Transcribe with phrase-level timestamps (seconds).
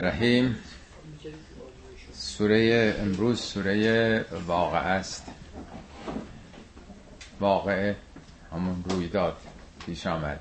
[0.00, 0.56] رحیم
[2.12, 5.26] سوره امروز سوره واقع است.
[7.40, 7.94] واقع
[8.52, 9.36] همون رویداد
[9.86, 10.40] پیش آمد.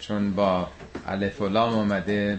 [0.00, 0.68] چون با
[1.06, 2.38] الف و لام اومده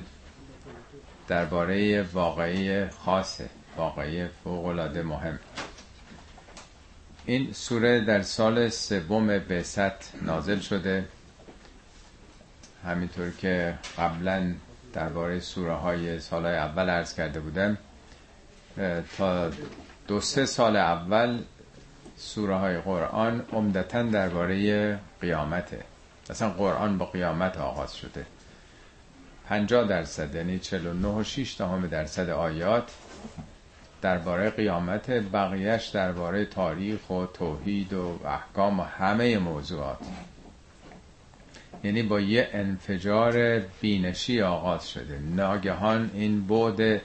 [1.28, 5.39] درباره واقعی خاصه واقعی فوق العاده مهم.
[7.25, 11.07] این سوره در سال سوم بعثت نازل شده.
[12.86, 14.55] همینطور که قبلا
[14.96, 17.77] درباره سوره های سال اول عرض کرده بودم
[19.18, 19.52] تا
[20.08, 21.40] دو سه سال اول
[22.18, 25.84] سوره های قرآن عمدتا درباره قیامته.
[26.30, 28.26] مثلا قرآن با قیامت آغاز شده.
[29.49, 32.91] 50 درصد یعنی 49 و 6 دهم درصد آیات
[34.02, 39.99] درباره قیامت بقیهش درباره تاریخ و توحید و احکام و همه موضوعات.
[41.85, 45.20] یعنی با یه انفجار بینشی آغاز شده.
[45.35, 47.02] ناگهان این بود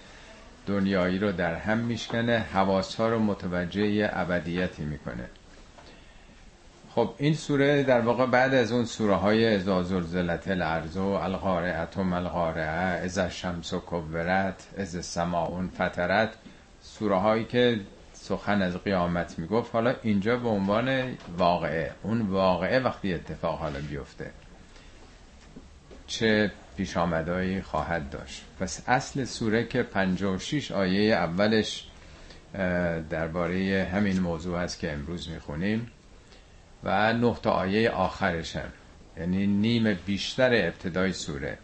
[0.67, 5.25] دنیایی رو در هم میشکنه حواس ها رو متوجه ابدیتی می‌کنه.
[6.95, 11.97] خب این سوره در واقع بعد از اون سوره های ازا زلزلت الارض و القارعت
[11.97, 16.31] و ملقارعه از شمس و کبرت از سماعون فترت
[16.83, 17.81] سوره هایی که
[18.13, 21.91] سخن از قیامت می‌گفت حالا اینجا به عنوان واقعه.
[22.03, 24.31] اون واقعه وقتی اتفاق حالا بیفته.
[26.11, 28.45] چه پیش آمدهایی خواهد داشت.
[28.61, 31.87] پس اصل سوره که 56 آیه اولش
[33.11, 35.91] درباره همین موضوع هست که امروز می‌خونیم
[36.85, 38.73] و نه تا آیه آخرش هم.
[39.17, 41.59] یعنی نیم بیشتر ابتدای سوره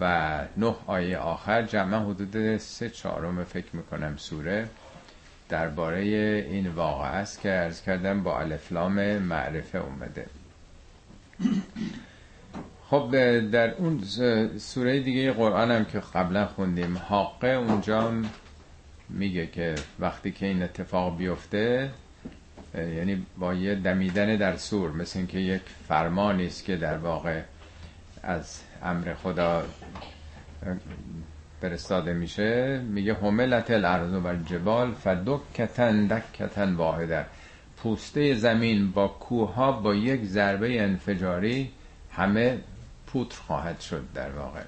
[0.00, 1.62] و نه آیه آخر.
[1.62, 4.68] جمعا حدود سه چهارم فکر می‌کنم سوره
[5.48, 6.00] درباره
[6.50, 10.26] این واقع است که ارز کردم با الفلام معرفه اومده.
[12.90, 13.10] خب
[13.50, 14.00] در اون
[14.58, 16.98] سوره دیگه قرآن هم که قبلا خوندیم.
[16.98, 18.12] حاقه اونجا
[19.08, 21.90] میگه که وقتی که این اتفاق بیفته
[22.74, 27.40] یعنی با یه دمیدن در سور مثل اینکه یک فرمانی است که در واقع
[28.22, 29.62] از امر خدا
[31.60, 32.78] فرستاده میشه.
[32.78, 37.26] میگه هملت الارض و الجبال فدکتن دکتن واحده.
[37.76, 41.70] پوسته زمین با کوها با یک ضربه انفجاری
[42.12, 42.58] همه
[43.16, 44.62] پوتر خواهد شد در واقع.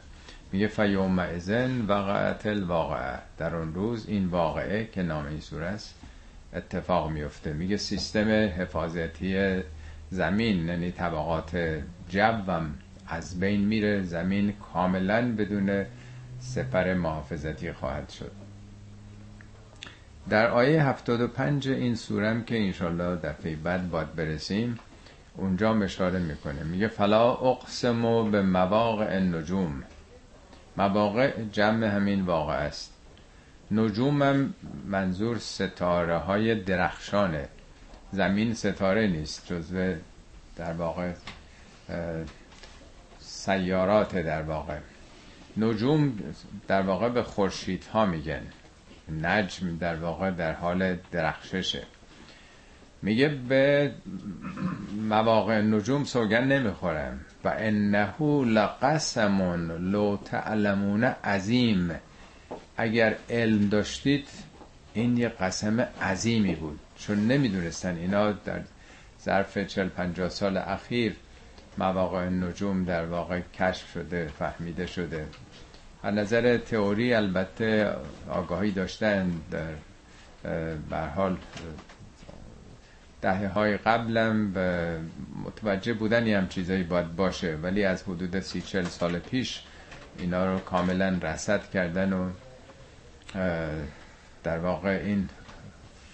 [0.53, 5.94] میگه فیوم ازن وقعت الواقعه در اون روز این واقعه که نام این سوره است
[6.54, 7.53] اتفاق میفته.
[7.53, 9.60] میگه سیستم حفاظتی
[10.10, 12.75] زمین یعنی طبقات جوم
[13.08, 14.03] از بین میره.
[14.03, 15.84] زمین کاملا بدون
[16.41, 18.32] سپر محافظتی خواهد شد.
[20.28, 24.78] در آیه 75 این سورم که انشالله دفعه بعد باید برسیم
[25.38, 26.62] اونجا اشاره می‌کنه.
[26.62, 29.82] میگه فلا اقسم به مواقع النجوم.
[30.76, 32.93] مواقع جمع همین واقع است.
[33.71, 34.54] نجومم
[34.87, 37.49] منظور ستاره های درخشانه.
[38.12, 39.94] زمین ستاره نیست جزو
[40.56, 41.12] در واقع
[43.19, 44.78] سیارات در واقع.
[45.56, 46.19] نجوم
[46.69, 48.43] در واقع به خورشید ها میگن.
[49.22, 51.82] نجم در واقع در حال درخششه.
[53.03, 53.92] میگه به
[55.09, 57.20] مواقع نجوم سوگن نمی‌خورم.
[57.44, 59.42] و انه لقسم
[59.92, 61.91] لو تعلمون عظیم.
[62.76, 64.28] اگر علم داشتید
[64.94, 66.78] این یه قسم عظیمی بود.
[66.98, 68.60] چون نمی‌دونستن اینا در
[69.25, 71.16] ظرف چل پنجاه سال اخیر
[71.78, 75.26] مواقع نجوم در واقع کشف شده فهمیده شده.
[76.03, 77.92] از نظر تئوری البته
[78.31, 79.31] آگاهی داشتن
[80.91, 81.37] در حال
[83.23, 84.53] دهه های قبلم
[85.45, 87.56] متوجه بودن یه هم چیزایی باید باشه.
[87.62, 89.62] ولی از حدود سی چل سال پیش
[90.19, 92.31] اینا رو کاملا رسد کردن و
[94.43, 95.29] در واقع این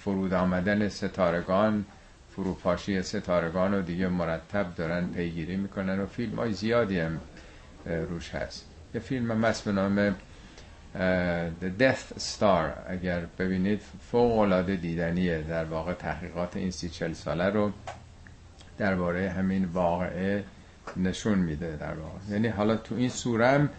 [0.00, 1.84] فرود آمدن ستارگان
[2.30, 7.20] فروپاشی ستارگان رو دیگه مرتب دارن پیگیری می‌کنن و فیلم های زیادی هم
[7.86, 8.66] روش هست.
[8.94, 10.14] یه فیلم هم به نام
[10.94, 13.80] The Death Star اگر ببینید
[14.10, 17.72] فوق العاده دیدنیه در واقع تحقیقات این سی چل ساله رو
[18.78, 20.44] درباره همین واقعه
[20.96, 22.18] نشون میده در واقع.
[22.30, 23.70] یعنی حالا تو این سورم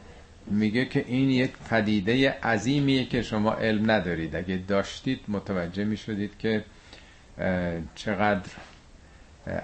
[0.48, 4.36] میگه که این یک پدیده عظیمیه که شما علم ندارید.
[4.36, 6.64] اگه داشتید متوجه می‌شدید که
[7.96, 8.50] چقدر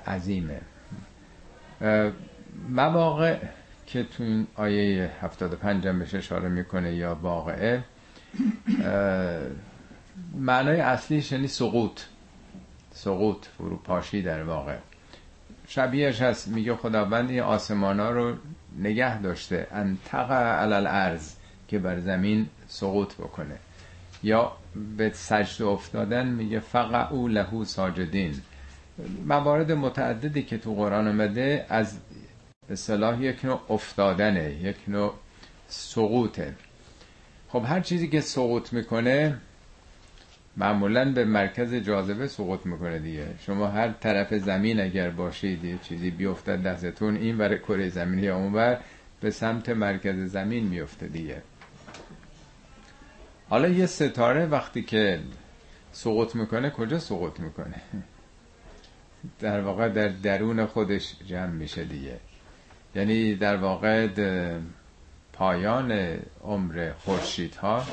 [0.08, 0.62] عظیمه.
[2.70, 3.38] مواقع
[3.92, 7.84] که تو این آیه 75 هم بهش اشاره می‌کنه یا واقعه.
[10.36, 12.02] معنای اصلیش یعنی سقوط.
[12.94, 14.78] سقوط فروپاشی در واقع.
[15.68, 18.36] شبیهش هست میگه خداوند این آسمان ها رو
[18.80, 21.34] نگه داشته انتقه علال ارز
[21.68, 23.58] که بر زمین سقوط بکنه.
[24.24, 24.52] یا
[24.98, 28.42] به سجد افتادن میگه فقعو لهو ساجدین.
[29.26, 31.98] موارد متعددی که تو قرآن آمده از
[32.72, 35.14] اصطلاح یک نوع افتادنه یک نوع
[35.68, 36.54] سقوطه.
[37.50, 39.38] خب هر چیزی که سقوط می‌کنه
[40.58, 43.28] معمولا به مرکز جاذبه سقوط می‌کنه دیگه.
[43.40, 48.38] شما هر طرف زمین اگر باشید یه چیزی بیفتد دستتون این برای کره زمینی یا
[48.38, 48.80] اون بر
[49.22, 51.42] به سمت مرکز زمین میفته دیگه.
[53.50, 55.20] حالا یه ستاره وقتی که
[55.92, 57.82] سقوط می‌کنه کجا سقوط می‌کنه؟
[59.40, 62.20] در واقع در درون خودش جمع میشه دیگه.
[62.96, 64.08] یعنی در واقع
[65.34, 67.84] پایان عمر خورشیدها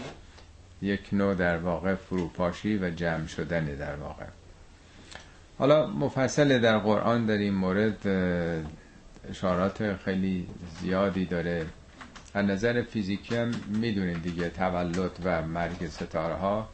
[0.82, 4.24] یک نوع در واقع فروپاشی و جمع شدن در واقع.
[5.58, 8.08] حالا مفصل در قرآن در این مورد
[9.30, 10.46] اشارات خیلی
[10.80, 11.66] زیادی داره.
[12.34, 16.68] از نظر فیزیکی هم می‌دونید دیگه تولد و مرگ ستاره ها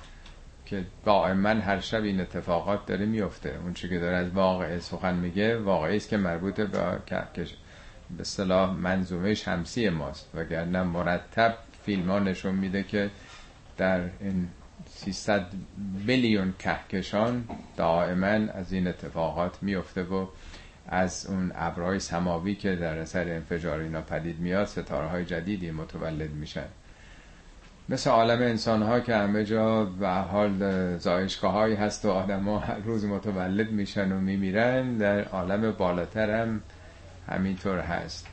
[0.67, 5.15] که دائما هر شب این اتفاقات داره میفته اون چی که داره از واقع سخن
[5.15, 6.99] میگه واقعی است که مربوط به
[8.16, 13.10] به صلاح منظومه شمسی ماست وگرنه مرتب فیلم ها نشون میده که
[13.76, 14.48] در این
[14.88, 15.46] 300
[16.06, 17.44] میلیون کهکشان
[17.76, 20.26] دائما از این اتفاقات میفته و
[20.88, 26.30] از اون ابرهای سماوی که در اثر انفجار اینا پدید میاد ستاره های جدیدی متولد
[26.30, 26.66] میشن.
[27.88, 30.58] مثل عالم انسان ها که همه جا به حال
[30.98, 36.60] زایشگاه هست و آدم ها هر روز متولد میشن و میمیرن در عالم بالاتر هم
[37.29, 38.26] همینطور هست.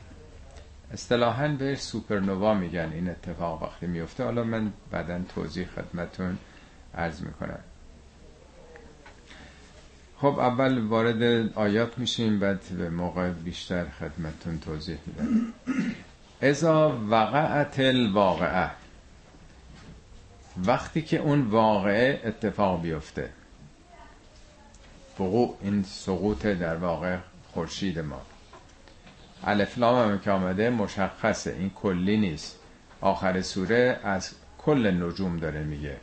[0.92, 4.24] اصطلاحا بهش سوپرنوا میگن این اتفاق وقتی میفته.
[4.24, 6.38] حالا من بعدا توضیح خدمتون
[6.94, 7.58] عرض می‌کنم.
[10.18, 11.22] خب اول وارد
[11.54, 15.52] آیات میشیم بعد به موقع بیشتر خدمتون توضیح میدم.
[16.42, 18.70] ازا وقعت الواقعه
[20.66, 23.30] وقتی که اون واقعه اتفاق بیفته.
[25.20, 27.18] وقوع این سقوط در واقع
[27.52, 28.22] خورشید ما.
[29.44, 31.56] الفلام هم که آمده مشخصه.
[31.58, 32.58] این کلی نیست.
[33.00, 35.96] آخر سوره از کل نجوم داره میگه.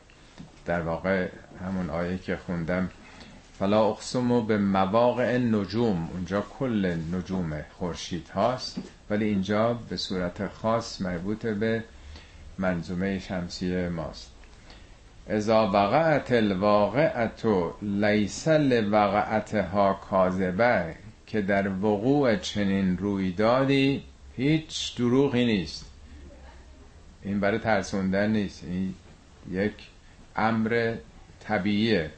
[0.66, 1.28] در واقع
[1.66, 2.90] همون آیه که خوندم.
[3.60, 6.10] فلا اقسمو به مواقع نجوم.
[6.14, 8.78] اونجا کل نجوم خورشید هاست.
[9.10, 11.84] ولی اینجا به صورت خاص مربوط به
[12.58, 14.32] منظومه شمسی ماست.
[15.30, 17.46] ازا وقعت الواقعت
[17.82, 20.96] لیس لوقعتها کاذبه.
[21.30, 24.04] که در وقوع چنین رویدادی
[24.38, 25.86] هیچ دروغی نیست.
[27.24, 28.64] این برای ترسوندن نیست.
[28.64, 28.94] این
[29.52, 29.74] یک
[30.36, 30.96] امر
[31.40, 32.12] طبیعیه.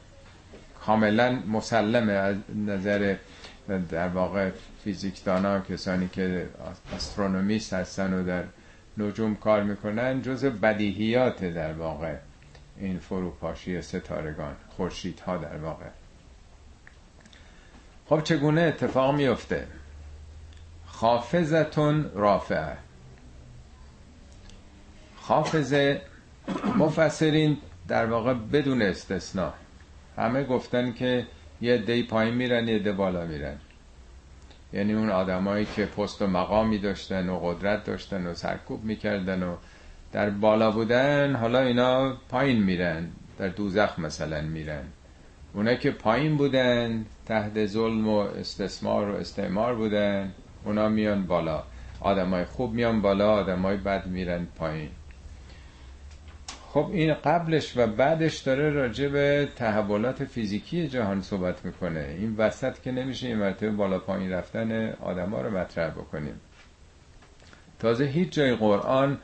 [0.80, 2.36] کاملا مسلمه از
[2.66, 3.16] نظر
[3.88, 4.50] در واقع
[4.84, 6.48] فیزیکدانا کسانی که
[6.96, 8.44] استرونومیست هستن و در
[8.98, 12.16] نجوم کار می‌کنن جز بدیهیات در واقع
[12.78, 16.01] این فروپاشی ستارگان خورشیدها در واقع.
[18.08, 19.66] خب چگونه اتفاق میفته
[20.86, 22.76] خافزتون رافعه.
[25.20, 26.00] خافزه
[26.78, 27.58] مفسرین
[27.88, 29.52] در واقع بدون استثناء
[30.16, 31.26] همه گفتن که
[31.60, 33.58] یه دی پایین میرن یه دی بالا میرن.
[34.72, 39.56] یعنی اون آدمایی که پست و مقامی داشتن و قدرت داشتن و سرکوب می‌کردن و
[40.12, 43.08] در بالا بودن حالا اینا پایین میرن
[43.38, 44.84] در دوزخ مثلا میرن.
[45.54, 50.32] اونا که پایین بودن تحت ظلم و استثمار و استعمار بودن
[50.64, 51.62] اونا میان بالا.
[52.00, 54.90] آدمای خوب میان بالا آدمای بد میرن پایین.
[56.68, 62.16] خب این قبلش و بعدش داره راجع به تحولات فیزیکی جهان صحبت می‌کنه.
[62.18, 66.40] این وسط که نمیشه این مرتبه بالا پایین رفتن آدما رو مطرح بکنیم.
[67.78, 69.18] تازه هیچ جای قرآن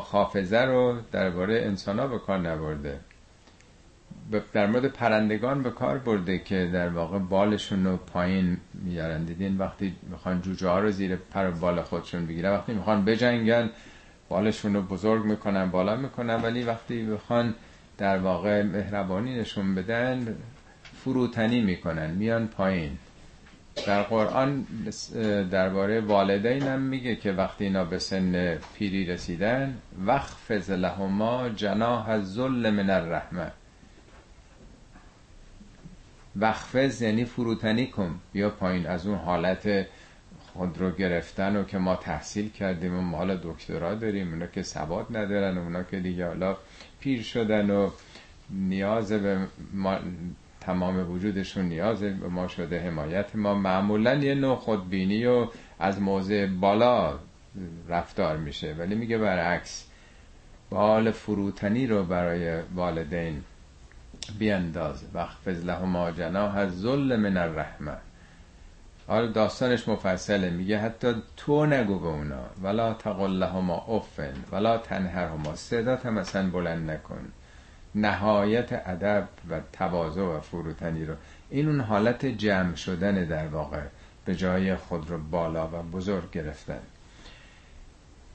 [0.00, 3.00] خافزه رو درباره انسان ها به کار نبرده.
[4.40, 9.94] در مورد پرندگان به کار برده که در واقع بالشون رو پایین میارن دیدین وقتی
[10.10, 12.52] می‌خوان جوجه ها رو زیر پر بال خودشون بگیرن.
[12.52, 13.70] وقتی می‌خوان بجنگن
[14.28, 16.42] بالشون رو بزرگ می‌کنن بالا می‌کنن.
[16.42, 17.54] ولی وقتی می‌خوان
[17.98, 20.36] در واقع مهربانی نشون بدن
[21.04, 22.98] فروتنی می‌کنن میان پایین.
[23.86, 24.66] در قرآن
[25.50, 29.74] درباره والدین هم میگه که وقتی اینا به سن پیری رسیدن
[30.06, 33.52] وقف لهما جناح الذل من الرحمه
[36.36, 38.20] وقفز یعنی فروتنی کن.
[38.32, 38.86] بیا پایین.
[38.86, 39.86] از اون حالت
[40.52, 44.62] خود رو گرفتن و که ما تحصیل کردیم و ما حالا دکترا داریم اونا که
[44.62, 46.56] ثبات ندارن و اونا که دیگه حالا
[47.00, 47.90] پیر شدن و
[48.50, 49.38] نیاز به
[49.72, 49.98] ما
[50.60, 53.54] تمام وجودشون نیاز به ما شده حمایت ما.
[53.54, 55.46] معمولا یه نوع خودبینی و
[55.78, 57.18] از موضع بالا
[57.88, 58.74] رفتار میشه.
[58.78, 59.86] ولی میگه برعکس
[60.70, 63.42] بال فروتنی رو برای والدین
[64.38, 67.96] بیانداز وقت لهما جناح از ظل من الرحمه
[69.06, 72.44] حالا داستانش مفصله میگه حتی تو نگو به اونا.
[72.62, 75.54] ولا تقل لهما افن ولا تنهرهما.
[75.56, 77.32] صدات هم اصلا بلند نکن.
[77.94, 81.14] نهایت ادب و تواضع و فروتنی رو.
[81.50, 83.82] این اون حالت جمع شدن در واقع
[84.24, 86.80] به جای خود رو بالا و بزرگ گرفتن.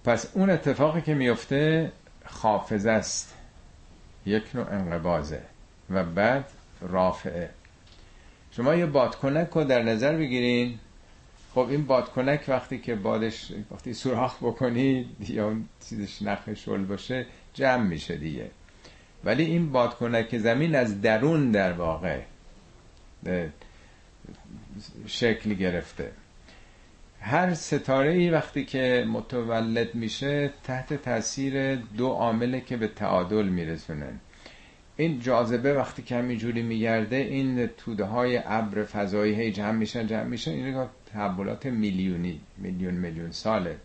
[0.06, 1.92] پس اون اتفاقی که میفته
[2.26, 3.34] خافزه است.
[4.26, 5.42] یک نوع انقبازه
[5.90, 6.50] و بعد
[6.82, 7.50] رافعه.
[8.52, 10.80] شما یه بادکنک رو در نظر بگیرین.
[11.54, 17.26] خب این بادکنک وقتی که بادش وقتی سوراخ بکنید یا اون چیزش نخ شل باشه
[17.54, 18.52] جمع میشه دیگه.
[19.24, 22.22] ولی این بادکنک زمین از درون در واقع
[25.06, 26.12] شکل گرفته.
[27.22, 34.20] هر ستاره ای وقتی که متولد میشه تحت تاثیر دو عامله که به تعادل میرسونن.
[34.98, 40.24] این جاذبه وقتی که همینجوری میگرده این توده های ابر فضایی هی جمع میشن جمع
[40.24, 43.76] میشن این تحولات میلیونی میلیون میلیون ساله.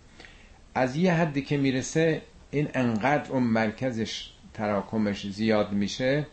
[0.74, 6.26] از یه حدی که می‌رسه این انقدر اون مرکزش تراکمش زیاد میشه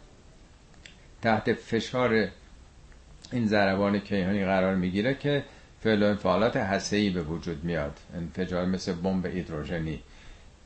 [1.22, 2.28] تحت فشار
[3.32, 5.44] این ضربان کیهانی قرار می‌گیره که
[5.84, 8.00] فعل و انفعالات هسته‌ای به وجود میاد.
[8.16, 10.00] انفجار مثل بمب هیدروژنی.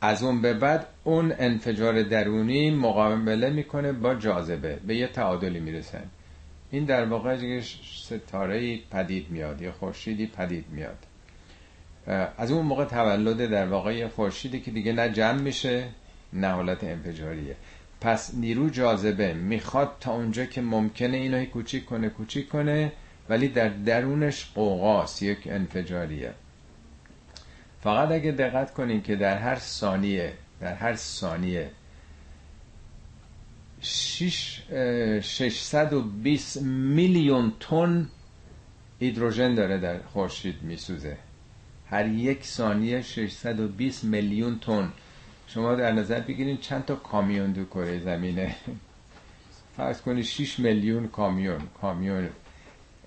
[0.04, 6.04] از اون به بعد اون انفجار درونی مقابله می‌کنه با جاذبه به یه تعادلی می‌رسن
[6.72, 7.62] این در واقع یه
[8.04, 10.98] ستاره پدید میاد یا خورشیدی پدید میاد.
[12.38, 15.88] از اون موقع تولد در واقع خورشیدی که دیگه نه جمع میشه
[16.34, 17.56] نه حالت انفجاریه.
[18.02, 22.92] پس نیرو جاذبه می‌خواد تا اونجا که ممکنه اینو کوچیک کنه کوچیک کنه
[23.30, 26.34] ولی در درونش قوقاست یک انفجاریه.
[27.84, 31.72] فقط اگه دقت کنین که در هر ثانیه در هر ثانیه
[33.82, 38.10] 620 میلیون تن
[39.00, 41.18] هیدروژن داره در خورشید میسوزه.
[41.90, 44.94] هر یک ثانیه 620 میلیون تن.
[45.48, 48.56] شما در نظر بگیرید چند تا کامیون دو کره زمینه؟
[49.78, 52.30] فرض کنید 6 میلیون کامیون کامیون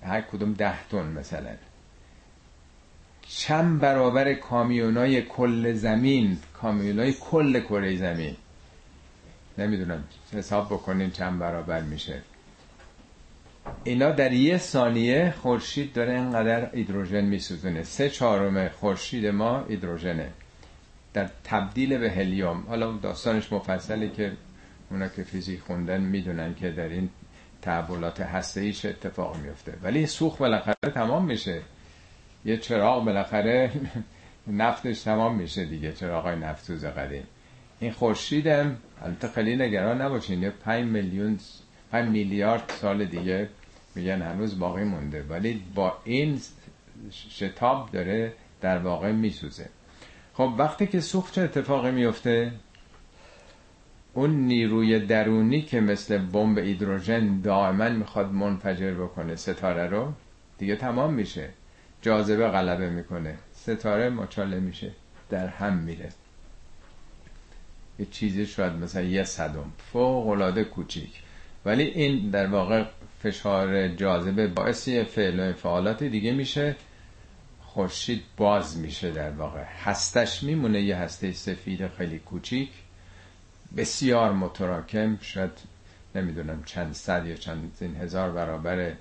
[0.03, 1.55] هر کدوم ده تن مثلا.
[3.29, 8.35] چند برابر کامیونای کل زمین کامیونای کل کره زمین.
[9.57, 10.03] نمی‌دونم
[10.33, 12.21] حساب بکنین چند برابر میشه.
[13.83, 17.83] اینا در یه ثانیه خورشید داره اینقدر هیدروژن میسوزونه.
[17.83, 20.29] سه چهارم خورشید ما هیدروژنه.
[21.13, 22.63] در تبدیل به هلیوم.
[22.67, 24.31] حالا داستانش مفصله که
[24.91, 27.09] اونا که فیزیک خوندن می‌دونن که در این
[27.61, 31.61] تحولات هسته ایش اتفاق میفته ولی سوخت بالاخره تمام میشه.
[32.47, 33.71] یه چراغ بالاخره
[34.47, 37.23] نفتش تمام میشه دیگه چراغای نفتوز قدیم
[37.79, 41.39] این خورشیدم البته خیلی نگران نباشین یه 5 میلیون
[41.91, 43.49] 5 میلیارد سال دیگه
[43.95, 46.41] میگن هنوز باقی مونده ولی با این
[47.11, 49.69] شتاب داره در واقع میسوزه.
[50.33, 52.51] خب وقتی که سوخت چه اتفاقی میفته؟
[54.13, 60.13] اون نیروی درونی که مثل بمب هیدروژن دائما می‌خواد منفجر بکنه ستاره رو
[60.57, 61.49] دیگه تمام میشه.
[62.01, 63.35] جاذبه غلبه می‌کنه.
[63.53, 64.91] ستاره مچاله میشه.
[65.29, 66.09] در هم میره.
[67.99, 69.71] یه چیزی شاید مثلا یه صدم.
[69.93, 71.21] فوق العاده کوچیک.
[71.65, 72.85] ولی این در واقع
[73.23, 76.75] فشار جاذبه باعث فعل و انفعالات دیگه میشه.
[77.61, 79.63] خورشید باز میشه در واقع.
[79.63, 80.81] هستش میمونه.
[80.81, 82.69] یه هسته سفید خیلی کوچیک.
[83.77, 85.17] بسیار متراکم.
[85.21, 85.51] شاید
[86.15, 88.93] نمی‌دونم چند صد یا چند هزار برابر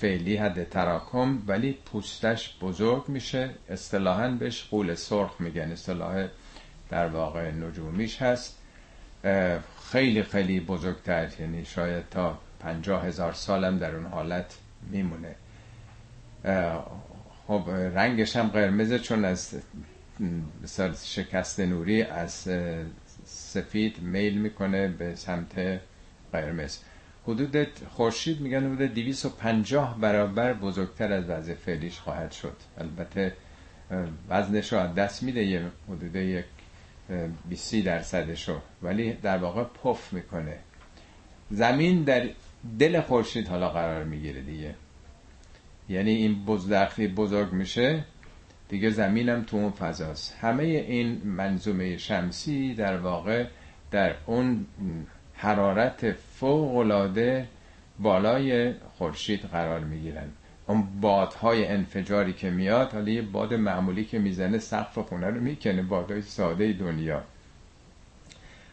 [0.00, 3.50] فعلی حد تراکم ولی پوستش بزرگ میشه.
[3.68, 5.72] اصطلاحا بهش قول سرخ میگن.
[5.72, 6.28] اصطلاح
[6.90, 8.58] در واقع نجومیش هست.
[9.92, 14.58] خیلی خیلی بزرگتر یعنی شاید تا پنجاه هزار سالم در اون حالت
[14.90, 15.34] میمونه.
[17.46, 19.54] خب رنگش هم قرمزه چون از
[21.04, 22.48] شکست نوری از
[23.24, 25.80] سفید میل می‌کنه به سمت
[26.32, 26.78] قرمز.
[27.26, 32.56] حدود خورشید میگن حدود 250 برابر بزرگتر از وضع فعلیش خواهد شد.
[32.78, 33.32] البته
[34.28, 36.44] وزنش رو دست میده یه حدود یک
[37.48, 38.50] 20 درصدش
[38.82, 40.58] ولی در واقع پف می‌کنه.
[41.50, 42.28] زمین در
[42.78, 44.74] دل خورشید حالا قرار می‌گیره دیگه.
[45.88, 48.04] یعنی این بزدخلی بزرگ میشه
[48.68, 50.36] دیگه زمینم تو اون فضاست.
[50.40, 53.46] همه این منظومه شمسی در واقع
[53.90, 54.66] در اون
[55.34, 57.48] حرارت فوق العاده
[57.98, 60.28] بالای خورشید قرار می‌گیرن.
[60.66, 65.82] اون بادهای انفجاری که میاد حالا یه باد معمولی که می‌زنه سقف خونه رو می‌کنه
[65.82, 67.22] بادهای ساده دنیا.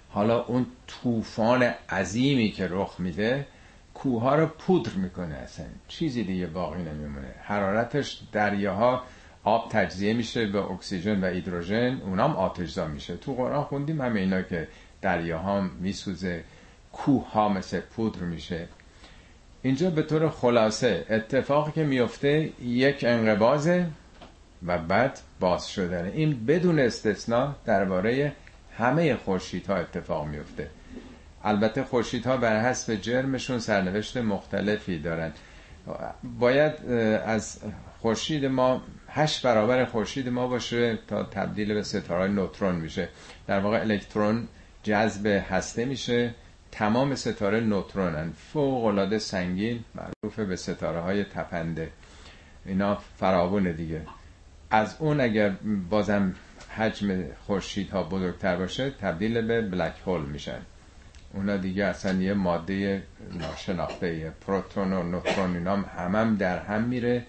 [0.10, 3.48] حالا اون طوفان عظیمی که رخ میده
[3.94, 5.66] کوه رو پودر می‌کنه اصلا.
[5.88, 7.36] چیزی دیگه باقی نمیمونه.
[7.44, 9.04] حرارتش دریاها
[9.44, 13.18] آب تجزیه میشه به اکسیژن و هیدروژن اونام آتشزا میشه.
[13.18, 14.68] تو قرآن خوندیم همه اینا که
[15.02, 16.44] دریاها میسوزه.
[16.94, 18.68] کوه ها مثل پودر میشه.
[19.62, 23.86] اینجا به طور خلاصه اتفاقی که میفته یک انقبازه
[24.66, 26.12] و بعد باز شدنه.
[26.14, 28.32] این بدون استثنا درباره
[28.78, 30.70] همه خورشیدها اتفاق میفته.
[31.44, 35.32] البته خورشیدها بر حسب جرمشون سرنوشت مختلفی دارن.
[36.40, 36.86] باید
[37.26, 37.60] از
[38.02, 43.10] خورشید ما هشت برابر خورشید ما باشه تا تبدیل به ستاره نوترون میشه.
[43.48, 44.48] در واقع الکترون
[44.84, 46.34] جذب هسته میشه.
[46.74, 48.32] تمام ستاره نوترونن.
[48.32, 51.92] فوق العاده سنگین معروف به ستاره های تپنده.
[52.66, 54.02] اینا فراوونه دیگه.
[54.70, 55.50] از اون اگر
[55.90, 56.36] بازم
[56.78, 60.60] حجم خورشید ها بزرگتر باشه تبدیل به بلک هول میشن.
[61.34, 63.04] اونا دیگه اصلا یه ماده
[63.40, 67.26] ناشناخته پروتون و نوترون اینا هم همم در هم میره.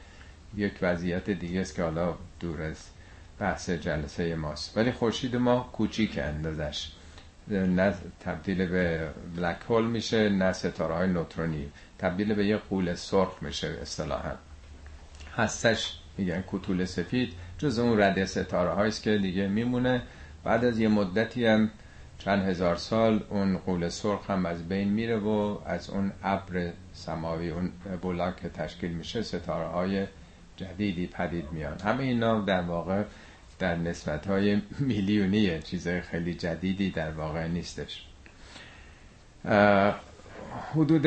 [0.57, 2.89] یک وضعیت دیگه است که حالا دور از
[3.39, 4.77] بحث جلسه ماست.
[4.77, 6.91] ولی خورشید ما کوچیک اندازش.
[7.49, 11.73] نه تبدیل به بلک هول میشه نه ستاره های نوترونی.
[11.99, 14.35] تبدیل به یه قول سرخ میشه اصطلاحا.
[15.37, 20.03] هستش میگن کوتول سفید جز اون رده ستاره هاییست که دیگه میمونه.
[20.45, 21.71] بعد از یه مدتی هم
[22.19, 27.51] چند هزار سال اون قول سرخ هم از بین میره و از اون ابر سماوی
[27.51, 27.73] اون
[28.03, 30.07] بولاک که تشکیل میشه ستاره های
[30.57, 31.81] جدیدی پدید میان.
[31.81, 33.03] همه اینا در واقع
[33.59, 38.05] در نسبت های میلیونیه چیزای خیلی جدیدی در واقع نیستش.
[40.73, 41.03] حدود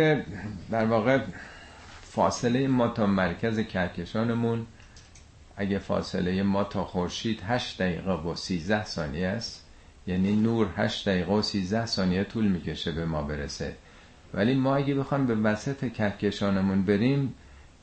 [0.71, 1.19] در واقع
[2.01, 4.65] فاصله ما تا مرکز کهکشانمون
[5.57, 9.65] اگه فاصله ما تا خورشید 8 دقیقه و 13 ثانیه است
[10.07, 13.75] یعنی نور 8 دقیقه و 13 ثانیه طول می‌کشه به ما برسه.
[14.33, 17.33] ولی ما اگه بخوایم به وسط کهکشانمون بریم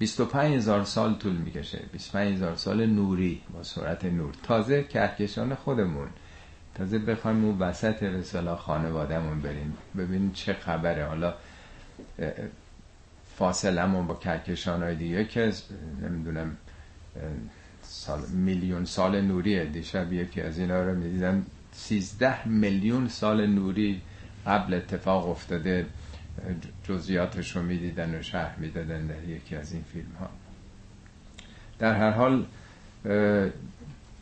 [0.05, 1.79] 25 هزار سال طول می‌کشه.
[1.93, 4.35] 25 هزار سال نوری با سرعت نور.
[4.43, 6.09] تازه کهکشان خودمون.
[6.75, 9.77] تازه بخوایم اون وسط رسالا خانوادهمون بریم.
[9.99, 11.07] ببینیم چه خبره.
[11.07, 11.35] حالا
[13.37, 15.53] فاصلمون با کهکشان های دیگه که
[16.03, 16.57] نمی‌دونم
[17.83, 19.64] سال میلیون سال نوریه.
[19.64, 21.47] دیشب یکی از اینا رو می‌دیدم.
[21.73, 24.01] 13 میلیون سال نوری
[24.47, 25.87] قبل اتفاق افتاده.
[26.88, 30.31] جزیاتش رو می‌دیدن و شهر می‌دادن در یکی از این فیلم ها
[31.79, 32.47] در هر حال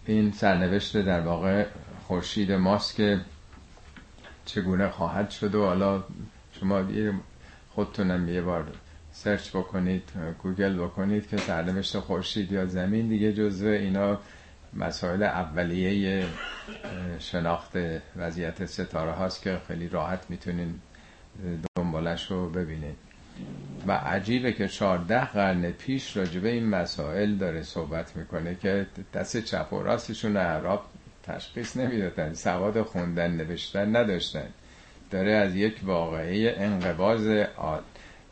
[0.07, 1.66] این سرنوشت در واقع
[2.07, 3.20] خورشید ماست که
[4.44, 6.05] چگونه خواهد شد و حالا
[6.61, 6.85] شما
[7.70, 8.66] خودتونم یه بار
[9.12, 10.03] سرچ بکنید
[10.42, 14.18] گوگل بکنید که سرنوشت خورشید یا زمین دیگه جزو اینا
[14.75, 16.27] مسائل اولیه
[17.18, 17.72] شناخت
[18.16, 20.81] وضعیت ستاره هاست که خیلی راحت می‌تونین
[21.77, 22.97] دنبالش رو ببینید.
[23.87, 29.73] و عجیبه که 14 قرن پیش راجبه این مسائل داره صحبت می‌کنه که دست چپ
[29.73, 30.85] و راستشون اعراب
[31.23, 34.49] تشخیص نمی‌دادن سواد خوندن نوشتن نداشتن.
[35.11, 37.85] داره از یک واقعه انقباز آد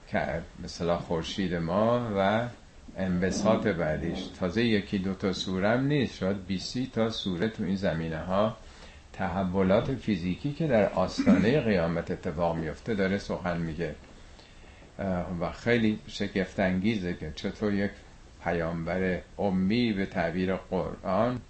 [0.08, 2.48] که مثلا خورشید ما و
[2.96, 4.18] انبساط بعدیش.
[4.40, 8.56] تازه یکی دوتا سورم نیست شاید بیسی تا سوره تو این زمینه ها
[9.20, 13.94] تحولات فیزیکی که در آستانه قیامت اتفاق میفته داره سخن میگه.
[15.40, 17.90] و خیلی شگفتانگیزه که چطور یک
[18.44, 21.40] پیامبر امی به تعبیر قرآن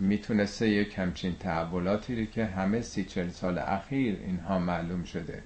[0.00, 5.42] می‌تونسته یک همچین تحولاتی رو که همه سی چل سال اخیر اینها معلوم شده.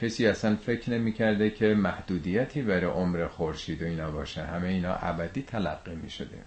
[0.00, 4.42] کسی اصلا فکر نمی‌کرده که محدودیتی برای عمر خورشید و اینا باشه.
[4.42, 6.38] همه اینا ابدی تلقی می‌شده.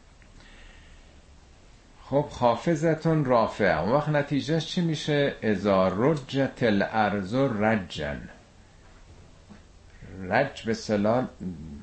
[2.10, 3.82] خب خافزتون رافع.
[3.82, 8.22] اون وقت نتیجهش چی میشه؟ ازا رجت الارض رجن.
[10.30, 11.28] رج به صلاح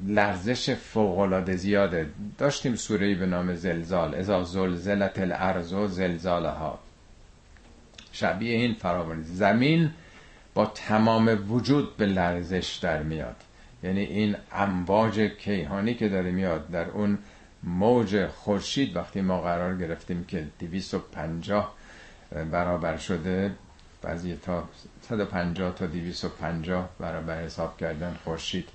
[0.06, 2.10] لرزش فوقلاده زیاده.
[2.38, 4.14] داشتیم سورهی به نام زلزال.
[4.14, 6.78] ازا زلزلت الارض و زلزالها.
[8.12, 9.22] شبیه این فراوانی.
[9.22, 9.90] زمین
[10.54, 13.36] با تمام وجود به لرزش در میاد.
[13.82, 17.18] یعنی این امواج کیهانی که داره میاد در اون
[17.66, 21.74] موج خورشید وقتی ما قرار گرفتیم که 250
[22.50, 23.52] برابر شده
[24.02, 24.68] بعضی تا
[25.08, 28.68] 150 تا 250 برابر حساب کردن خورشید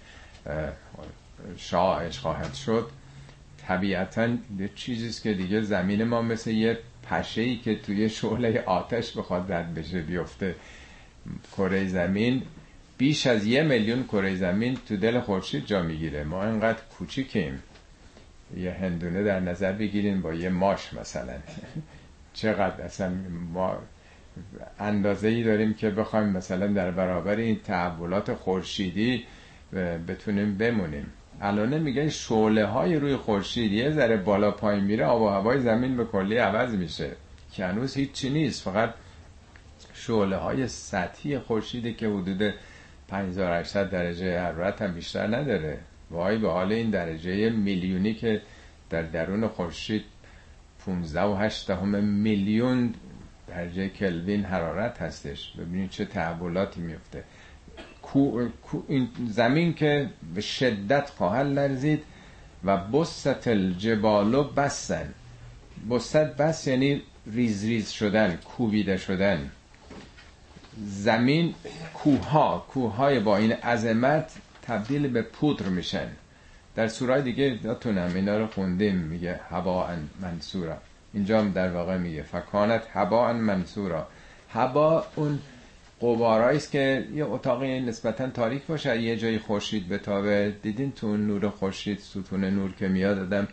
[1.58, 2.89] شاهش خواهد شد.
[3.67, 4.27] طبیعتا
[4.60, 6.77] یه چیزیست که دیگه زمین ما مثل یه
[7.10, 10.56] پشه ای که توی شعله آتش بخواد رد بشه بیفته.
[11.58, 12.41] کره زمین
[12.97, 16.23] بیش از یه میلیون کره زمین تو دل خورشید جا می‌گیره.
[16.23, 17.63] ما انقدر کوچیکیم.
[18.58, 21.34] یه هندونه در نظر بگیریم با یه ماش مثلا.
[22.34, 23.12] چقدر اصلا
[23.54, 23.78] ما
[24.80, 29.24] اندازه ای داریم که بخوایم مثلا در برابر این تحولات خورشیدی
[30.08, 31.06] بتونیم بمونیم.
[31.42, 35.98] الان میگن شعله های روی خورشید یه ذره بالا پایین میره آب و هوای زمین
[35.98, 37.12] به کلی عوض میشه.
[37.52, 38.94] که هنوز هیچی نیست فقط
[39.94, 42.54] شعله های سطحی خورشیده که حدود
[43.08, 45.80] 5800 درجه حرارت هم بیشتر نداره.
[46.12, 48.41] وای به حال این درجه میلیونی که
[48.89, 50.04] در درون خورشید
[50.86, 52.93] 15 و 8 همه میلیون
[53.47, 55.52] درجه کلوین حرارت هستش.
[55.52, 57.24] ببینید چه تحولاتی میفته.
[59.28, 62.04] زمین که به شدت خواهد لرزید
[62.63, 65.13] و بست الجبالو بسن.
[65.91, 67.02] بست بس یعنی
[67.34, 69.52] ریز ریز شدن کوبیده شدن.
[70.86, 71.54] زمین
[71.93, 76.08] کوها کوههای با این عظمت تبدیل به پودر میشن.
[76.76, 79.89] در سورای دیگه داتونم اینا رو خوندیم میگه هوا
[80.21, 80.78] منصورا.
[81.13, 84.08] اینجا هم در واقع میگه فکانت هوا منصورا.
[84.50, 85.39] هوا اون
[86.02, 90.56] قبارایی است که یه اتاقی نسبتا تاریک باشه یه جایی خورشید بتابه.
[90.62, 93.47] دیدین تو نور خورشید ستون نور که میاد آدم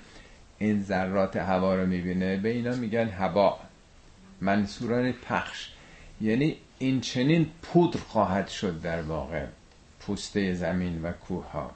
[0.59, 2.37] این ذرات هوا رو می‌بینه.
[2.37, 3.59] به اینا میگن هوا.
[4.41, 5.69] منصوران پخش.
[6.21, 9.47] یعنی این چنین پودر خواهد شد در واقع.
[10.09, 11.71] پوسته زمین و کوه ها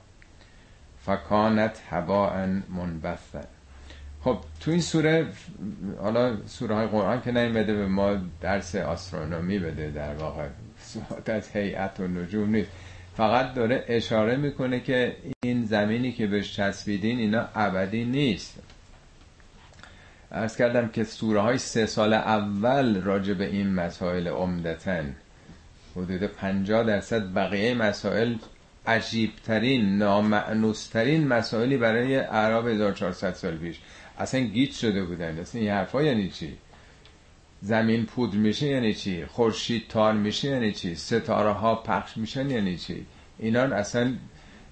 [1.06, 3.44] فکانت هوا منبثن
[4.24, 5.26] خب تو این سوره
[6.00, 11.48] حالا سوره های قرآن که نیمده به ما درس آسترونومی بده در واقع صحبت از
[11.50, 12.70] هیئت و نجوم نیست.
[13.16, 18.58] فقط داره اشاره می‌کنه که این زمینی که بهش چسبیدین اینا ابدی نیست.
[20.32, 25.16] ارز کردم که سوره های سه سال اول راجع به این مسائل عمدتن
[25.96, 28.34] حدود 50 درصد بقیه مسائل
[28.86, 33.78] عجیبترین نامعنوسترین مسائلی برای اعراب 1400 سال پیش.
[34.18, 35.38] اصلا گیت شده بودن.
[35.38, 36.56] اصلا این حرفا یعنی چی؟
[37.62, 42.76] زمین پود میشه یعنی چی؟ خورشید تار میشه یعنی چی؟ ستاره ها پخش میشن یعنی
[42.76, 43.06] چی؟
[43.38, 44.14] اینا اصلا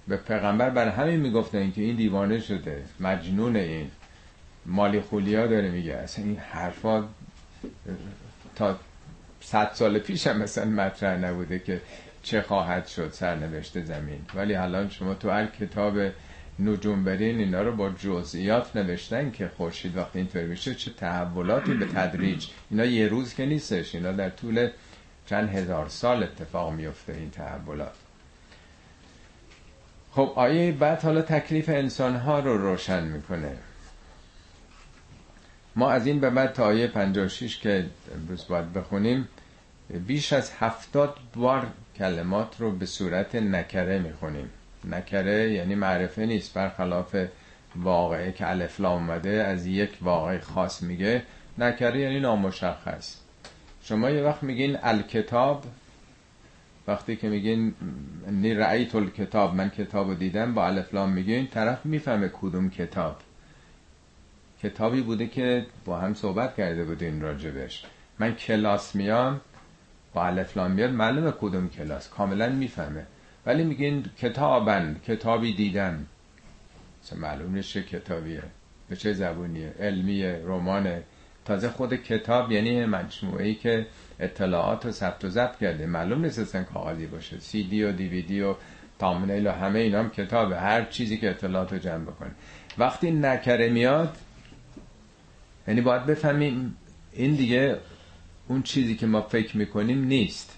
[0.07, 2.83] به پیغمبر بر همین می‌گفتن که این دیوانه شده.
[2.99, 3.91] مجنون این.
[4.65, 5.93] مالی خولیا داره میگه.
[5.93, 7.03] اصلا این حرفا
[8.55, 8.79] تا
[9.41, 11.81] صد سال پیش هم مثلا مطرح نبوده که
[12.23, 14.21] چه خواهد شد سرنوشت زمین.
[14.35, 15.93] ولی الان شما تو هر کتاب
[16.59, 21.85] نجوم برین اینا رو با جزئیات نوشتن که خورشید وقتی اینطور میشه چه تحولاتی به
[21.85, 22.47] تدریج.
[22.69, 24.69] اینا یه روز که نیستش اینا در طول
[25.25, 27.93] چند هزار سال اتفاق میفته این تحولات.
[30.11, 33.57] خب آیه بعد حالا تکلیف انسان ها رو روشن می‌کنه.
[35.75, 39.27] ما از این به بعد تا آیه 56 که امروز باید بخونیم
[40.07, 44.49] بیش از هفتاد بار کلمات رو به صورت نکره می‌خونیم.
[44.89, 47.15] نکره یعنی معرفه نیست برخلاف
[47.75, 51.23] واقعه که الفلا اومده از یک واقع خاص میگه.
[51.57, 53.17] نکره یعنی نامشخص.
[53.83, 55.65] شما یه وقت میگین الکتاب
[56.87, 57.73] وقتی که میگین
[58.31, 63.17] نی رأیت الکتاب من کتاب رو دیدم با الفلام میگین طرف می‌فهمه کدوم کتاب.
[64.63, 67.83] کتابی بوده که با هم صحبت کرده بودین راجبش.
[68.19, 69.41] من کلاس میام
[70.13, 73.05] با الفلام میاد معلومه کدوم کلاس کاملا می‌فهمه.
[73.45, 76.05] ولی میگین کتابن کتابی دیدم
[77.03, 78.43] مثلا معلوم نیست چه کتابیه
[78.89, 79.73] به چه زبونیه.
[79.79, 81.03] علمیه رمانه.
[81.45, 83.87] تازه خود کتاب یعنی مجموعه ای که
[84.19, 85.85] اطلاعات و ثبت و ضبط کرده.
[85.85, 87.39] معلوم نیست اصلا کاغذی باشه.
[87.39, 88.55] سی دی و دیویدی و
[88.99, 90.59] تامنیل و همه اینا هم کتابه.
[90.59, 92.31] هر چیزی که اطلاعات رو جمع بکنه.
[92.77, 94.17] وقتی نکره میاد
[95.71, 96.77] یعنی باید بفهمیم
[97.13, 97.77] این دیگه
[98.47, 100.57] اون چیزی که ما فکر می‌کنیم نیست.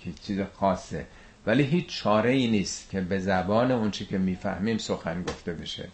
[0.00, 1.06] که چیز خاصه.
[1.46, 5.88] ولی هیچ چاره ای نیست که به زبان اون چی که می‌فهمیم سخن گفته بشه.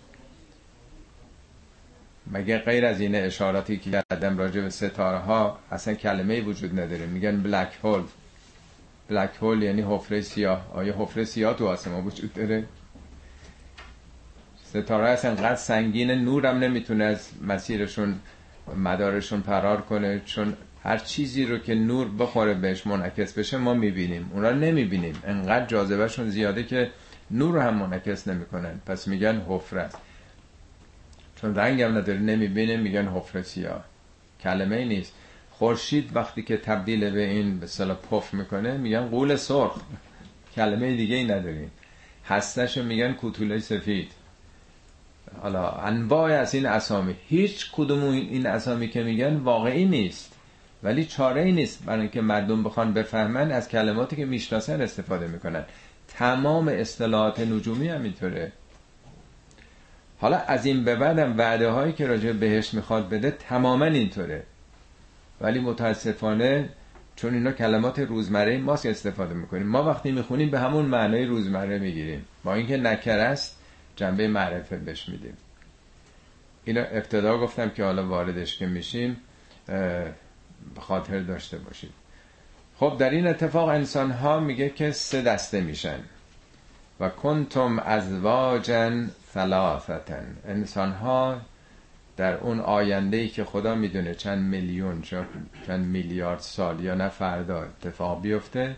[2.33, 7.07] مگه غیر از این اشاراتی که کردم راجع به ستاره ها اصلا کلمه وجود نداره؟
[7.07, 8.03] میگن بلک هول
[9.09, 10.71] بلک هول یعنی حفره سیاه.
[10.75, 12.65] آیا حفره سیاه تو آسمان وجود داره؟
[14.69, 18.21] ستاره اصلا قد سنگین نورم نمی‌تونه از مسیرشون
[18.77, 20.21] مدارشون فرار کنه.
[20.25, 24.31] چون هر چیزی رو که نور بخوره بهش منعکس بشه ما می‌بینیم.
[24.35, 25.15] اونا نمی‌بینیم.
[25.27, 26.91] انقدر جاذبهشون زیاده که
[27.31, 28.81] نور رو هم منعکس نمی‌کنن.
[28.87, 29.89] پس میگن حفره
[31.37, 32.19] چون رنگ هم نداره.
[32.19, 32.77] نمی‌بینه.
[32.77, 33.85] میگن حفره سیاه.
[34.41, 35.13] کلمه ای نیست.
[35.51, 39.81] خورشید وقتی که تبدیل به این به صلاح پف می‌کنه میگن قول سرخ.
[40.57, 41.71] کلمه دیگه ای نداریم.
[42.27, 44.13] هستش میگن کوتوله سفید.
[45.43, 47.15] حالا انواع از این اسامی.
[47.29, 50.33] هیچ کدوم این اسامی که میگن واقعی نیست.
[50.83, 55.65] ولی چاره ای نیست برای اینکه مردم بخوان بفهمن از کلماتی که می‌شناسن استفاده می‌کنن.
[56.09, 58.53] تمام اصطلاحات نجومی هم اینطوره
[60.21, 64.43] حالا از این به بعدم وعده هایی که راجع بهش می‌خواد بده تماما اینطوره.
[65.41, 66.69] ولی متاسفانه
[67.17, 69.67] چون اینا کلمات روزمره ماست استفاده می‌کنیم.
[69.67, 72.25] ما وقتی می‌خونیم به همون معنای روزمره می‌گیریم.
[72.45, 73.58] با اینکه نکر است
[73.99, 75.37] جنبه معرفه بهش میدیم.
[76.65, 79.17] اینا ابتدا گفتم که حالا واردش که میشیم
[80.79, 81.93] خاطر داشته باشید.
[82.77, 85.99] خب در این اتفاق انسان ها میگه که سه دسته میشن.
[87.01, 90.37] و کنتم ازواجن ثلاثتن.
[90.45, 91.41] انسان ها
[92.17, 95.03] در اون آینده ای که خدا می‌دونه چند میلیون
[95.67, 98.77] چند میلیارد سال یا نه فردا اتفاق بیفته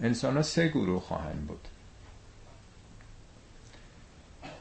[0.00, 1.68] انسان ها سه گروه خواهند بود.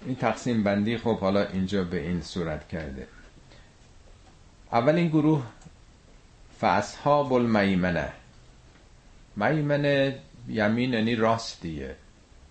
[0.06, 3.08] این تقسیم بندی خب حالا اینجا به این صورت کرده.
[4.72, 5.44] اول این گروه
[6.60, 8.10] فاصحاب المیمنه.
[9.36, 11.96] میمنه یمین یعنی راستیه.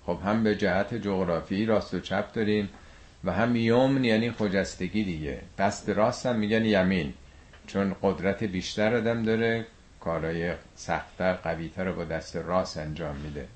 [0.06, 2.68] خب هم به جهت جغرافی راست و چپ داریم
[3.24, 5.40] و هم یمن یعنی خجستگی دیگه.
[5.58, 7.12] دست راست هم میگن یمین
[7.66, 9.66] چون قدرت بیشتر آدم داره
[10.00, 13.46] کارهای سختتر قویتر رو با دست راست انجام میده.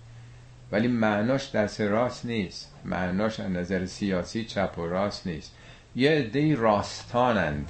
[0.73, 2.75] ولی معناش دست راست نیست.
[2.85, 5.53] معناش از نظر سیاسی چپ و راست نیست.
[5.97, 7.69] یه عده راستانند.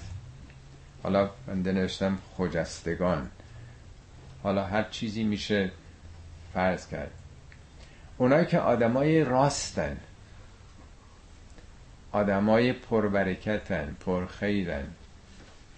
[1.02, 3.30] حالا من نوشتم خجستگان.
[4.42, 5.70] حالا هر چیزی میشه
[6.54, 7.10] فرض کرد.
[8.18, 9.96] اونایی که آدمای راستن.
[12.12, 14.86] آدمای پربرکتن پرخیرن.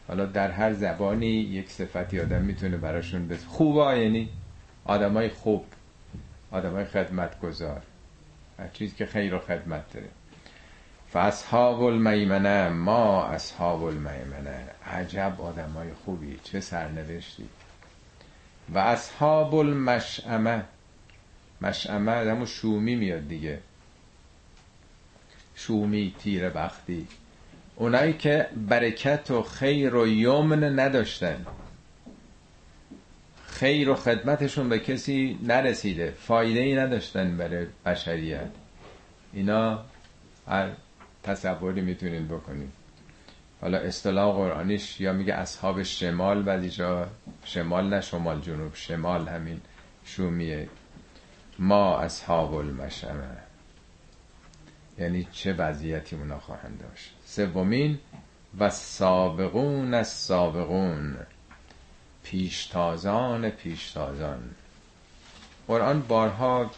[0.09, 4.29] حالا در هر زبانی یک صفتی آدم می‌تونه براشون بس خوبا یعنی
[4.85, 5.65] آدمای خوب.
[6.51, 7.83] آدمای خدمتگزار.
[8.59, 10.09] هر چیزی که خیر و خدمت داره
[11.13, 14.65] فاصحاب المیمنه ما اصحاب المیمنه.
[14.87, 16.39] عجب آدمای خوبی.
[16.45, 17.49] چه سرنوشتی.
[18.75, 20.65] و اصحاب المشعمه
[21.61, 23.59] مشعمه همون شومی میاد دیگه.
[25.55, 27.07] شومی تیر بختی.
[27.77, 31.47] اونایی که برکت و خیر و یمن نداشتن.
[33.59, 36.15] خیر و خدمتشون به کسی نرسیده.
[36.19, 38.51] فایده ای نداشتن برای بشریت.
[39.33, 39.85] اینا
[40.49, 40.71] هر
[41.23, 42.73] تصوری می‌تونید بکنید.
[43.61, 47.09] حالا اصطلاح قرآنیش یا میگه اصحاب شمال بعضی جا
[47.45, 48.75] شمال نه شمال جنوب.
[48.75, 49.61] شمال همین
[50.05, 50.69] شومیه.
[51.59, 53.37] ما اصحاب المشمه
[54.99, 57.99] یعنی چه وضعیتی اونا خواهند داشت؟ سومین
[58.59, 61.17] و سابقون از سابقون
[62.31, 64.41] پیشتازان پیشتازان.
[65.69, 66.71] قرآن بارها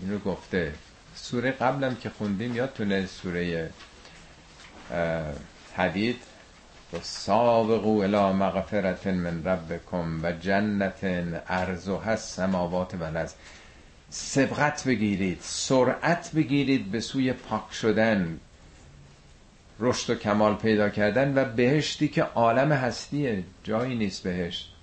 [0.00, 0.72] اینو گفته.
[1.14, 3.70] سوره قبلم که خوندیم یادتونه سوره
[5.76, 6.16] حدید؟
[6.92, 10.98] و سابقو الى مغفرت من ربکم و جنت
[11.48, 13.26] ارزو هست سماوات و
[14.10, 18.40] سبقت بگیرید سرعت بگیرید به سوی پاک شدن.
[19.80, 23.44] رشد و کمال پیدا کردن و بهشتی که عالم هستیه.
[23.64, 24.77] جایی نیست بهشت.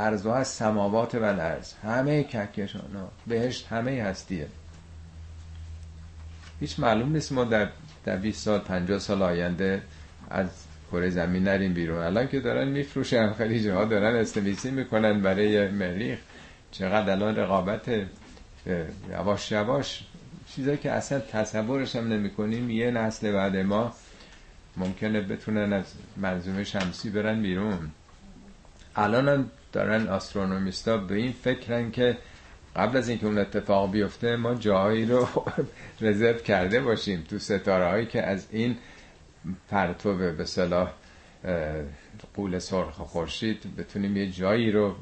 [0.00, 1.72] ارزو هست سماوات و الارض.
[1.82, 4.46] همه کهکشان بهشت همه هستیه.
[6.60, 7.68] هیچ معلوم نیست ما در
[8.04, 9.82] در 20 سال 50 سال آینده
[10.30, 10.48] از
[10.92, 11.98] کره زمین نریم بیرون.
[11.98, 16.18] الان که دارن میفروشن خیلی جاها دارن استویسی می‌کنن برای مریخ.
[16.70, 17.90] چقدر الان رقابت
[19.10, 20.04] یواش یواش
[20.54, 23.94] چیزایی که اصلا تصورش هم نمی کنیم یه نسل بعد ما
[24.76, 25.84] ممکنه بتونن از
[26.16, 27.90] منظومه شمسی برن بیرون.
[29.00, 32.18] الان هم دارن آسترونومیستا به این فکرن که
[32.76, 35.28] قبل از اینکه اون اتفاق بیفته ما جایی رو
[36.00, 38.76] رزرو کرده باشیم تو ستاره هایی که از این
[39.70, 40.92] پرتو به صلاح
[42.34, 44.94] قول سرخ خورشید بتونیم یه جایی رو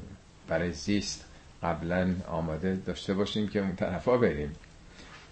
[0.47, 1.25] برای زیست
[1.63, 4.55] قبلا آماده داشته باشیم که اون طرفا بریم.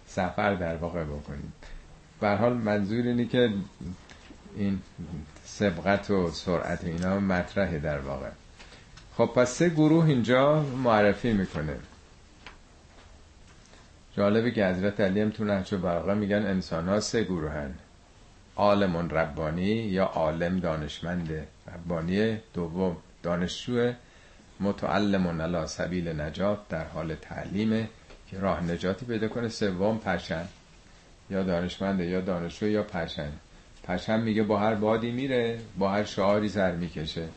[0.08, 1.54] سفر در واقع بکنیم.
[2.20, 3.50] به حال منظور اینه که
[4.56, 4.80] این
[5.44, 8.30] سبقت و سرعت اینا مطرحه در واقع.
[9.18, 11.76] خب پس سه گروه اینجا معرفی می‌کنه.
[14.18, 17.74] جالبه که حضرت علی هم تو نهج برقه میگن انسان ها سه گروه هن
[18.56, 21.48] عالم ربانی یا عالم دانشمند.
[21.74, 23.92] ربانی دوم دانشجو
[24.60, 27.90] متعلم علی سبیل نجات در حال تعلیمه
[28.32, 29.50] که راه نجاتی پیدا کنه.
[29.50, 30.46] سوم پشن
[31.30, 33.32] یا دانشمنده یا دانشجو یا پشن
[33.84, 37.28] پشن میگه با هر بادی میره با هر شعاری زر می‌کشه.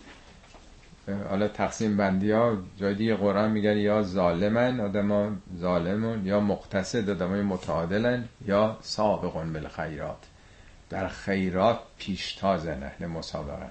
[1.29, 7.29] حالا تقسیم بندی ها جای دیگه قرآن میگن یا ظالمن آدم ظالمون یا مقتصد آدم
[7.29, 10.18] های متعادلن یا سابقون بالخیرات.
[10.90, 13.70] در خیرات پیشتازن اهل مسابقه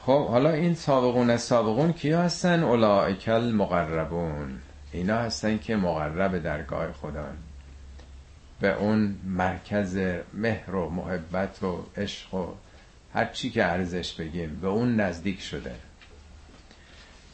[0.00, 4.58] خب حالا این سابقون از سابقون کیا هستن؟ اولائک المقربون.
[4.92, 7.24] اینا هستن که مقرب درگاه خدا
[8.60, 9.98] به اون مرکز
[10.34, 12.46] مهر و محبت و عشق و
[13.14, 15.74] هر چی که ارزش بگیم به اون نزدیک شده.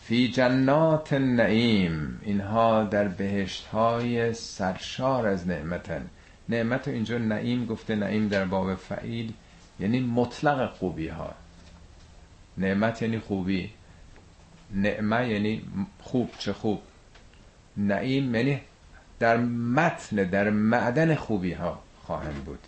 [0.02, 6.10] فی جنات نعیم اینها در بهشت های سرشار از نعمتن.
[6.48, 9.32] نعمت اینجا نعیم گفته نعیم در باب فعیل
[9.80, 11.34] یعنی مطلق خوبی ها
[12.58, 13.70] نعمت یعنی خوبی.
[14.70, 15.62] نعمه یعنی
[16.00, 16.82] خوب چه خوب.
[17.76, 18.60] نعیم یعنی
[19.18, 22.58] در متن در معدن خوبی ها خواهند بود.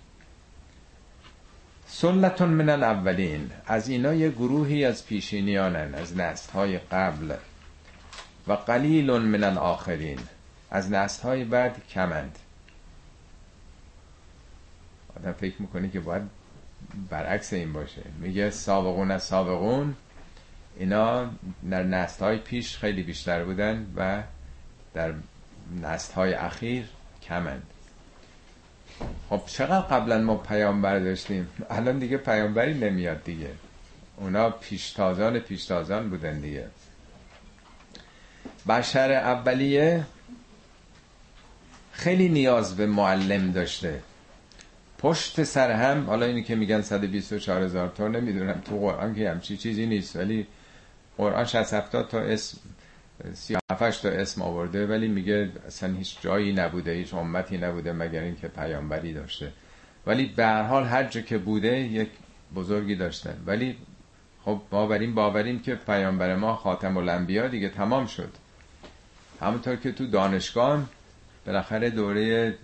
[1.89, 3.51] سلتون من الاولین.
[3.67, 7.35] از اینا یه گروهی از پیشینیانن از نسل های قبل.
[8.49, 10.19] و قلیل من الاخرین.
[10.71, 12.39] از نسل های بعد کمند.
[15.17, 16.23] آدم فکر می‌کنه که باید
[17.11, 18.03] برعکس این باشه.
[18.21, 19.95] میگه سابقون از سابقون.
[20.79, 21.31] اینا
[21.71, 24.23] در نسل های پیش خیلی بیشتر بودن و
[24.95, 25.15] در
[25.83, 26.85] نسل های اخیر
[27.23, 27.63] کمند.
[29.31, 33.51] خب چقدر قبلا ما پیامبر داشتیم؟ الان دیگه پیامبری نمیاد دیگه.
[34.17, 36.67] اونا پیشتازان پیشتازان بودن دیگه.
[38.69, 40.05] بشر اولیه
[41.93, 44.03] خیلی نیاز به معلم داشته.
[44.99, 49.57] پشت سر هم حالا اینی که میگن 124 هزار تا نمی‌دونم تو قرآن که همچی
[49.57, 50.47] چیزی نیست ولی
[51.19, 52.59] قرآن 60 70 تا اسم
[53.35, 58.49] 37 تا اسم آورده ولی میگه اصلا هیچ جایی نبوده هیچ امتی نبوده مگر اینکه
[58.49, 59.53] پیامبری داشته.
[60.07, 62.09] ولی به هر حال هر جا که بوده یک
[62.55, 63.35] بزرگی داشتن.
[63.47, 63.77] ولی
[64.45, 68.31] خب ما بر این باوریم که پیامبر ما خاتم الانبیا دیگه تمام شد.
[69.41, 70.85] همونطور که تو دانشگاه
[71.47, 72.55] بالاخره دوره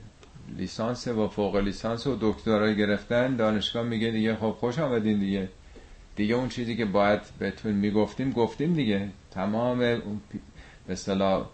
[0.57, 5.49] لیسانس و فوق لیسانس و دکترا گرفتن دانشگاه میگه دیگه خب خوش آمدین دیگه.
[6.17, 9.09] دیگه اون چیزی که باید بهتون می‌گفتیم گفتیم دیگه.
[9.35, 10.03] تمام به
[10.89, 11.47] اصطلاح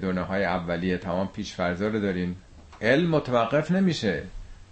[0.00, 2.36] دونه های اولیه تمام پیشفرزا رو دارین
[2.80, 4.22] علم متوقف نمیشه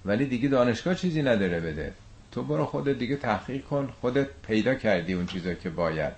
[0.05, 1.93] ولی دیگه دانشگاه چیزی نداره بده.
[2.33, 6.13] تو برو خودت دیگه تحقیق کن خودت پیدا کردی اون چیزا که باید.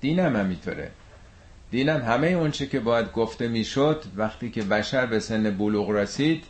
[0.00, 0.90] دینم همینطوره.
[1.70, 6.44] دینم همه اون چی که باید گفته می‌شد وقتی که بشر به سن بلوغ رسید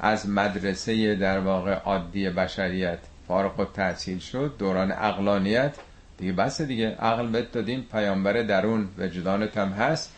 [0.00, 5.76] از مدرسه در واقع عادی بشریت فارغ و تحصیل شد دوران اقلانیت
[6.20, 10.12] دیگه بس دیگه عقل بهت دادیم پیامبر درون وجدانت هم هست.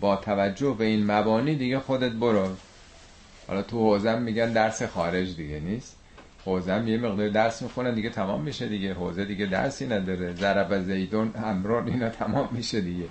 [0.00, 2.48] با توجه به این مبانی دیگه خودت برو.
[3.48, 5.96] حالا تو حوزم میگن درس خارج دیگه نیست.
[6.44, 8.94] حوزم یه مقدار درس می‌خونن دیگه تمام میشه دیگه.
[8.94, 10.34] حوزه دیگه درسی نداره.
[10.34, 13.04] ضرب زیدون امران اینا تمام میشه دیگه.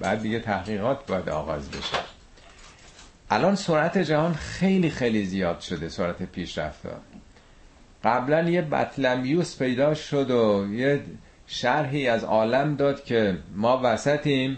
[0.00, 1.96] بعد دیگه تحقیقات باید آغاز بشه.
[3.30, 6.86] الان سرعت جهان خیلی خیلی زیاد شده سرعت پیشرفت
[8.04, 11.00] قبلا یه بطلمیوس پیدا شد و یه
[11.54, 14.56] شرحی از عالم داد که ما وسطیم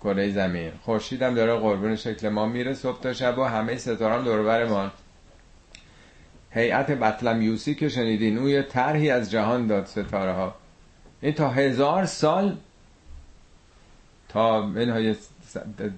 [0.00, 0.72] کره زمین.
[0.82, 4.90] خورشیدم داره قربون شکل ما میره صبح تا شب و همه ستاران دور ما.
[6.50, 10.54] هیئت بطلمیوسی که شنیدین او یه طرحی از جهان داد ستاره ها
[11.20, 12.56] این تا هزار سال
[14.28, 15.14] تا همین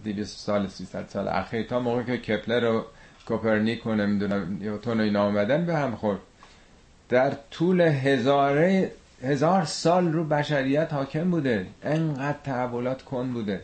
[0.04, 2.84] دویست سال سیصد سال اخیر تا موقع که کپلر و
[3.26, 6.18] کوپرنیک و نمی‌دونم نیوتون اینا آمدن به هم خورد.
[7.08, 8.90] در طول هزاره
[9.22, 11.66] هزار سال رو بشریت حاکم بوده.
[11.82, 13.60] انقدر تحولات کند بوده.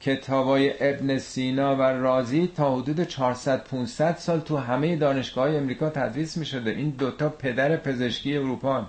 [0.00, 5.90] کتابای ابن سینا و رازی تا حدود 400 500 سال تو همه دانشگاه های امریکا
[5.90, 8.86] تدریس می شده این دوتا پدر پزشکی اروپا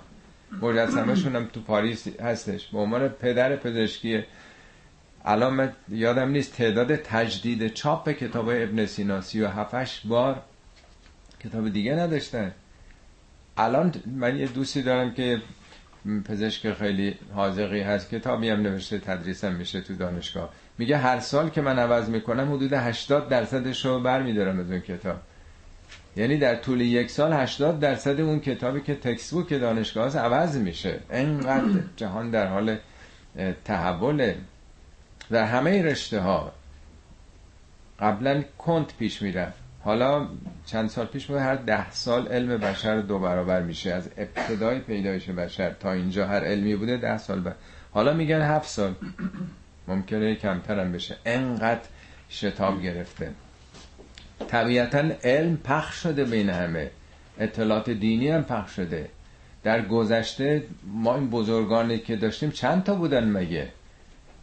[0.62, 2.66] مجسمه شونم تو پاریس هستش.
[2.66, 4.24] به عنوان پدر پزشکی.
[5.24, 9.20] الان یادم نیست تعداد تجدید چاپ کتاب ابن سینا.
[9.20, 10.42] 37 بار
[11.40, 12.52] کتاب دیگه نداشتن.
[13.56, 15.42] الان من یه دوستی دارم که
[16.24, 20.50] پزشک خیلی حاضقی هست کتابی هم نوشته تدریسم میشه تو دانشگاه.
[20.78, 25.16] میگه هر سال که من عوض می‌کنم حدود 80 درصدش رو برمیدارم از اون کتاب.
[26.16, 30.56] یعنی در طول یک سال 80 درصد اون کتابی که تکست بوک دانشگاه هست عوض
[30.56, 31.00] میشه.
[31.10, 32.76] انقدر جهان در حال
[33.64, 34.36] تحوله.
[35.30, 36.52] و همه رشته ها
[38.00, 39.65] قبلا کند پیش می‌رفت.
[39.86, 40.28] حالا
[40.64, 43.92] چند سال پیش بود هر ده سال علم بشر دو برابر میشه.
[43.92, 47.56] از ابتدای پیدایش بشر تا اینجا هر علمی بوده ده سال بعد.
[47.92, 48.94] حالا میگن هفت سال.
[49.88, 51.16] ممکنه کمتر هم بشه.
[51.26, 51.88] انقدر
[52.30, 53.30] شتاب گرفته.
[54.48, 56.90] طبیعتا علم پخش شده بین همه.
[57.38, 59.08] اطلاعات دینی هم پخش شده.
[59.62, 63.68] در گذشته ما این بزرگانی که داشتیم چند تا بودن مگه؟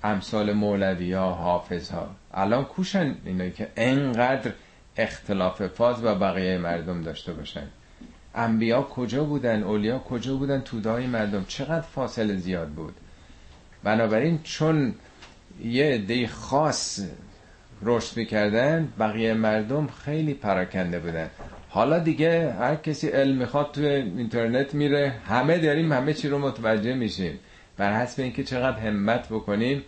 [0.04, 4.52] امثال مولوی ها حافظ ها الان کوشن اینایی که انقدر
[4.98, 7.68] اختلاف فاز و بقیه مردم داشته باشن.
[8.36, 12.94] انبیا کجا بودن؟ اولیا کجا بودن؟ تودای مردم چقدر فاصله زیاد بود؟
[13.84, 14.96] بنابراین چون
[15.64, 17.00] یه عده خاص
[17.82, 21.30] رشد می‌کردن بقیه مردم خیلی پراکنده بودن.
[21.70, 26.94] حالا دیگه هر کسی علم می‌خواد تو اینترنت میره همه داریم همه چی رو متوجه
[26.94, 27.40] میشیم.
[27.78, 29.82] بر حسب اینکه چقدر همت بکنیم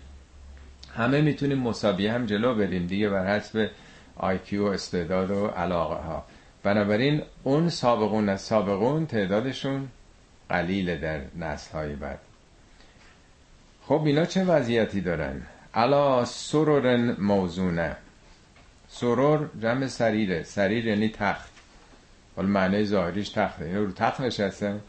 [0.95, 2.87] همه می‌تونیم مساوی هم جلو بریم.
[2.87, 3.69] دیگه بر حسب
[4.17, 6.25] آیکیو و استعداد و علاقه ها
[6.63, 9.87] بنابراین اون سابقون از سابقون تعدادشون
[10.49, 12.19] قلیله در نسل های بعد.
[13.87, 15.41] خب اینا چه وضعیتی دارن؟
[15.73, 17.95] علا سرورن موزونه.
[18.87, 20.43] سرور جمع سریره.
[20.43, 21.49] سریر یعنی تخت.
[22.35, 23.65] حالا معنی ظاهریش تخته.
[23.65, 24.81] اینا رو تخت نشستن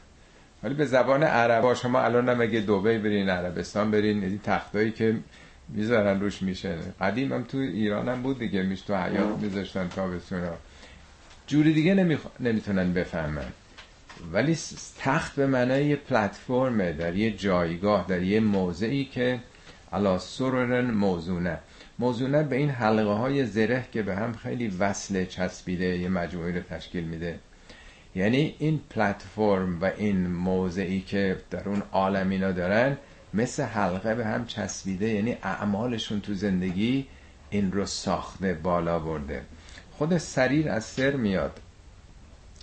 [0.63, 5.17] ولی به زبان عربا شما الان هم اگه دوبه برین عربستان برین این تختایی که
[5.69, 6.79] می‌ذارن روش میشه.
[7.01, 10.53] قدیم هم تو ایران هم بود دیگه میش تو حیات میذاشتن تابستونا.
[11.47, 12.19] جوری دیگه نمی...
[12.41, 13.53] نمی‌تونن بفهمن.
[14.33, 14.59] ولی
[14.99, 19.41] تخت به معنای یه پلتفرمه در یه جایگاه در یه موضعی که
[19.93, 21.59] علا سررن موزونه.
[21.99, 26.61] موزونه به این حلقه های زره که به هم خیلی وصل چسبیده یه مجموعی رو
[26.61, 27.39] تشکیل میده.
[28.15, 32.97] یعنی این پلتفرم و این موضعی که در اون عالم اینا دارن
[33.35, 37.07] مثل حلقه به هم چسبیده یعنی اعمالشون تو زندگی
[37.51, 39.43] این رو ساخته بالا برده.
[39.93, 41.61] خود سریر از سر میاد.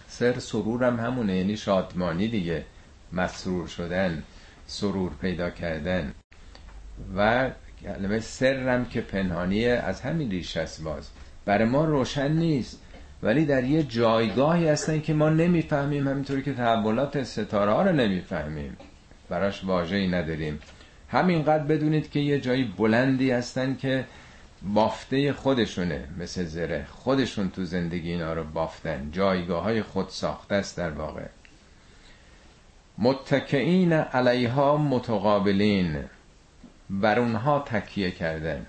[0.07, 2.65] سر سرورم همونه یعنی شادمانی دیگه.
[3.13, 4.23] مسرور شدن
[4.67, 6.13] سرور پیدا کردن.
[7.15, 7.49] و
[7.83, 11.09] کلمه سرم که پنهانیه از همین ریش است باز.
[11.45, 12.79] برای ما روشن نیست.
[13.23, 18.77] ولی در یه جایگاهی هستن که ما نمی‌فهمیم همینطوری که تحولات ستاره ها رو نمی‌فهمیم.
[19.33, 20.59] براش واجهی نداریم.
[21.09, 24.05] همینقدر بدونید که یه جایی بلندی هستن که
[24.73, 26.85] بافته خودشونه مثل زره.
[26.91, 29.09] خودشون تو زندگی اینا رو بافتن.
[29.11, 31.25] جایگاه های خود ساخته است در واقع.
[32.97, 36.03] متکئین علیها متقابلین.
[36.89, 38.65] بر اونها تکیه کردن.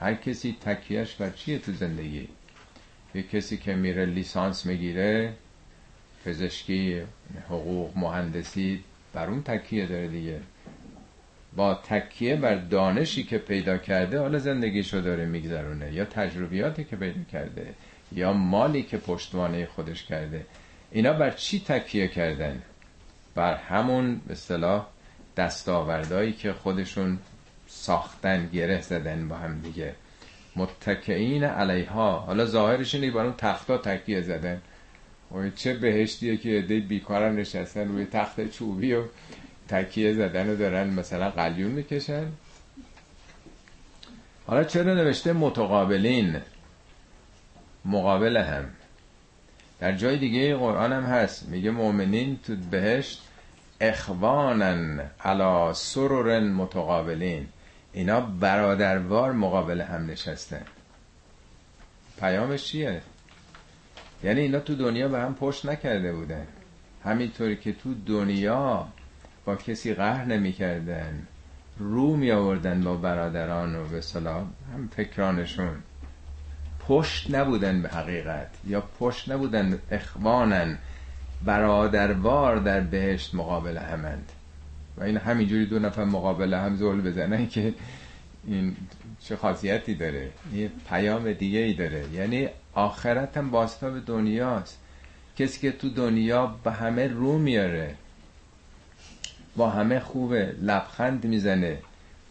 [0.00, 2.28] هر کسی تکیهش بر چیه تو زندگی؟
[3.14, 5.32] یه کسی که میره لیسانس می‌گیره
[6.24, 7.02] پزشکی
[7.48, 8.84] حقوق مهندسی
[9.16, 10.40] بر اون تکیه داره دیگه.
[11.56, 15.92] با تکیه بر دانشی که پیدا کرده حالا زندگیشو داره میگذرونه.
[15.92, 17.74] یا تجربیاتی که پیدا کرده
[18.12, 20.46] یا مالی که پشتوانه خودش کرده.
[20.90, 22.62] اینا بر چی تکیه کردن؟
[23.34, 24.86] بر همون به صلاح
[25.36, 27.18] دستاوردهایی که خودشون
[27.66, 29.94] ساختن گره زدن با هم دیگه.
[30.56, 32.18] متکئین علیها.
[32.18, 34.62] حالا ظاهرش اینه بر اون تختا تکیه زدن.
[35.32, 39.02] و چه بهشتیه که عده بیکارن نشستن روی تخت چوبی و
[39.68, 42.26] تکیه زدن و دارن مثلا قلیون می‌کشن.
[44.46, 46.40] حالا چرا نوشته متقابلین؟
[47.84, 48.64] مقابل هم.
[49.80, 51.48] در جای دیگه قرآن هم هست.
[51.48, 53.22] میگه مؤمنین تو بهشت
[53.80, 57.48] اخوانن علا سرورن متقابلین.
[57.92, 60.64] اینا برادروار مقابل هم نشستن.
[62.20, 63.02] پیامش چیه؟
[64.26, 66.46] یعنی اینا تو دنیا به هم پشت نکرده بودن.
[67.04, 68.88] همینطوری که تو دنیا
[69.44, 71.26] با کسی قهر نمی‌کردن.
[71.78, 75.76] رو می آوردن با برادران و به سلام هم فکرانشون.
[76.88, 80.78] پشت نبودن به حقیقت یا پشت نبودن اخوانن.
[81.44, 84.32] برادروار در بهشت مقابل همند.
[84.96, 87.74] و این همینجوری دو نفر مقابل هم زول بزنن که
[88.46, 88.76] این
[89.28, 92.04] چه خاصیتی داره؟ یه پیام دیگه ای داره.
[92.12, 93.50] یعنی آخرت هم
[93.80, 94.78] به دنیاست.
[95.38, 97.94] کسی که تو دنیا به همه رو میاره
[99.56, 101.78] با همه خوبه لبخند می‌زنه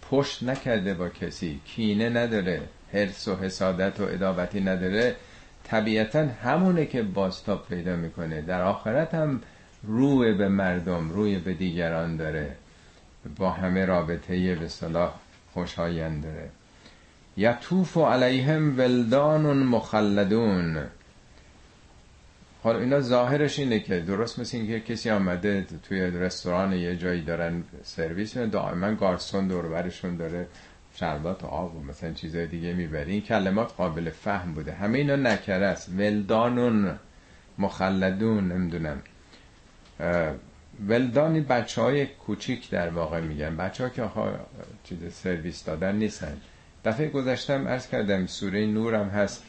[0.01, 2.61] پشت نکرده با کسی کینه نداره
[2.93, 5.15] حرس و حسادت و ادابتی نداره.
[5.63, 8.41] طبیعتا همونه که باستاب پیدا می‌کنه.
[8.41, 9.41] در آخرت هم
[9.83, 12.55] روی به مردم روی به دیگران داره.
[13.37, 15.13] با همه رابطه به صلاح
[15.53, 16.49] خوشایند داره.
[17.37, 20.77] یطوف علیهم ولدان مخلدون.
[22.63, 27.63] حالا اینا ظاهرش اینه که درست مثل اینکه کسی آمده توی رستوران یه جایی دارن
[27.83, 30.47] سرویس دائما گارسون دوربرشون داره
[30.95, 33.11] شربت و آب و مثلا چیزای دیگه می‌بره.
[33.11, 34.73] این کلمات قابل فهم بوده.
[34.73, 35.89] همه اینا نکره است.
[35.89, 36.99] ولدانون
[37.57, 39.01] مخلدون نمی‌دونم.
[40.87, 43.57] ولدانی بچه های کوچیک در واقع میگن.
[43.57, 44.03] بچه ها که
[44.83, 46.37] چیز سرویس دادن نیستن.
[46.85, 49.43] دفعه گذاشتم ارز کردم سوره نورم هست.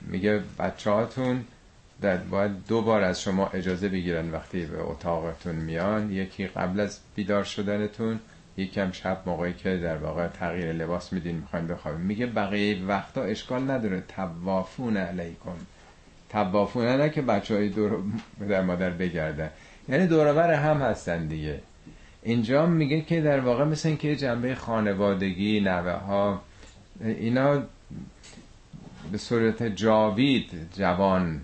[0.00, 1.44] میگه بچه هاتون
[2.00, 6.12] در باید دو بار از شما اجازه بگیرن وقتی به اتاقتون میان.
[6.12, 8.20] یکی قبل از بیدار شدنتون
[8.56, 13.70] یکم شب موقعی که در واقع تغییر لباس میدین می‌خوایم بخوابیم میگه بقیه وقتا اشکال
[13.70, 14.02] نداره.
[14.08, 15.56] توافون علیکم.
[16.30, 18.02] توافونه نه که بچه های دور
[18.48, 19.50] در مادر بگردن.
[19.88, 21.60] یعنی دورور هم هستن دیگه.
[22.22, 26.42] اینجا میگه که در واقع مثل که جنبه خانوادگی نوه ها
[27.02, 27.62] اینا
[29.12, 31.40] به صورت جاوید جوان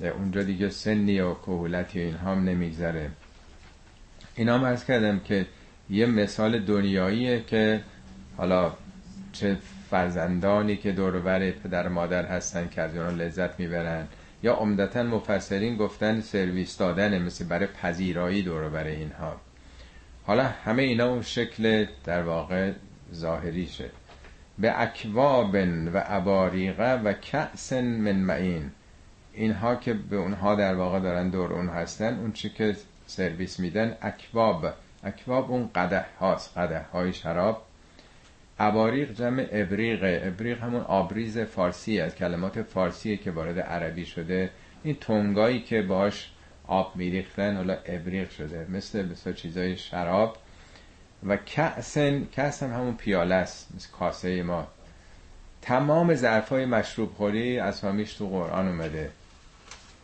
[0.00, 3.10] اونجا دیگه سنی و کهولتی و اینها هم نمیگذره.
[4.34, 5.46] اینا هم کردم که
[5.90, 7.80] یه مثال دنیاییه که
[8.36, 8.72] حالا
[9.32, 9.56] چه
[9.90, 14.06] فرزندانی که دورور پدر مادر هستن که از لذت می‌برن
[14.42, 19.40] یا عمدتا مفسرین گفتن سرویس دادن مثل برای پذیرایی دورور اینها.
[20.26, 22.72] حالا همه اینا اون شکل در واقع
[23.14, 23.90] ظاهریشه.
[24.58, 25.54] به اکواب
[25.94, 28.70] و اباریقه و کأس من معین.
[29.32, 33.96] اینها که به اونها در واقع دارن دور اون هستن اون چی که سرویس میدن
[34.02, 34.66] اکواب.
[35.04, 37.62] اکواب اون قده هاست قده های شراب.
[38.58, 44.50] اباریق جمع ابریق ابریق همون آبریز فارسی از کلمات فارسیه که وارد عربی شده.
[44.84, 46.30] این تنگایی که باش
[46.66, 48.66] آب میریختن حالا ابریق شده.
[48.70, 50.36] مثل مثل چیزای شراب.
[51.26, 54.66] و کأسن کأس هم همون پیاله است مثل کاسه ما.
[55.62, 59.10] تمام ظرف های مشروب خوری اسامیش تو قرآن اومده.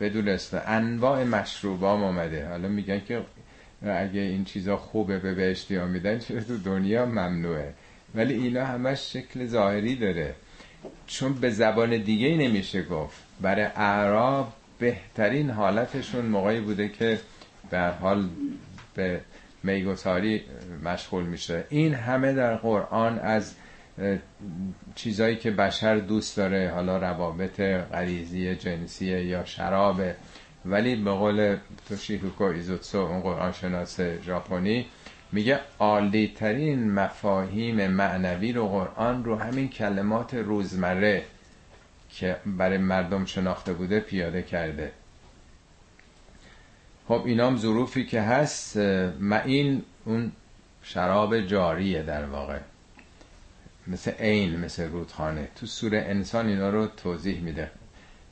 [0.00, 2.48] بدون است انواع مشروب هم اومده.
[2.48, 3.22] حالا میگن که
[3.82, 7.74] اگه این چیزا خوبه به بهشتی ها میدن چرا تو دنیا ممنوعه؟
[8.14, 10.34] ولی اینا همش شکل ظاهری داره.
[11.06, 13.16] چون به زبان دیگه نمیشه گفت.
[13.40, 17.20] برای اعراب بهترین حالتشون موقعی بوده که
[17.70, 18.28] به حال
[18.94, 19.20] به
[19.64, 20.42] میگساری
[20.84, 21.64] مشغول میشه.
[21.68, 23.54] این همه در قرآن از
[24.94, 27.60] چیزایی که بشر دوست داره حالا روابط
[27.92, 30.00] غریزی جنسی یا شراب
[30.64, 31.56] ولی به قول
[31.88, 34.86] توشیهوکو ایزوتسو اون قرآن شناس ژاپنی
[35.32, 41.22] میگه عالی ترین مفاهیم معنوی رو قرآن رو همین کلمات روزمره
[42.10, 44.92] که برای مردم شناخته بوده پیاده کرده.
[47.08, 48.76] خب اینام ظروفی که هست
[49.20, 50.32] معین اون
[50.82, 52.58] شراب جاریه در واقع.
[53.86, 55.48] مثل عین مثل رودخانه.
[55.56, 57.70] تو سوره انسان اینا رو توضیح میده.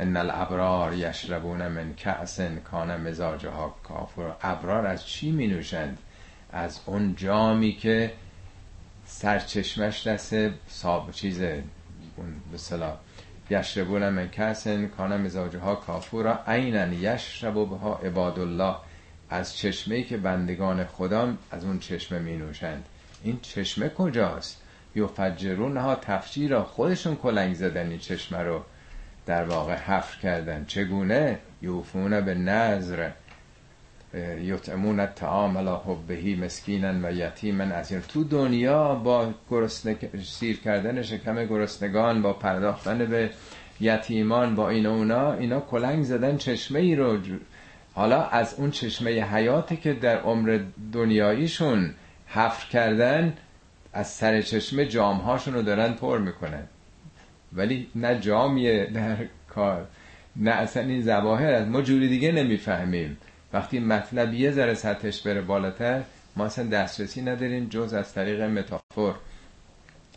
[0.00, 5.98] ان الابرار یشربون من کأس کان مزاجها کافر ابرار از چی می نوشند
[6.52, 8.12] از اون جامی که
[9.06, 10.34] سرچشمش دست
[10.68, 11.62] صاب چیزه
[12.16, 12.58] اون به
[13.52, 18.76] یشربون من کسن کان مزاجها کافورا عینا یشرب بها عباد الله
[19.30, 22.84] از چشمه که بندگان خدا از اون چشمه می نوشند
[23.24, 24.62] این چشمه کجاست؟
[24.94, 28.62] یفجرون ها تفجیرا خودشون کلنگ زدن این چشمه رو.
[29.26, 30.64] در واقع حفر کردن.
[30.64, 33.10] چگونه؟ یوفون به نظر
[34.42, 41.44] یطعمون الطعام لا حبهی مسکینا و یتیما از تو دنیا با گرسنه سیر کردن شکم
[41.44, 43.30] گرسنگان با پرداختن به
[43.80, 47.18] یتیمان با این اونا اینا کلنگ زدن چشمه ای رو
[47.94, 50.60] حالا از اون چشمه حیاتی که در عمر
[50.92, 51.94] دنیاییشون
[52.26, 53.32] حفر کردن
[53.92, 56.62] از سر چشمه جامهاشون رو دارن پر می‌کنن.
[57.52, 59.16] ولی نه جامیه در
[59.48, 59.86] کار
[60.36, 63.16] نه اصلا این زواهر از ما جوری دیگه نمی‌فهمیم.
[63.52, 66.02] وقتی مطلب یه ذره سطحش بره بالاتر
[66.36, 69.14] ما اصلا دسترسی نداریم جز از طریق متافور.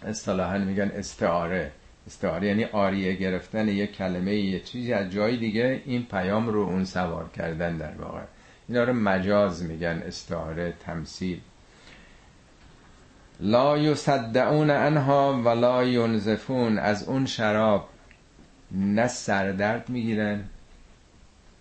[0.05, 1.71] اصطلاحا میگن استعاره.
[2.07, 6.85] استعاره یعنی آریه گرفتن یه کلمه یه چیزی از جای دیگه این پیام رو اون
[6.85, 8.21] سوار کردن در واقع.
[8.67, 11.41] اینا رو مجاز میگن استعاره تمثیل.
[13.39, 16.77] لا یصدعون انها ولا ینزفون.
[16.77, 17.89] از اون شراب
[18.71, 20.43] نه سردرد می‌گیرن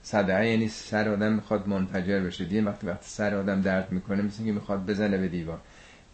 [0.04, 2.44] صدعه یعنی سر آدم می‌خواد منفجر بشه.
[2.44, 5.60] دیگه وقتی وقتی سر آدم درد می‌کنه مثل که می‌خواد بزنه به دیوار.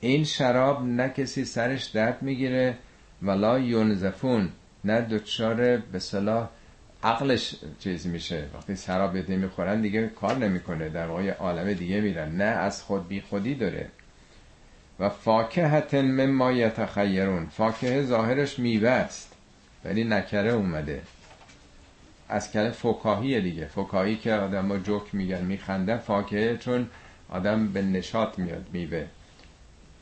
[0.01, 2.77] این شراب نه کسی سرش درد می‌گیره
[3.23, 4.49] ولا یونزفون.
[4.85, 6.49] نه دچار به صلاح
[7.03, 8.45] عقلش چیز میشه.
[8.55, 10.89] وقتی شراب یه می‌خورن دیگه کار نمی‌کنه.
[10.89, 12.37] در واقع عالم دیگه میرن.
[12.37, 13.87] نه از خود بی خودی داره.
[15.01, 17.47] و فاکهت مما یتخیرون.
[17.47, 19.33] فاکه ظاهرش میوه است.
[19.85, 21.03] ولی نکره اومده.
[22.31, 23.67] از کلمه فکاهی دیگه.
[23.67, 26.87] فکاهی که آدم با جوک میگن میخنده فاکهه چون
[27.29, 29.07] آدم به نشاط میاد میوه.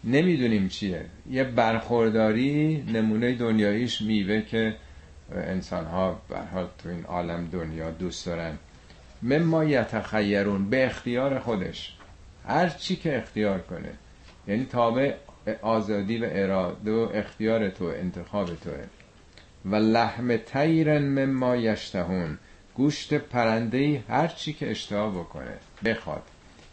[0.04, 1.04] نمی‌دونیم چیه.
[1.30, 4.76] یه برخورداری نمونه دنیاییش میوه که
[5.32, 6.20] انسان ها
[6.52, 8.58] حال تو این عالم دنیا دوست دارن.
[9.22, 11.96] مما یتخیرون به اختیار خودش.
[12.46, 13.90] هر چی که اختیار کنه.
[14.48, 15.14] یعنی تابع
[15.62, 18.84] آزادی و اراده و اختیار تو انتخاب توه.
[19.64, 22.38] و لحم تیرن مما یشتهون.
[22.74, 25.54] گوشت پرنده هر چی که اشتها بکنه.
[25.84, 26.22] بخواد.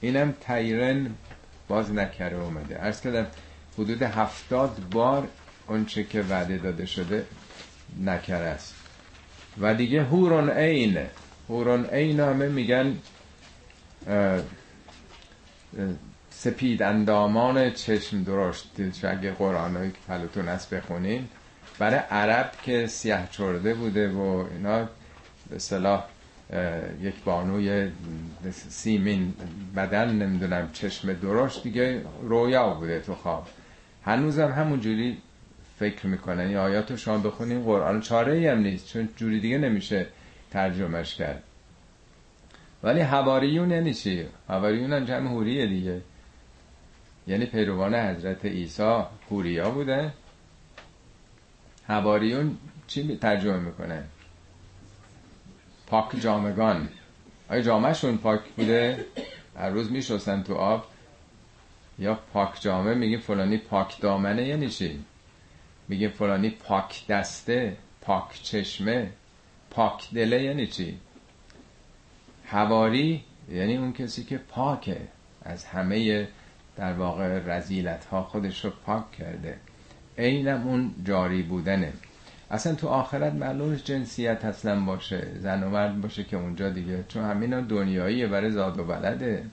[0.01, 1.09] اینم تیرن
[1.67, 2.83] باز نکره اومده.
[2.83, 3.27] ارز کردم
[3.73, 5.27] حدود هفتاد بار
[5.67, 7.25] اونچه که وعده داده شده
[8.03, 8.75] نکره است.
[9.61, 10.97] و دیگه هورون عین.
[11.49, 12.97] هورون این همه میگن
[16.29, 18.69] سپید اندامان چشم درشت.
[19.03, 21.27] اگه قرآن که پلوتون هست بخونین.
[21.79, 24.87] برای عرب که سیاه چرده بوده و اینا
[25.49, 26.05] به صلاح
[27.01, 27.91] یک بانوی
[28.51, 29.33] سیمین
[29.75, 33.47] بدن نمی‌دونم چشم درشت دیگه رویا بوده تو خواب.
[34.03, 35.17] هنوزم همون جوری
[35.79, 36.49] فکر می‌کنن.
[36.49, 40.05] یا آیاتو شما بخونین قرآن چاره ای هم نیست چون جوری دیگه نمیشه
[40.51, 41.43] ترجمهش کرد.
[42.83, 46.01] ولی حواریون یعنی چی؟ حواریون هم جمع حوریه دیگه.
[47.27, 50.11] یعنی پیروان حضرت عیسی حوریا بوده.
[51.87, 52.57] حواریون
[52.87, 54.03] چی ترجمه می‌کنه؟
[55.87, 56.89] پاک جامگان.
[57.49, 59.05] آیا جامعشون پاک بوده؟
[59.57, 60.85] هر روز میشستن تو آب.
[61.99, 65.05] یا پاک جامه؟ میگیم فلانی پاک دامنه یعنی چی؟
[65.87, 69.11] میگیم فلانی پاک دسته پاک چشمه
[69.69, 70.99] پاک دله یعنی چی؟
[72.45, 75.01] هواری یعنی اون کسی که پاکه.
[75.41, 76.27] از همه
[76.75, 79.59] در واقع رزیلت ها خودش رو پاک کرده.
[80.17, 81.93] اینم اون جاری بودنه.
[82.51, 87.03] اصلا تو آخرت معلومش جنسیت اصلا باشه زن و مرد باشه که اونجا دیگه.
[87.07, 89.43] چون همین دنیاییه برای زاد و بلده.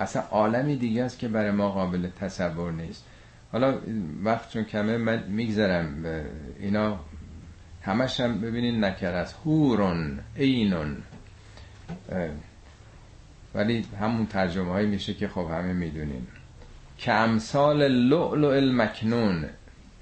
[0.00, 3.04] اصلا عالمی دیگه است که برای ما قابل تصور نیست.
[3.52, 3.78] حالا
[4.24, 6.04] وقت چون کمه من میگذرم.
[6.60, 7.00] اینا
[7.82, 9.36] همش هم ببینین نکر است.
[9.44, 10.96] هورون اینون
[13.54, 16.26] ولی همون ترجمه هایی میشه که خب همه می‌دونین.
[16.98, 19.44] که امثال لؤلؤ المکنون.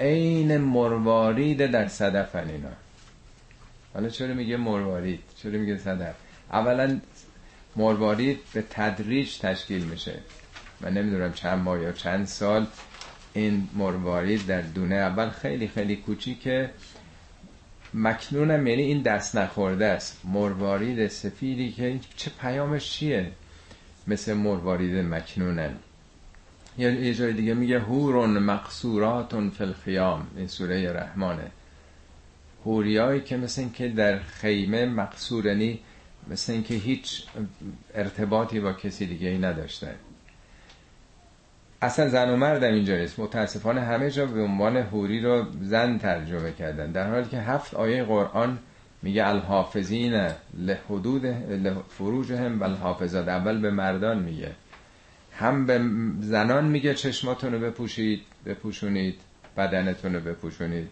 [0.00, 2.68] عین مروارید در صدفن اینا.
[3.94, 6.14] حالا چرا میگه مروارید؟ چرا میگه صدف؟
[6.52, 7.00] اولا
[7.76, 10.18] مروارید به تدریج تشکیل میشه.
[10.80, 12.66] من نمی‌دونم چند ماه یا چند سال
[13.32, 16.70] این مروارید در دونه اول خیلی خیلی کوچیکه.
[17.94, 20.20] مکنونم یعنی این دست نخورده است.
[20.24, 23.32] مروارید سفیدی که چه پیامش چیه؟
[24.06, 25.70] مثل مروارید مکنونه
[26.78, 30.26] یه جای دیگه میگه هورون مقصوراتون فی الخیام.
[30.36, 31.50] این سوره رحمانه.
[32.64, 35.80] هوریایی که مثل که در خیمه مقصورنی
[36.30, 37.24] مثل اینکه هیچ
[37.94, 39.94] ارتباطی با کسی دیگه ای نداشته.
[41.82, 43.18] اصلا زن و مرد اینجا نیست.
[43.18, 46.92] متاسفانه همه جا به عنوان هوری رو زن ترجمه کردن.
[46.92, 48.58] در حالی که هفت آیه قرآن
[49.02, 51.22] میگه الحافظین لحدود
[51.88, 53.28] فروجهم و الحافظات.
[53.28, 54.50] اول به مردان میگه.
[55.38, 55.80] هم به
[56.20, 59.20] زنان میگه چشماتونو بپوشید بپوشونید
[59.56, 60.88] بدنتون رو بپوشونید.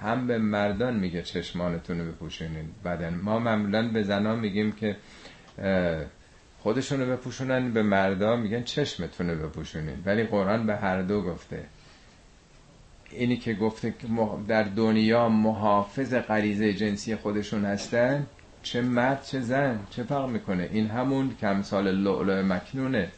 [0.00, 3.14] هم به مردان میگه چشمانتون رو بپوشونید بدن.
[3.14, 4.96] ما معمولا به زنان میگیم که
[6.58, 10.06] خودشون رو بپوشونن به مردا میگن چشمتون رو بپوشونید.
[10.06, 11.64] ولی قرآن به هر دو گفته.
[13.10, 14.06] اینی که گفته که
[14.48, 18.26] در دنیا محافظ غریزه جنسی خودشون هستن
[18.62, 23.08] چه مرد چه زن چه فرق می‌کنه؟ این همون کمسال لؤلؤ مکنونه.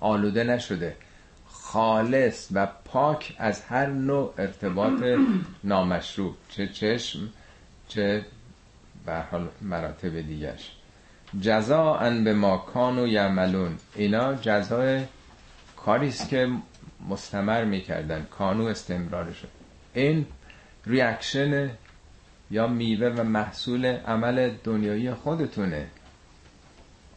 [0.00, 0.96] آلوده نشده.
[1.46, 5.02] خالص و پاک از هر نوع ارتباط
[5.64, 6.34] نامشروع.
[6.48, 7.28] چه چشم
[7.88, 8.24] چه
[9.06, 10.72] به حال مراتب دیگرش.
[12.00, 13.76] ان به ما کانو یعملون.
[13.94, 15.02] اینا جزای
[15.76, 16.50] کاریست که
[17.08, 18.26] مستمر می‌کردن.
[18.30, 19.48] کانو استمرارشه
[19.94, 20.26] این
[20.86, 21.70] ریاکشن
[22.50, 25.86] یا میوه و محصول عمل دنیایی خودتونه.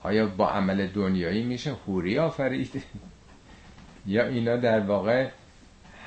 [0.03, 2.83] آیا با عمل دنیایی میشه حوری آفرید؟
[4.07, 5.29] یا اینا در واقع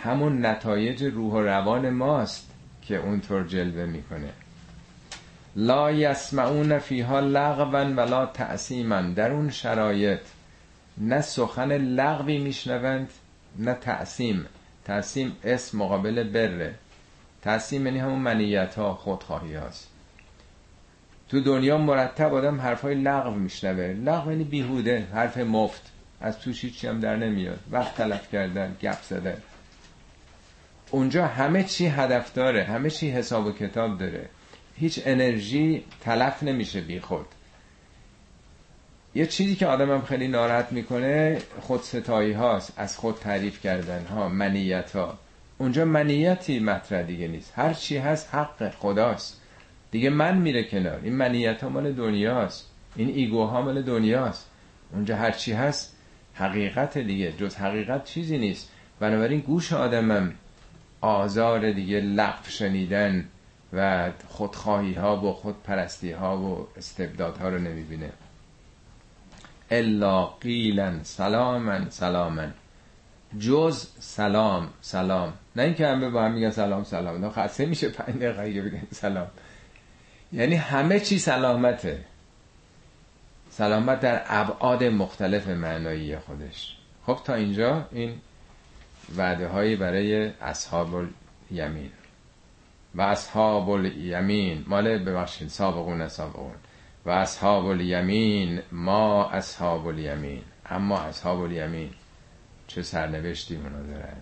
[0.02, 2.50] همون نتایج روح و روان ماست
[2.82, 4.28] که اونطور جلوه می‌کنه؟
[5.56, 10.20] لا یسمعون فیها لغوا ولا تعصیما در اون شرایط
[10.98, 13.10] نه سخن لغوی میشنوند
[13.58, 14.46] نه تعصیم
[14.84, 16.74] تعصیم اسم مقابل بره.
[17.42, 19.91] تعصیم یعنی همون منیت ها خودخواهی هاست.
[21.32, 23.84] تو دنیا مرتب آدم حرفای لغو میشنوه.
[23.84, 25.82] لغو یعنی بیهوده حرف مفت.
[26.20, 27.58] از توش هیچی هم در نمیاد.
[27.70, 29.36] وقت تلف کردن گپ زدن.
[30.90, 34.28] اونجا همه چی هدف داره همه چی حساب و کتاب داره.
[34.76, 37.26] هیچ انرژی تلف نمیشه بی خود.
[39.14, 42.72] یه چیزی که آدمم خیلی ناراحت می‌کنه خود ستایی هاست.
[42.76, 45.18] از خود تعریف کردن ها منیت ها.
[45.58, 47.52] اونجا منیتی مطرح دیگه نیست.
[47.56, 49.41] هر چی هست حق خداست.
[49.92, 51.00] دیگه من میره کنار.
[51.02, 52.70] این منیت ها مال دنیاست.
[52.96, 54.50] این ایگو ها مال دنیاست.
[54.92, 55.96] اونجا هر چی هست
[56.34, 57.32] حقیقت دیگه.
[57.32, 58.70] جز حقیقت چیزی نیست.
[59.00, 60.32] بنابراین گوش آدمم
[61.00, 63.28] آزار دیگه لغو شنیدن
[63.72, 68.10] و خودخواهی ها و خودپرستی ها و استبداد ها رو نمی‌بینه.
[69.70, 72.52] الا قیلا سلامن سلامن
[73.38, 75.32] جز سلام سلام.
[75.56, 77.24] نه اینکه همه با هم میگن سلام سلام.
[77.24, 79.26] نه خاصه میشه پنج دقیقه بگن سلام.
[80.32, 82.04] یعنی همه چی سلامته.
[83.50, 86.76] سلامت در ابعاد مختلف معنایی خودش.
[87.06, 88.14] خب تا اینجا این
[89.16, 91.90] وعده هایی برای اصحاب الیمین
[92.94, 96.54] و اصحاب الیمین مال ببخشید سابقون سابقون
[97.06, 101.90] و اصحاب الیمین ما اصحاب الیمین اما اصحاب الیمین
[102.66, 104.16] چه سرنوشتی اونا دارن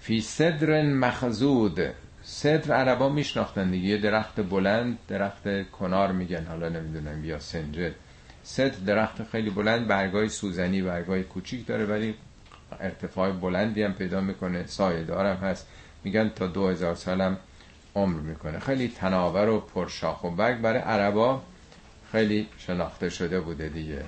[0.00, 1.80] فی صدر مخزود
[2.22, 3.96] صدر عربا میشناختن دیگه.
[3.96, 6.46] درخت بلند درخت کنار میگن.
[6.46, 7.94] حالا نمی‌دونم یا سنجه
[8.42, 12.14] صدر درخت خیلی بلند برگای سوزنی برگای کوچیک داره ولی
[12.80, 14.66] ارتفاع بلندی هم پیدا می‌کنه.
[14.66, 15.66] سایه دارم هست.
[16.04, 17.36] میگن تا دو هزار سالم
[17.94, 18.58] عمر می‌کنه.
[18.58, 20.60] خیلی تناور و پرشاخ و برگ.
[20.60, 21.42] برای عربا
[22.12, 24.04] خیلی شناخته شده بوده دیگه.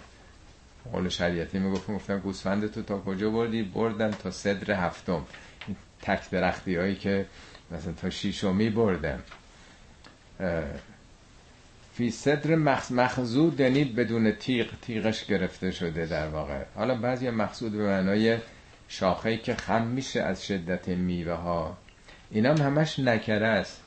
[0.92, 5.22] قول شریعتی می‌گفتم گفتم گوسفند تو تا کجا بردی؟ بردن تا صدر هفتم.
[6.02, 7.26] تک درختی هایی که
[7.72, 9.18] مثلا تا شیشمی بردم.
[11.94, 12.54] فی صدر
[12.90, 16.64] مخزود یعنی بدون تیغ تیغش گرفته شده در واقع.
[16.74, 18.38] حالا بعضی مخزود به معنای
[18.88, 21.76] شاخهی که خم میشه از شدت میوه ها
[22.30, 23.80] اینا هم همش نکره است.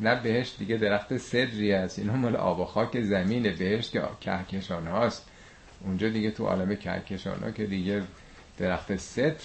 [0.00, 1.98] نه بهش دیگه درخت صدری است.
[1.98, 3.50] اینا مال آب و خاک زمینه.
[3.50, 5.26] بهش که کهکشان هاست.
[5.80, 8.02] اونجا دیگه تو عالم کهکشان ها که دیگه
[8.58, 9.44] درخت صدر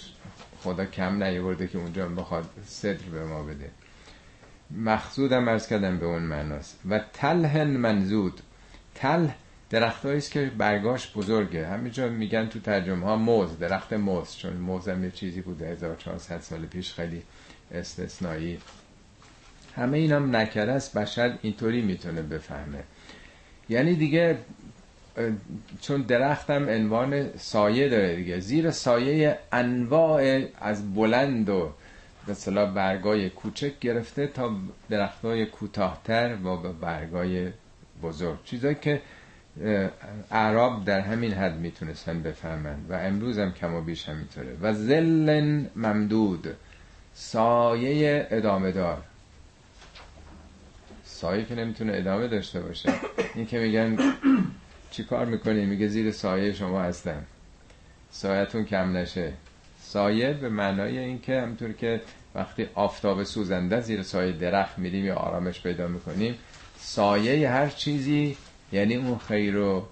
[0.63, 3.69] خدا کم نیورده که اونجا بخواد صدر به ما بده.
[4.77, 6.79] مخصودم ارز کردم به اون معناست.
[6.89, 8.41] و تلهن منزود
[8.95, 9.27] تل
[9.69, 11.67] درخت است که برگاش بزرگه.
[11.67, 15.67] همینجا میگن تو ترجمه ها موز درخت موز چون موز هم یه چیزی بوده.
[15.67, 17.21] 1400 سال پیش خیلی
[17.71, 18.59] استثنایی.
[19.75, 20.97] همه این هم نکره است.
[20.97, 22.83] بشر اینطوری می‌تونه بفهمه.
[23.69, 24.37] یعنی دیگه
[25.81, 28.39] چون درختم عنوان سایه داره دیگه.
[28.39, 31.73] زیر سایه انواع از بلند و
[32.27, 34.55] به برگای کوچک گرفته تا
[34.89, 37.51] درختای کوتاهتر و برگای
[38.03, 38.43] بزرگ.
[38.43, 39.01] چیزایی که
[40.31, 44.57] اعراب در همین حد می‌تونستن بفهمن و امروز هم کم و بیش همینطوره.
[44.61, 46.55] و زلن ممدود
[47.13, 49.03] سایه ادامه دار.
[51.05, 52.93] سایه که نمی‌تونه ادامه داشته باشه.
[53.35, 53.97] این که میگن
[54.91, 57.23] چی کار می‌کنی؟ میگه زیر سایه شما هستم.
[58.11, 59.33] سایتون کم نشه.
[59.91, 62.01] سایه به معنای اینکه همطور که
[62.35, 66.35] وقتی آفتاب سوزنده زیر سایه درخت میریم یا آرامش پیدا می‌کنیم
[66.77, 68.37] سایه هر چیزی
[68.71, 69.87] یعنی اون خیر و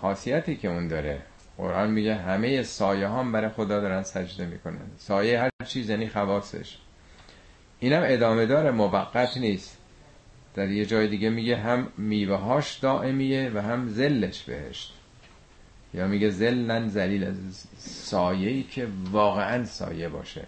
[0.00, 1.18] خاصیتی که اون داره.
[1.56, 4.90] قرآن میگه همه سایه هم برای خدا دارن سجده می‌کنن.
[4.98, 6.78] سایه هر چیز یعنی خواستش
[7.80, 9.78] اینم ادامه داره موقت نیست.
[10.54, 14.94] در یه جای دیگه میگه هم میوه هاش دائمیه و هم زلش بهشت.
[15.94, 17.34] یا میگه زلن زلیل
[17.78, 20.46] سایه‌ای که واقعا سایه باشه.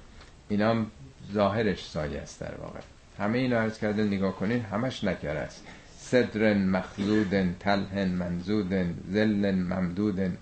[0.49, 0.91] اینام
[1.33, 2.81] ظاهرش سایه است در واقع.
[3.19, 5.67] همه اینا عرض کرده نگاه کنین همش نکره است.
[5.99, 10.39] صدر مخلود تلح منزود زل ممدود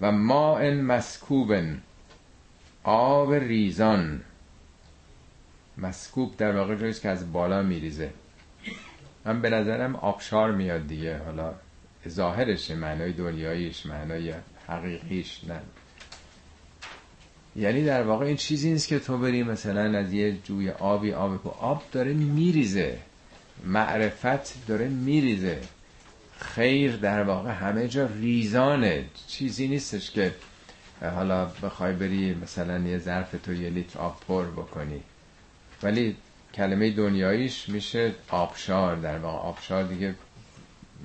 [0.00, 1.54] و ماء مسکوب
[2.84, 4.20] آب ریزان.
[5.78, 8.10] مسکوب در واقع جاییست که از بالا میریزه.
[9.24, 11.54] من به نظرم آبشار میاد دیگه حالا
[12.08, 14.34] ظاهرش معنای دنیاییش معنای
[14.68, 15.60] حقیقیش نه.
[17.56, 21.36] یعنی در واقع این چیزی نیست که تو بری مثلا از یه جوی آبی آب
[21.42, 22.98] کو آب داره میریزه.
[23.64, 25.58] معرفت داره میریزه.
[26.38, 29.04] خیر در واقع همه جا ریزانه.
[29.26, 30.34] چیزی نیستش که
[31.00, 35.00] حالا بخوای بری مثلا یه ظرف تو یه لیتر آب پر بکنی.
[35.82, 36.16] ولی
[36.54, 38.96] کلمه دنیاییش میشه آبشار.
[38.96, 40.14] در واقع آبشار دیگه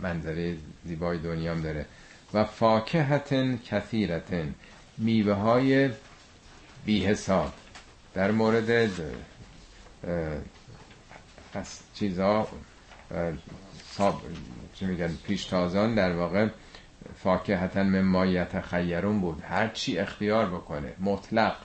[0.02, 1.86] منظره زیبای دنیام داره.
[2.34, 4.56] و فاکهتن کثیرتن.
[4.98, 5.90] میوه های
[6.86, 7.16] بی
[8.14, 8.92] در مورد
[11.54, 12.48] از چیزا
[14.74, 16.48] چی میگن پیشتازان در واقع
[17.24, 19.44] فاکهتا ممایت خیرون بود.
[19.44, 20.94] هر چی اختیار بکنه.
[21.00, 21.56] مطلق.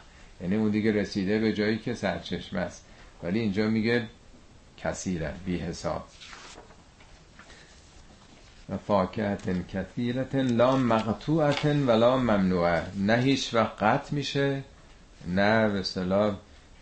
[0.41, 2.85] یعنی اون دیگه رسیده به جایی که سرچشمه است.
[3.23, 4.09] ولی اینجا میگه
[4.77, 6.05] کثیره بی حساب
[8.69, 12.83] و فاکهت کثیرت لا مقطوعت ولا ممنوعه.
[12.97, 14.63] نه هیچ وقت قطع میشه
[15.27, 16.35] نه به صلاح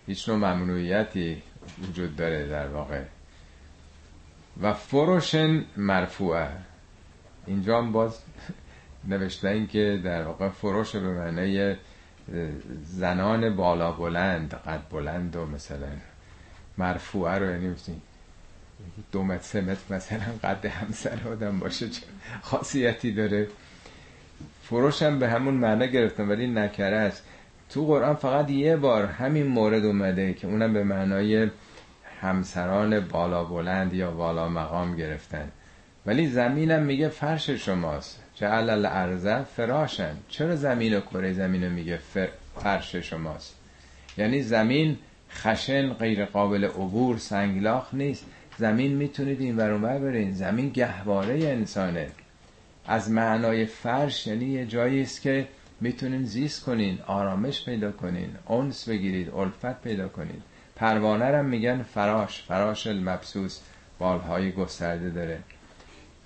[0.07, 1.43] هیچ نوع ممنوعیتی
[1.89, 3.03] وجود داره در واقع.
[4.62, 6.49] و فروشن مرفوعه.
[7.47, 8.18] اینجا هم باز
[9.09, 11.76] نوشته که در واقع فروش به معنی
[12.82, 15.89] زنان بالا بلند قد بلند و مثلا
[16.78, 17.68] مرفوعه رو یعنی
[19.12, 22.03] دو متر سه متر مثلا قد همسر آدم باشه چه
[22.43, 23.49] خاصیتی داره؟
[24.62, 27.22] فروش هم به همون معنی گرفتم ولی نکره است.
[27.70, 31.51] تو قرآن فقط یه بار همین مورد اومده که اونم به معنای
[32.20, 35.49] همسران بالا بلند یا بالا مقام گرفتن.
[36.07, 38.22] ولی زمینم میگه فرش شماست.
[38.35, 39.26] جعل الارض
[39.57, 40.16] فراشن.
[40.28, 41.99] چرا زمین و کره زمین میگه
[42.62, 43.55] فرش شماست؟
[44.18, 44.99] یعنی زمین
[45.30, 48.26] خشن غیر قابل عبور سنگلاخ نیست.
[48.59, 50.32] زمین می‌تونید این ور برین.
[50.32, 52.09] زمین گهواره انسانه.
[52.86, 55.48] از معنای فرش یعنی یه جایی است که
[55.80, 60.42] می‌تونین زیست کنین آرامش پیدا کنین اونس بگیرید الفت پیدا کنید
[60.76, 62.42] پروانه هم میگن فراش.
[62.42, 63.61] فراش المبسوس.
[63.98, 65.38] بالهای گسترده داره.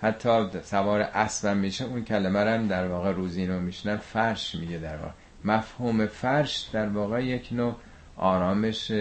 [0.01, 3.97] حتی سوار اسبم میشه اون کلمه هم در واقع روزینو میشنن.
[3.97, 5.13] فرش میگه در واقع.
[5.45, 7.75] مفهوم فرش در واقع یک نوع
[8.17, 8.93] آرامش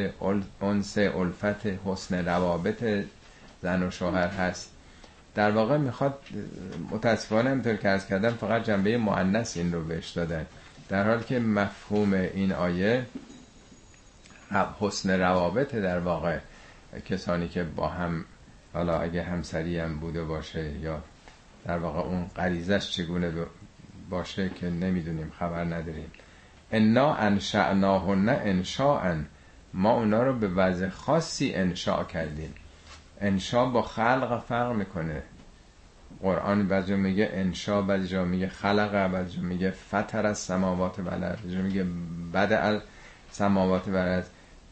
[0.61, 2.83] انس الفت حسن روابط
[3.61, 4.71] زن و شوهر هست.
[5.35, 6.19] در واقع می‌خواد
[6.91, 10.45] متاسفانه همطور که از کردم فقط جنبه معنیس این رو بهش دادن.
[10.89, 13.05] در حالی که مفهوم این آیه
[14.79, 16.39] حسن روابط در واقع.
[17.09, 18.25] کسانی که با هم
[18.73, 21.01] حالا اگه همسری هم بوده باشه یا
[21.65, 23.31] در واقع اون غریزش چگونه
[24.09, 26.11] باشه که نمی‌دونیم خبر نداریم.
[26.71, 29.15] انا انشعناهن انشاء
[29.73, 32.53] ما اونا رو به وضع خاصی انشاء کردیم.
[33.21, 35.23] انشا با خلق فرق می‌کنه.
[36.21, 41.85] قرآن بعضی میگه انشا بعضی میگه خلق بعضی میگه فتر از سماوات بلد بعضی میگه
[42.33, 42.81] بد
[43.31, 44.25] سماوات بلد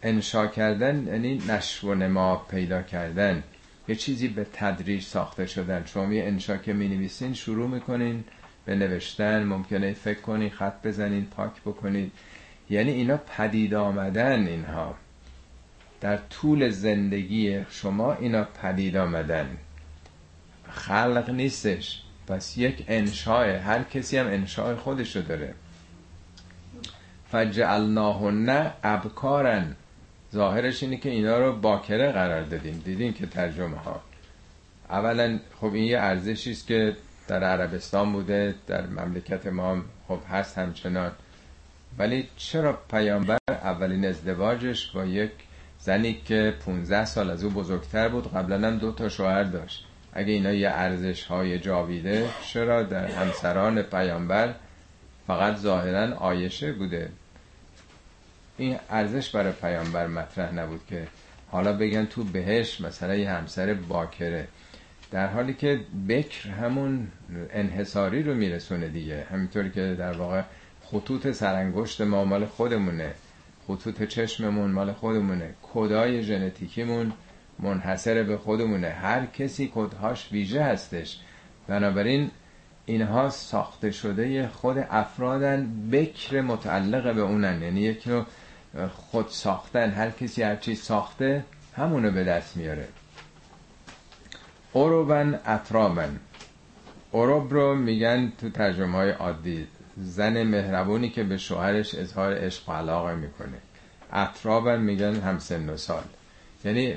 [0.03, 3.43] انشا کردن یعنی نشو و نما پیدا کردن.
[3.87, 5.85] یه چیزی به تدریج ساخته شدن.
[5.85, 8.23] شما یه انشا که می نویسین شروع می‌کنین
[8.65, 9.43] به نوشتن.
[9.43, 12.11] ممکنه فکر کنین خط بزنین پاک بکنید
[12.69, 14.95] یعنی اینا پدید آمدن اینها.
[16.01, 19.57] در طول زندگی شما اینا پدید آمدن.
[20.69, 22.01] خلق نیستش.
[22.27, 25.53] پس یک انشاء هر کسی هم انشاء خودشو داره.
[27.31, 29.75] فجعلناهن ابکارن.
[30.33, 32.81] ظاهرش اینه که اینا رو باکره قرار دادیم.
[32.85, 34.01] دیدیم که ترجمه ها.
[34.89, 36.95] اولا خب این یه ارزشی است که
[37.27, 41.11] در عربستان بوده در مملکت ما خب هست همچنان.
[41.97, 45.31] ولی چرا پیامبر اولین ازدواجش با یک
[45.85, 49.85] زنی که 15 سال از او بزرگتر بود قبلا هم دو تا شوهر داشت.
[50.13, 54.53] اگه اینا یه ارزش های جاویده چرا در همسران پیامبر
[55.27, 57.09] فقط ظاهرا آیشه بوده؟
[58.57, 61.07] این ارزش برای پیامبر مطرح نبود که
[61.51, 64.47] حالا بگن تو بهش مثلا یه همسر باکره.
[65.11, 65.79] در حالی که
[66.09, 67.07] بکر همون
[67.53, 69.25] انحصاری رو میرسونه دیگه.
[69.31, 70.41] همینطوری که در واقع
[70.83, 73.13] خطوط سرانگشت ما خودمونه.
[73.67, 75.53] خطوط چشممون مال خودمونه.
[75.73, 77.13] کدای ژنتیکیمون
[77.59, 78.89] منحصر به خودمونه.
[78.89, 81.19] هر کسی کدهاش ویژه هستش.
[81.67, 82.31] بنابراین
[82.85, 85.89] اینها ساخته شده خود افرادن.
[85.91, 87.61] بکر متعلق به اونن.
[87.61, 88.25] یعنی یک نوع
[88.89, 89.89] خود ساختن.
[89.91, 91.43] هر کسی هر چیز ساخته
[91.75, 92.87] همونو به دست میاره.
[94.75, 96.19] اروبن اطرابن.
[97.13, 99.67] اروب رو میگن تو ترجمه های عادی.
[99.97, 103.57] زن مهربونی که به شوهرش اظهار عشق و علاقه می‌کنه.
[104.13, 106.03] اطرابن میگن هم سن و سال.
[106.65, 106.95] یعنی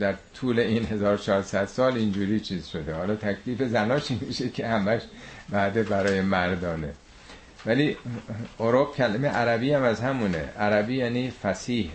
[0.00, 2.94] در طول این 1400 سال اینجوری چیز شده.
[2.94, 5.02] حالا تکلیف زناش میشه که همش
[5.50, 6.92] بعد برای مردانه.
[7.66, 7.96] ولی
[8.60, 10.48] اروپ کلمه عربی هم از همونه.
[10.58, 11.90] عربی یعنی فسیح.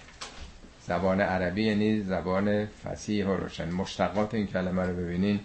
[0.87, 3.71] زبان عربی یعنی زبان فسیح و روشن.
[3.71, 5.39] مشتقات این کلمه رو ببینین.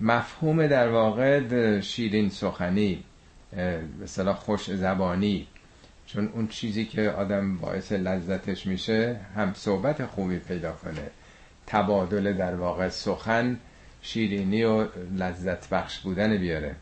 [0.00, 3.04] مفهوم در واقع شیرین سخنی.
[4.16, 5.46] به خوش زبانی.
[6.06, 11.10] چون اون چیزی که آدم باعث لذتش میشه هم صحبت خوبی پیدا کنه.
[11.66, 13.58] تبادل در واقع سخن
[14.02, 14.86] شیرینی و
[15.18, 16.76] لذت بخش بودن بیاره.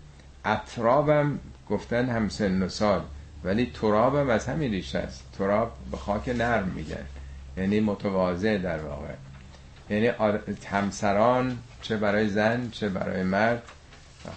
[0.45, 3.03] اطرابم گفتن هم سن و سال
[3.45, 5.25] ولی ترابم از همین ریشه است.
[5.39, 7.05] تراب به خاک نرم میگن
[7.57, 9.14] یعنی متواضع در واقع.
[9.91, 10.07] یعنی
[10.66, 13.62] همسران چه برای زن چه برای مرد.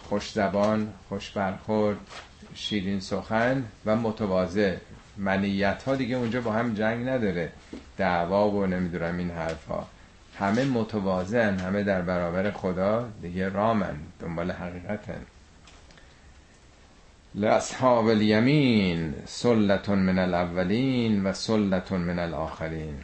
[0.10, 1.98] خوش زبان خوش برخورد
[2.56, 4.76] شیرین سخن و متواضع.
[5.18, 7.52] منیت ها دیگه اونجا با هم جنگ نداره.
[7.98, 9.88] دعوا و نمی‌دونم این حرف ها
[10.40, 15.22] همه متواضعن همه در برابر خدا دیگه رامن دنبال حقیقتن.
[17.36, 22.96] لاصحاب الیمین سلتون من الاولین و سلتون من الاخرین.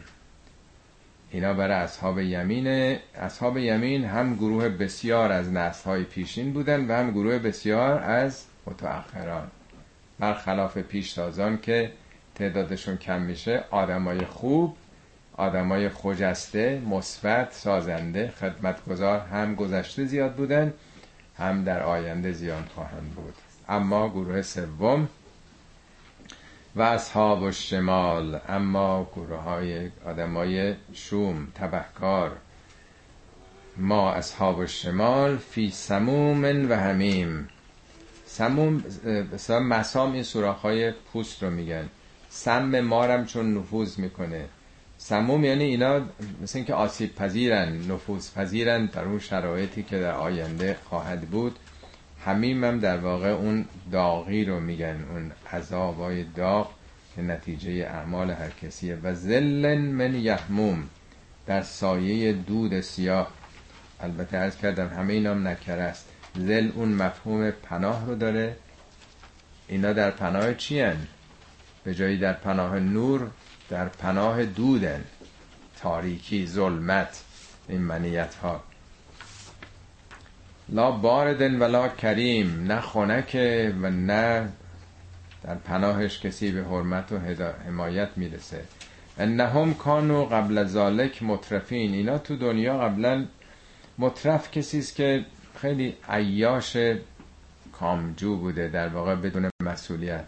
[1.32, 6.92] اینا برای اصحاب یمین اصحاب یمین هم گروه بسیار از نسل های پیشین بودن و
[6.92, 9.50] هم گروه بسیار از متأخران.
[10.18, 11.92] برخلاف پیشتازان که
[12.34, 14.76] تعدادشون کم میشه آدمای خوب
[15.36, 20.72] آدمای خجسته مثبت سازنده خدمتگزار هم گذشته زیاد بودن
[21.38, 23.34] هم در آینده زیاد خواهند بود.
[23.68, 25.08] اما گروه سوم
[26.76, 32.36] و اصحاب الشمال اما گروه های آدمای شوم تبهکار.
[33.76, 37.48] ما اصحاب الشمال فی سموم و همیم
[38.26, 38.84] سموم
[39.32, 41.88] مثلا مسام این سوراخ های پوست رو میگن.
[42.28, 44.44] سم مارم چون نفوذ می‌کنه.
[44.98, 46.00] سموم یعنی اینا
[46.42, 51.58] مثل اینکه آسیب پذیرن نفوذ پذیرن در اون شرایطی که در آینده خواهد بود.
[52.24, 56.70] همیم هم در واقع اون داغی رو میگن اون عذابای داغ
[57.16, 58.98] که نتیجه اعمال هر کسیه.
[59.02, 60.88] و زلن من یحموم
[61.46, 63.32] در سایه دود سیاه.
[64.00, 66.08] البته ارز کردم همه اینام نکره است.
[66.34, 68.56] زل اون مفهوم پناه رو داره.
[69.68, 70.84] اینا در پناه چی؟
[71.84, 73.30] به جایی در پناه نور
[73.70, 75.04] در پناه دودن.
[75.80, 77.24] تاریکی ظلمت
[77.68, 78.62] این منیت ها
[80.72, 84.48] لا باردن ولا کریم نه خنکه و نه
[85.42, 87.18] در پناهش کسی به حرمت و
[87.66, 88.64] حمایت می‌رسه.
[89.18, 91.94] انهم کانو قبل ذالک مترفین.
[91.94, 93.26] اینا تو دنیا قبلا
[93.98, 95.24] مترف کسی است که
[95.60, 96.76] خیلی عیاش
[97.72, 100.24] کامجو بوده در واقع بدون مسئولیت.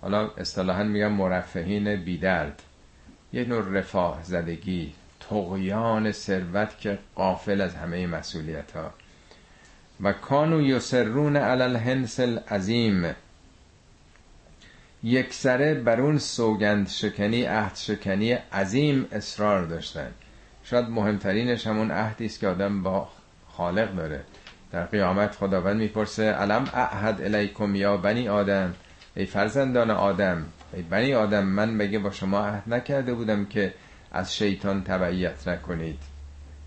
[0.00, 2.62] حالا اصطلاحا میگم مرفهین بیدرد.
[3.32, 8.90] یه نوع رفاه زدگی تقیان ثروت که قافل از همه مسئولیت ها
[10.04, 13.14] و کانو یسرون علی الهنس العظیم.
[15.02, 20.10] یک سره بر اون سوگند شکنی عهد شکنی عظیم اصرار داشتن.
[20.64, 23.08] شاید مهمترینش همون عهدی است که آدم با
[23.48, 24.20] خالق داره.
[24.72, 28.74] در قیامت خداوند می‌پرسه علم اعهد الیکم یا بنی آدم؟
[29.16, 33.74] ای فرزندان آدم ای بنی آدم من بگه با شما عهد نکرده بودم که
[34.12, 36.13] از شیطان تبعیت نکنید؟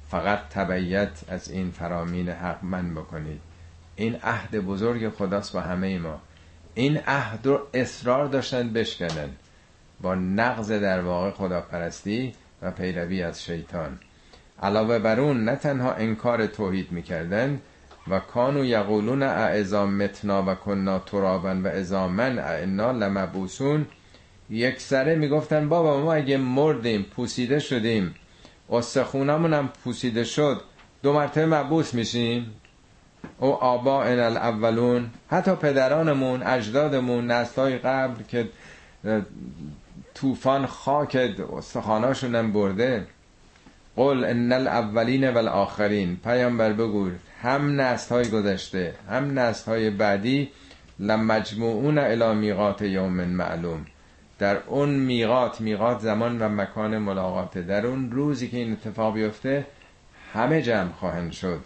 [0.10, 3.41] فقط تبعیت از این فرامین حق من بکنید.
[3.95, 6.22] این عهد بزرگ خداست با همه ما.
[6.76, 9.30] این عهد رو اصرار داشتن بشکنن.
[10.01, 13.99] با نقض در واقع خداپرستی و پیروی از شیطان.
[14.64, 17.62] علاوه بر اون نه تنها انکار توحید می‌کردن
[18.08, 23.86] و کانو یقولون اعزا متنا و کنا ترابا و ازامن اعنا لمبوسون
[24.49, 28.16] یک سره می‌گفتن بابا ما اگه مردیم پوسیده شدیم
[28.70, 30.61] استخونمون هم پوسیده شد.
[31.03, 32.53] دو مرتبه مبوس میشیم.
[33.39, 35.09] او آبا الاولون.
[35.30, 38.49] حتی پدرانمون اجدادمون نسلای قبل که
[40.15, 41.15] طوفان خاک
[41.57, 43.07] استخاناشون هم برده.
[43.95, 46.18] قل ان الاولین و الاخرین.
[46.24, 47.09] پیامبر بگو
[47.41, 50.51] هم نسل های گذشته هم نسل های بعدی
[50.99, 53.86] لمجموعون الى میقات یوم معلوم.
[54.39, 57.57] در اون میقات میقات زمان و مکان ملاقات.
[57.57, 59.67] در اون روزی که این اتفاق بیفته
[60.33, 61.61] همه جمع خواهند شد.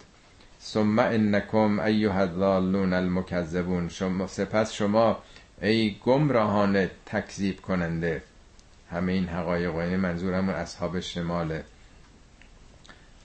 [0.60, 3.88] ثم انکم ایها الضالون المکذبون.
[3.88, 5.18] شما سپس شما
[5.62, 8.22] ای گمراهان تکذیب کننده.
[8.90, 11.64] همه این حقایق این منظورم اصحاب شماله.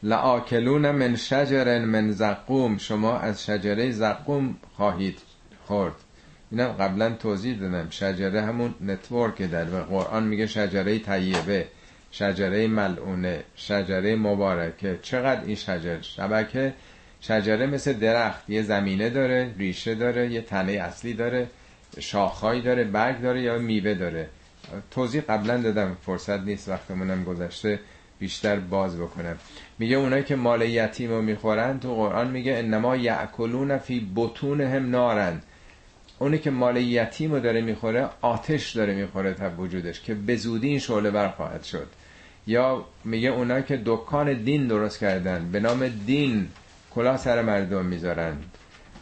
[0.03, 2.77] لآکلون من شجر من زقوم.
[2.77, 5.19] شما از شجره زقوم خواهید
[5.65, 6.06] خورد.
[6.51, 7.87] اینا قبلا توضیح دادم.
[7.89, 11.67] شجره همون نتورک در قرآن میگه شجره طیبه
[12.11, 14.99] شجره ملعونه شجره مبارکه.
[15.01, 16.73] چقدر این شجر؟ شبکه.
[17.21, 21.47] شجره مثل درخت یه زمینه داره ریشه داره یه تنه اصلی داره
[21.99, 24.29] شاخهایی داره برگ داره یا میوه داره.
[24.91, 27.79] توضیح قبلا دادم فرصت نیست وقتمونم گذشته
[28.19, 29.37] بیشتر باز بکنم.
[29.79, 34.07] میگه اونایی که مال یتیم رو می‌خورن تو قرآن میگه انما یعکلون فی
[34.59, 35.41] هم نارن.
[36.19, 40.67] اونی که مال یتیم رو داره می‌خوره آتش داره می‌خوره تا وجودش که به زودی
[40.67, 41.87] این شعله برخواهد شد.
[42.47, 46.47] یا میگه اونایی که دکان دین درست کردن به نام دین
[46.91, 48.37] کلا سر مردم می‌ذارن.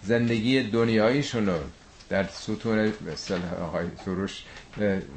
[0.03, 1.57] زندگی دنیاییشون رو
[2.09, 2.93] در ستون
[4.05, 4.43] سروش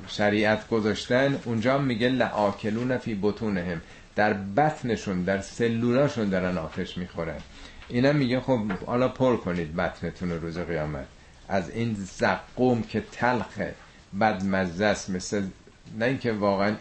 [0.08, 3.80] شریعت گذاشتن اونجا میگه لعاکلون فی بطونهم.
[4.16, 7.40] در بطنشون در سلولاشون دارن آتش می‌خورن.
[7.88, 11.06] اینا میگه خب حالا پر کنید بطنتون روز قیامت.
[11.48, 13.74] از این زقوم که تلخه
[14.20, 15.42] بد مزه است مثل
[15.98, 16.76] نه اینکه واقعا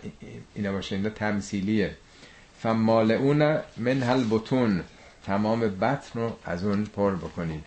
[0.56, 1.96] اینا باشه اینا تمثیلیه.
[2.60, 4.84] فمالعون من هل بطون
[5.26, 7.64] تمام بطن رو از اون پر بکنید.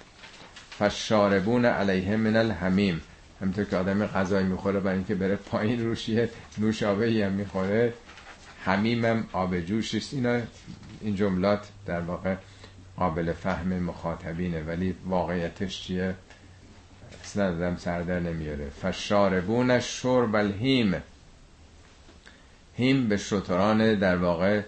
[0.70, 3.00] فشاربون علیه من الحمیم.
[3.40, 7.94] همینطور که آدم غذای می‌خوره برای اینکه بره پایین روشیه نوشابه هم می‌خوره.
[8.64, 10.40] حمیم هم آب جوش اینا
[11.00, 12.34] این جملات در واقع
[12.96, 16.14] قابل فهم مخاطبینه ولی واقعیتش چیه؟
[17.30, 18.70] اصلا آدم سردر نمیاره.
[18.82, 21.02] فشاربون شرب الهیم.
[22.76, 24.62] هیم به شتران در واقع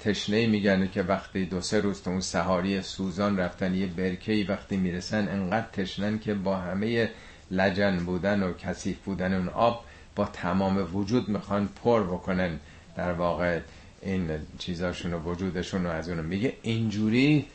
[0.00, 4.76] تشنه میگن که وقتی دو سه روز تو اون سهاری سوزان رفتن یه برکهی وقتی
[4.76, 7.10] می‌رسن انقدر تشنن که با همه
[7.50, 9.84] لجن بودن و کثیف بودن اون آب
[10.16, 12.58] با تمام وجود می‌خوان پر بکنن.
[12.96, 13.60] در واقع
[14.02, 16.52] این چیزاشون و وجودشون رو از اونو میگه.
[16.62, 17.46] اینجوری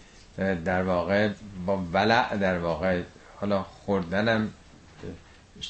[0.65, 1.29] در واقع
[1.65, 3.01] با ولع در واقع
[3.41, 4.49] حالا خوردنم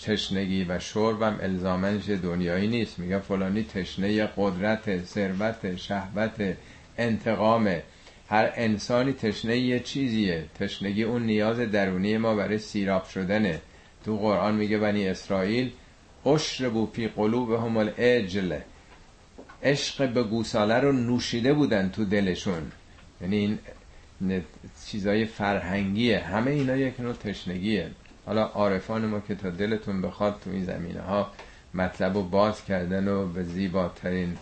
[0.04, 3.00] تشنگی و شربم الزامنش دنیایی نیست.
[3.00, 6.58] میگه فلانی تشنه قدرت ثروت شهوت
[6.98, 7.76] انتقام.
[8.30, 10.46] هر انسانی تشنه یه چیزیه.
[10.60, 13.62] تشنگی اون نیاز درونی ما برای سیراب شدنه.
[14.06, 15.72] تو قرآن میگه بنی اسرائیل
[16.26, 18.60] اشربو فی قلوبهم الاجل
[19.64, 22.72] عشق به گوساله رو نوشیده بودن تو دلشون.
[23.22, 23.60] یعنی این
[24.88, 26.20] چیزای فرهنگیه.
[26.20, 27.92] همه اینا یک نوع تشنگیه.
[28.26, 31.32] حالا عارفان ما که تا دلتون بخواد تو این زمینه ها
[31.74, 34.38] مطلب رو باز کردن و به زیباترین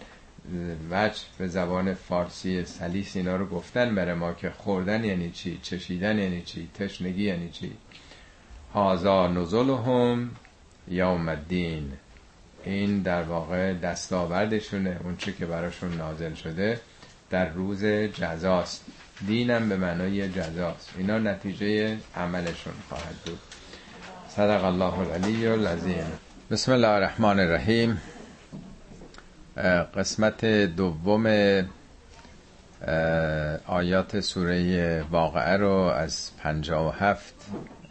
[0.91, 6.19] وجه به زبان فارسی سلیس اینا رو گفتن بره ما که خوردن یعنی چی؟ چشیدن
[6.19, 7.71] یعنی چی؟ تشنگی یعنی چی؟
[8.73, 10.31] هازا نزلهم
[10.87, 11.91] یوم الدین.
[12.65, 14.97] این در واقع دستاوردشونه.
[15.03, 16.79] اون چی که براشون نازل شده
[17.29, 18.85] در روز جزاست.
[19.27, 20.89] دینم به معنای جزاست.
[20.97, 23.39] اینا نتیجه عملشون خواهد بود.
[24.29, 26.05] صدق الله العلی العظیم.
[26.51, 28.01] بسم الله الرحمن الرحیم.
[29.95, 31.25] قسمت دوم
[33.67, 37.33] آیات سوره واقعه رو از پنجا و هفت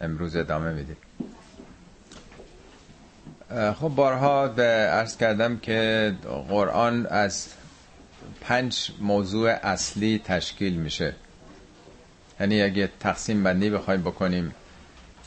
[0.01, 0.97] امروز ادامه میدیم.
[3.49, 6.13] خب بارها به عرض کردم که
[6.49, 7.47] قرآن از
[8.41, 11.15] پنج موضوع اصلی تشکیل میشه.
[12.39, 14.53] یعنی اگه تقسیم بندی بخوایم بکنیم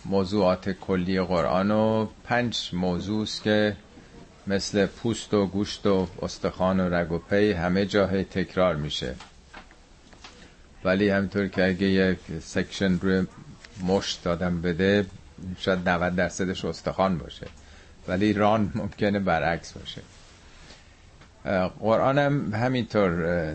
[0.05, 3.77] موضوعات کلی قرآن و پنج موضوع است که
[4.47, 9.15] مثل پوست و گوشت و استخوان و رگ و پی همه جای تکرار میشه.
[10.85, 13.27] ولی همینطور که اگه یک section روی
[13.87, 15.07] مشت دادم بده
[15.59, 17.47] شاید 90 درصدش استخوان باشه.
[18.09, 20.03] ولی ران ممکنه برعکس باشه.
[21.81, 23.55] قرآن هم همینطور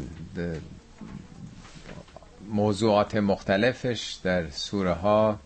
[2.49, 5.39] موضوعات مختلفش در سوره ها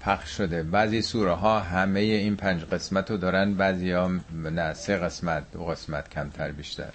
[0.00, 0.62] پخش شده.
[0.62, 4.10] بعضی سوره ها همه این پنج قسمت رو دارن بعضی ها
[4.44, 6.90] نه سه قسمت دو قسمت کمتر بیشتر.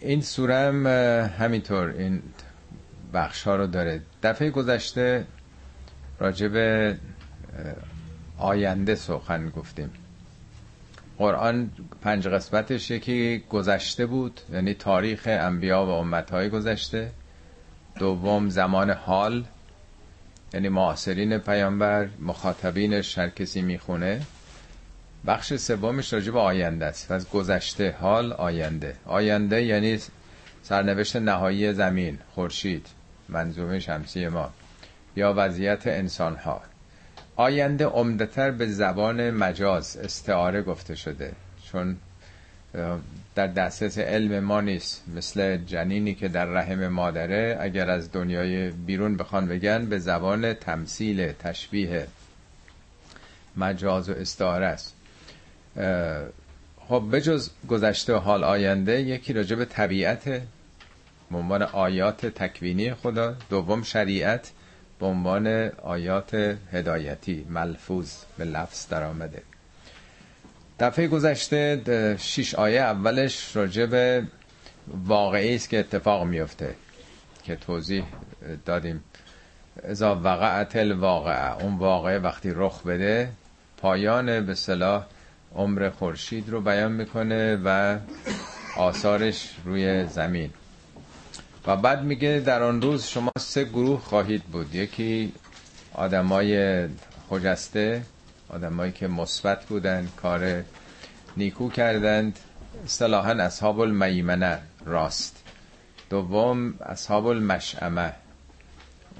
[0.00, 0.86] این سوره هم
[1.26, 2.22] همینطور این
[3.14, 4.02] بخش ها رو داره.
[4.22, 5.26] دفعه گذشته
[6.20, 6.52] راجب
[8.38, 9.90] آینده سخن گفتیم.
[11.18, 11.70] قرآن
[12.02, 17.10] پنج قسمتش یکی گذشته بود یعنی تاریخ انبیا و امتهای گذشته.
[17.98, 19.44] دوم زمان حال
[20.54, 24.20] یعنی معاصرین پیامبر مخاطبینش هر کسی می‌خونه.
[25.26, 27.10] بخش سومش راجع به آینده است.
[27.10, 28.96] از گذشته حال آینده.
[29.04, 29.98] آینده یعنی
[30.62, 32.86] سرنوشت نهایی زمین خورشید
[33.28, 34.50] منظومه شمسی ما.
[35.16, 36.62] یا وضعیت انسان ها
[37.36, 41.32] آینده عمدتر به زبان مجاز استعاره گفته شده.
[41.72, 41.96] چون
[43.34, 45.04] در دسترس علم ما نیست.
[45.16, 51.32] مثل جنینی که در رحم مادره اگر از دنیای بیرون بخوان بگن به زبان تمثیل
[51.32, 52.06] تشبیه
[53.56, 54.94] مجاز و استعاره است.
[56.88, 60.24] خب بجز گذشته و حال آینده یکی راجع به طبیعت
[61.30, 64.52] به عنوان آیات تکوینی خدا دوم شریعت
[65.00, 66.34] به عنوان آیات
[66.72, 69.42] هدایتی ملفوظ به لفظ در آمده
[70.80, 74.22] دفعه گذشته شش آیه اولش راجع به
[74.88, 76.74] واقعی است که اتفاق میفته
[77.44, 78.04] که توضیح
[78.64, 79.04] دادیم.
[79.84, 83.28] ازا وقعت الواقعه اون واقعه وقتی رخ بده
[83.76, 85.06] پایان به صلاح
[85.54, 87.98] عمر خورشید رو بیان می‌کنه و
[88.76, 90.50] آثارش روی زمین.
[91.66, 94.74] و بعد میگه در آن روز شما سه گروه خواهید بود.
[94.74, 95.32] یکی
[95.94, 96.88] آدمای
[97.30, 98.02] خجسته
[98.48, 100.64] آدمایی که مثبت بودن کار
[101.36, 102.38] نیکو کردند.
[102.84, 105.42] اصطلاحا اصحاب المیمنه راست.
[106.10, 108.12] دوم اصحاب المشعمه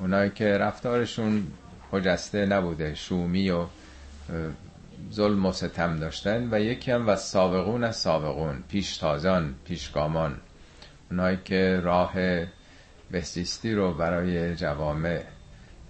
[0.01, 1.47] اونایی که رفتارشون
[1.91, 3.67] خجسته نبوده شومی و
[5.13, 6.49] ظلم و ستم داشتن.
[6.51, 10.37] و یکی هم و سابقون از سابقون پیشتازان پیشگامان.
[11.11, 12.13] اونایی که راه
[13.11, 15.23] بهزیستی رو برای جوامع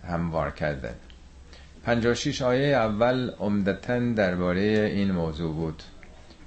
[0.09, 0.95] هموار کردن
[1.85, 4.61] 56 آیه اول عمدتا درباره
[4.95, 5.83] این موضوع بود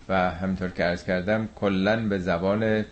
[0.09, 2.85] و همطور که ارز کردم کلا به زبان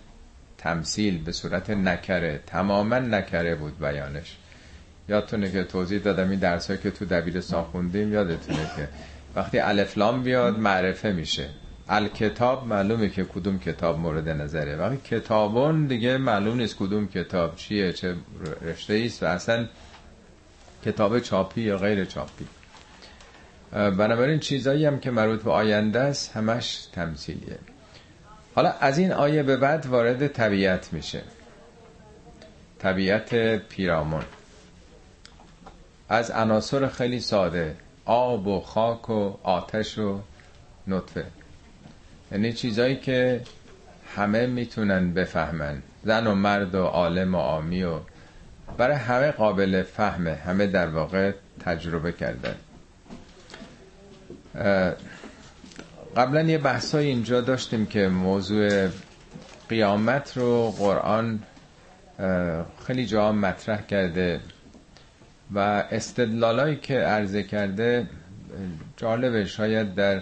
[0.57, 4.37] تمثیل به صورت نکره تماما نکره بود بیانش.
[5.09, 8.87] یادتونه که توضیح دادم این درس که تو دبیرستان خوندیم یادتونه که
[9.35, 11.49] وقتی الفلام بیاد معرفه میشه.
[11.89, 14.75] الکتاب معلومه که کدوم کتاب مورد نظره.
[14.75, 18.15] وقتی کتابون دیگه معلوم نیست کدوم کتاب چیه چه
[18.61, 19.67] رشته است و اصلا
[20.85, 22.47] کتاب چاپی یا غیر چاپی.
[23.71, 27.59] بنابراین چیزایی هم که مربوط به آینده است همش تمثیلیه.
[28.55, 31.21] حالا از این آیه به بعد وارد طبیعت میشه.
[32.79, 34.23] طبیعت پیرامون.
[36.09, 40.19] از عناصر خیلی ساده آب و خاک و آتش و
[40.87, 41.25] نطفه.
[42.31, 43.41] یعنی چیزایی که
[44.15, 45.81] همه می‌تونن بفهمن.
[46.03, 47.99] زن و مرد و عالم و آمی و
[48.77, 50.33] برای همه قابل فهمه.
[50.33, 51.31] همه در واقع
[51.65, 52.55] تجربه کردن
[56.17, 58.87] قبلا یه بحثای اینجا داشتیم که موضوع
[59.69, 61.39] قیامت رو قرآن
[62.87, 64.39] خیلی جا مطرح کرده
[65.53, 65.59] و
[65.91, 68.07] استدلالایی که عرضه کرده
[68.97, 69.45] جالبه.
[69.45, 70.21] شاید در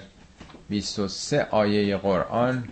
[0.69, 2.63] 23 آیه قرآن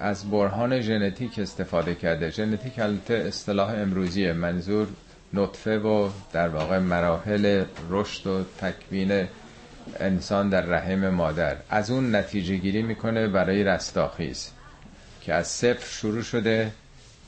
[0.00, 2.30] از برهان ژنتیک استفاده کرده.
[2.30, 4.86] ژنتیک البته اصطلاح امروزیه منظور
[5.34, 9.28] نطفه و در واقع مراحل رشد و تکوین
[10.00, 11.56] انسان در رحم مادر.
[11.70, 14.50] از اون نتیجه گیری می‌کنه برای رستاخیز
[15.20, 16.72] که از صفر شروع شده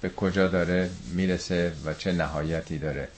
[0.01, 3.09] به کجا داره می‌رسه و چه نهایتی داره.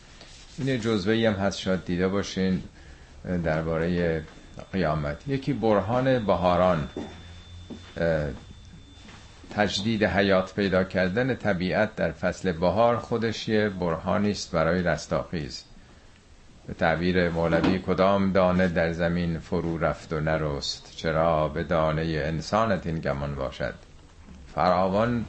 [0.59, 2.63] این جزوه هم هست شاید دیده باشین
[3.45, 4.23] درباره
[4.73, 5.29] قیامت.
[5.29, 6.89] یکی برهان بهاران
[9.55, 15.65] تجدید حیات پیدا کردن طبیعت در فصل بهار خودش یه برهانی است برای رستاخیز.
[16.67, 22.87] به تعبیر مولوی کدام دانه در زمین فرو رفت و نرست؟ چرا به دانه انسانت
[22.87, 23.75] این گمان باشد؟
[24.55, 25.25] فراوان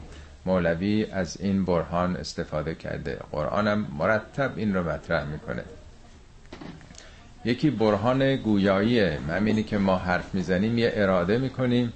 [0.46, 3.20] مولوی از این برهان استفاده کرده.
[3.32, 5.64] قرآنم مرتب این رو مطرح می‌کنه
[7.46, 11.94] یکی برهان گویاییه همینی که ما حرف می‌زنیم یه اراده می‌کنیم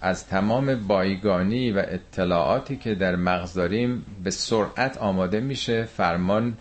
[0.00, 6.56] از تمام بایگانی و اطلاعاتی که در مغز داریم به سرعت آماده میشه فرمان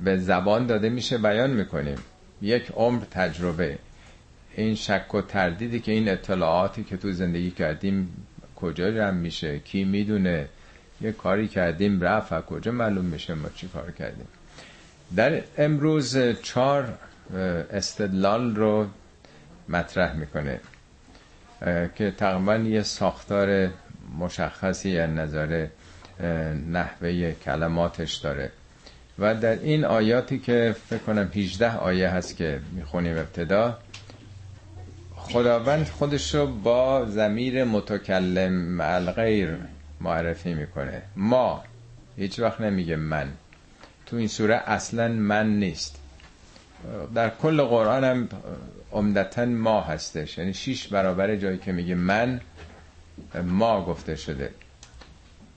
[0.00, 1.98] به زبان داده میشه بیان می‌کنیم.
[2.42, 3.78] یک عمر تجربه.
[4.56, 8.26] این شک و تردیدی که این اطلاعاتی که تو زندگی کردیم
[8.56, 10.48] کجا جمع میشه؟ کی می‌دونه؟
[11.00, 12.46] یه کاری کردیم رفت.
[12.46, 14.28] کجا معلوم میشه ما چی کار کردیم؟
[15.16, 16.98] در امروز چهار
[17.72, 18.86] استدلال رو
[19.68, 20.60] مطرح می‌کنه.
[21.94, 23.70] که تقریبا یه ساختار
[24.18, 25.66] مشخصی از نظر
[26.70, 28.50] نحوه کلماتش داره.
[29.18, 33.78] و در این آیاتی که فکر کنم 18 آیه هست که می‌خونیم ابتدا
[35.16, 39.56] خداوند خودش رو با زمیر متکلم الغیر
[40.00, 41.02] معرفی می‌کنه.
[41.16, 41.64] ما.
[42.16, 43.28] هیچ وقت نمیگه من.
[44.06, 46.01] تو این سوره اصلا من نیست.
[47.14, 48.28] در کل قرآن هم
[48.92, 50.38] عمدتا ما هستش.
[50.38, 52.40] یعنی شیش برابر جایی که میگه من
[53.44, 54.50] ما گفته شده.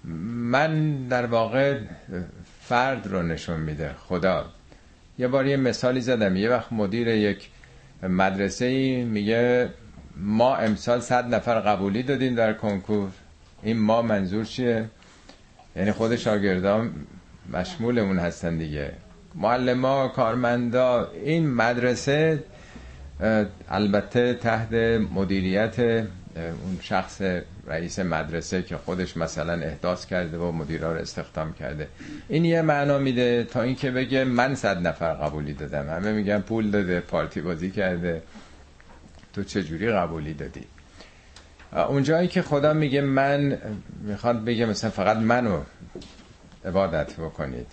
[0.03, 1.79] من در واقع
[2.61, 4.45] فرد رو نشون میده خدا.
[5.19, 6.35] یه بار یه مثالی زدم.
[6.35, 7.49] یه وقت مدیر یک
[8.03, 9.69] مدرسه ای میگه
[10.17, 13.09] ما امسال صد نفر قبولی دادیم در کنکور.
[13.63, 14.89] این ما منظور چیه؟
[15.75, 16.93] یعنی خود شاگردان
[17.53, 18.91] مشمول اون هستن دیگه.
[19.35, 22.43] معلم کارمندا این مدرسه
[23.69, 24.73] البته تحت
[25.13, 25.79] مدیریت
[26.35, 27.21] اون شخص
[27.67, 31.87] رئیس مدرسه که خودش مثلا احداث کرده و مدیرا رو استخدام کرده.
[32.29, 35.89] این یه معنا میده تا اینکه بگه من صد نفر قبولی دادم.
[35.89, 38.21] همه میگن پول داده پارتی بازی کرده.
[39.33, 40.63] تو چجوری قبولی دادی؟
[41.89, 43.57] اونجایی که خدا میگه من
[44.01, 45.61] می‌خواد بگه مثلا فقط منو
[46.65, 47.67] عبادت بکنید.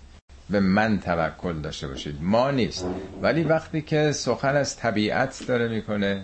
[0.52, 2.16] به من توکل داشته باشید.
[2.20, 2.86] ما نیست.
[3.22, 6.22] ولی وقتی که سخن از طبیعت داره می‌کنه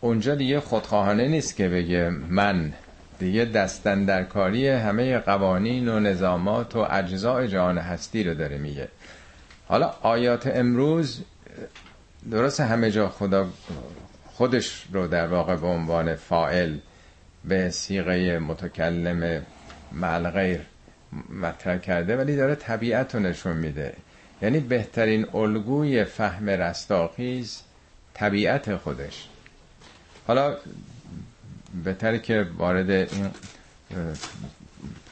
[0.00, 2.72] اونجا دیگه خودخواهانه نیست که بگه من.
[3.18, 8.88] دیگه دستن در کاری همه قوانین و نظامات و اجزاء جهان هستی رو داره میگه.
[9.68, 11.20] حالا آیات امروز
[12.30, 13.48] درست همه جا خدا
[14.32, 16.76] خودش رو در واقع به عنوان فائل
[17.44, 19.42] به سیغه متکلم
[19.92, 20.60] معلغیر
[21.42, 23.96] مطرح کرده ولی داره طبیعت رو نشون میده.
[24.42, 27.62] یعنی بهترین الگوی فهم رستاخیز
[28.14, 29.28] طبیعت خودش.
[30.26, 30.56] حالا
[31.84, 33.30] بهتره که وارد این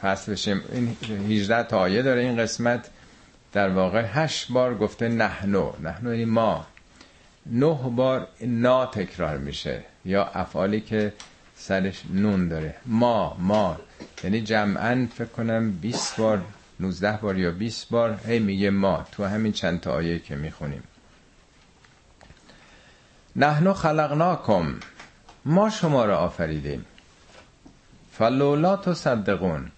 [0.02, 0.62] فصل بشیم.
[0.72, 0.96] این
[1.28, 2.90] 18 تا آیه داره این قسمت.
[3.52, 5.72] در واقع هشت بار گفته نحنو.
[5.82, 6.66] نحنو یعنی ما.
[7.46, 9.84] نه بار نا تکرار میشه.
[10.04, 11.12] یا افعالی که
[11.56, 12.74] سرش نون داره.
[12.86, 13.76] ما ما.
[14.24, 16.44] یعنی جمعا فکر کنم 20 بار
[16.80, 20.82] 19 بار یا 20 بار هی میگه ما تو همین چند تا آیه که می‌خونیم.
[23.36, 24.74] نحنو خلقناکم
[25.44, 26.84] ما شما را آفریدیم.
[28.12, 29.70] فلولا تو صدقون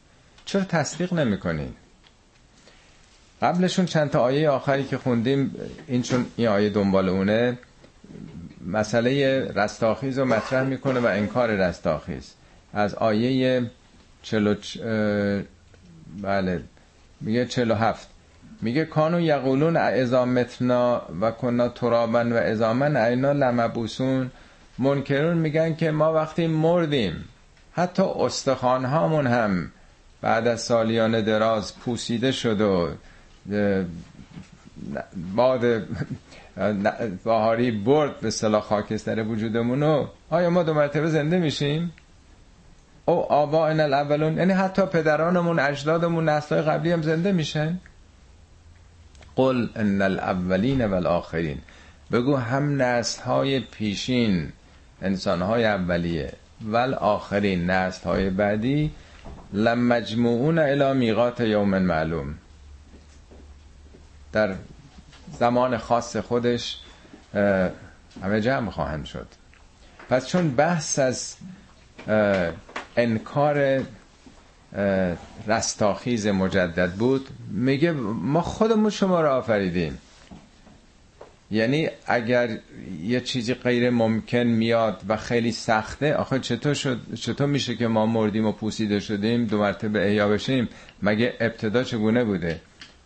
[0.45, 1.75] چرا تصدیق نمی‌کنین؟
[3.43, 5.55] قبلشون چند تا آیه آخری که خوندیم
[5.87, 7.59] این چون این آیه دنبال اونه
[8.67, 12.35] مسئله رستاخیز رو مطرح می‌کنه و انکار رستاخیز.
[12.73, 13.71] از آیه
[14.23, 14.79] چلو چ...
[16.23, 16.63] بله.
[17.21, 18.09] میگه چلو هفت.
[18.63, 24.31] میگه کانو یقولون ازامتنا و کنا ترابن و ازامن اینا لمبوسون
[24.79, 27.25] منکرون میگن که ما وقتی مردیم
[27.73, 29.73] حتی استخوان هامون هم
[30.21, 32.89] بعد از سالیان دراز پوسیده شد و
[35.35, 35.83] باد
[37.25, 41.93] بهاری برد به صلاح خاکستر وجودمونو آیا ما دو مرتبه زنده میشیم؟
[43.11, 47.79] او آبا این الاولون یعنی حتی پدرانمون اجدادمون نسلهای قبلی هم زنده میشن.
[49.37, 51.59] قل ان الاولین والآخرین.
[52.13, 54.53] بگو هم نسل های پیشین
[55.03, 56.33] انسان های اولیه
[56.65, 58.91] ول آخرین نسل های بعدی
[59.53, 62.35] لمجموعون الى میقات یوم معلوم.
[64.33, 64.55] در
[65.39, 66.79] زمان خاص خودش
[68.23, 69.27] همه جمع خواهند شد.
[70.11, 71.37] پس چون بحث از
[72.97, 73.83] انکار
[75.47, 77.29] رستاخیز مجدد بود.
[77.51, 79.99] میگه ما خودمون شما را آفریدیم.
[81.51, 82.59] یعنی اگر
[83.03, 88.07] یه چیزی غیر ممکن میاد و خیلی سخته آخه چطور شد چطور میشه که ما
[88.07, 90.69] مردیم و پوسیده شدیم دو مرتبه احیا بشیم؟
[91.03, 92.61] مگه ابتدا چگونه بوده؟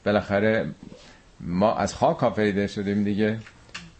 [0.05, 0.71] بالاخره
[1.41, 3.39] ما از خاک آفریده شدیم دیگه.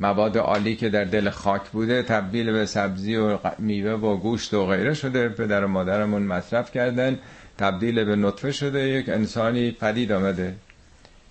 [0.01, 4.67] مواد عالی که در دل خاک بوده تبدیل به سبزی و میوه و گوشت و
[4.67, 5.29] غیره شده.
[5.29, 7.19] پدر و مادرمون مصرف کردن
[7.59, 8.89] تبدیل به نطفه شده.
[8.89, 10.55] یک انسانی پدید آمده.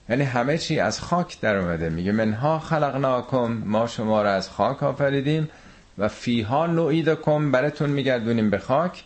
[0.09, 4.83] یعنی همه چی از خاک در اومده میگه منها خلقناکم ما شما را از خاک
[4.83, 5.49] آفریدیم
[5.97, 9.03] و فیها نوعیدکم براتون میگردونیم به خاک.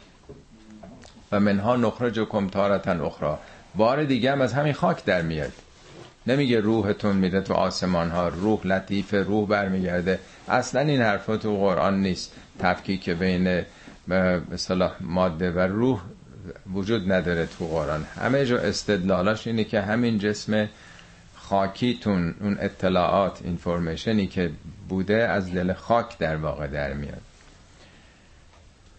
[1.32, 3.38] و منها نخرجکم تارتن اخرى
[3.76, 5.52] بار دیگه هم از همین خاک در میاد.
[6.28, 10.20] نمیگه روحتون میده تو آسمان ها روح لطیف روح برمیگرده.
[10.48, 12.34] اصلا این حرفا تو قرآن نیست.
[12.60, 13.64] تفکیک بین
[14.08, 14.42] به
[15.02, 16.02] ماده و روح
[16.74, 18.04] وجود نداره تو قرآن.
[18.04, 20.70] همه جا استدلالاش اینه که همین جسم
[21.36, 24.52] خاکیتون اون اطلاعات اینفورمیشنی که
[24.90, 27.22] بوده از دل خاک در واقع در میاد.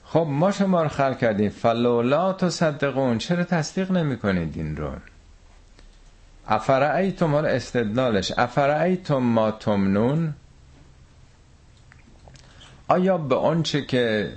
[0.05, 1.51] خب ما شما رو خلق کردیم.
[1.51, 3.19] فلولا تصدقون.
[3.19, 4.91] چرا تصدیق نمی کنید این رو؟
[6.49, 8.33] افرعیتم حالا استدلالش.
[8.37, 10.35] افرعیتم ما تمنون؟
[12.89, 14.33] آیا به آنچه که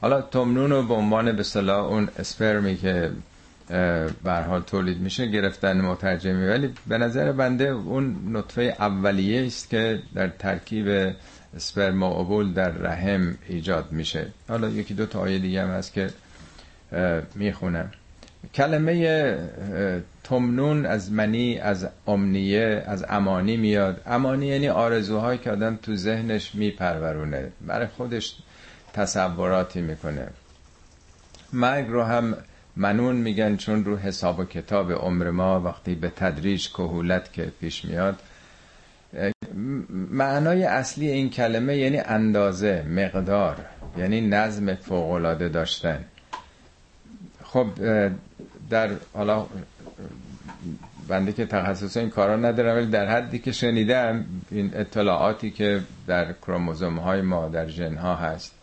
[0.00, 3.10] حالا تمنون رو به عنوان به صلاح اون اسپرمی که
[4.24, 10.28] حال تولید میشه گرفتن مترجمی ولی به نظر بنده اون نطفه اولیه است که در
[10.28, 11.14] ترکیب
[11.56, 14.26] اسپرم و عبول در رحم ایجاد میشه.
[14.48, 16.10] حالا یکی دو تا آیه دیگه هم هست که
[17.34, 17.90] می‌خونم.
[18.54, 19.38] کلمه
[20.24, 24.00] تمنون از منی از امنیه از امانی میاد.
[24.06, 27.48] امانی یعنی آرزوهایی که آدم تو ذهنش میپرورونه.
[27.66, 28.36] برای خودش
[28.92, 30.28] تصوراتی می‌کنه.
[31.52, 32.36] مرگ رو هم
[32.76, 37.84] منون میگن چون رو حساب و کتاب عمر ما وقتی به تدریج کهولت که پیش
[37.84, 38.18] میاد.
[40.10, 43.56] معنای اصلی این کلمه یعنی اندازه مقدار
[43.98, 46.04] یعنی نظم فوقالعاده داشتن.
[47.56, 47.68] خب
[48.70, 49.46] در حالا
[51.08, 56.32] بنده که تخصص این کارا ندارم ولی در حدی که شنیدم این اطلاعاتی که در
[56.32, 58.54] کروموزوم های ما در ژن ها هست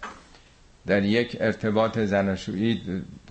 [0.87, 2.81] در یک ارتباط زناشویی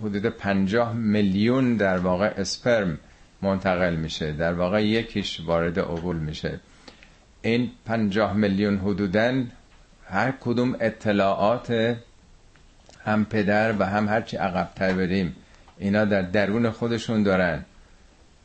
[0.01, 2.97] حدود پنجاه میلیون در واقع اسپرم
[3.41, 6.59] منتقل میشه در واقع یکیش وارد اوول میشه.
[7.41, 9.51] این پنجاه میلیون حدودن
[10.09, 11.95] هر کدوم اطلاعات
[13.05, 15.35] هم پدر و هم هرچی عقبتر بریم
[15.83, 17.65] اینا در درون خودشون دارن.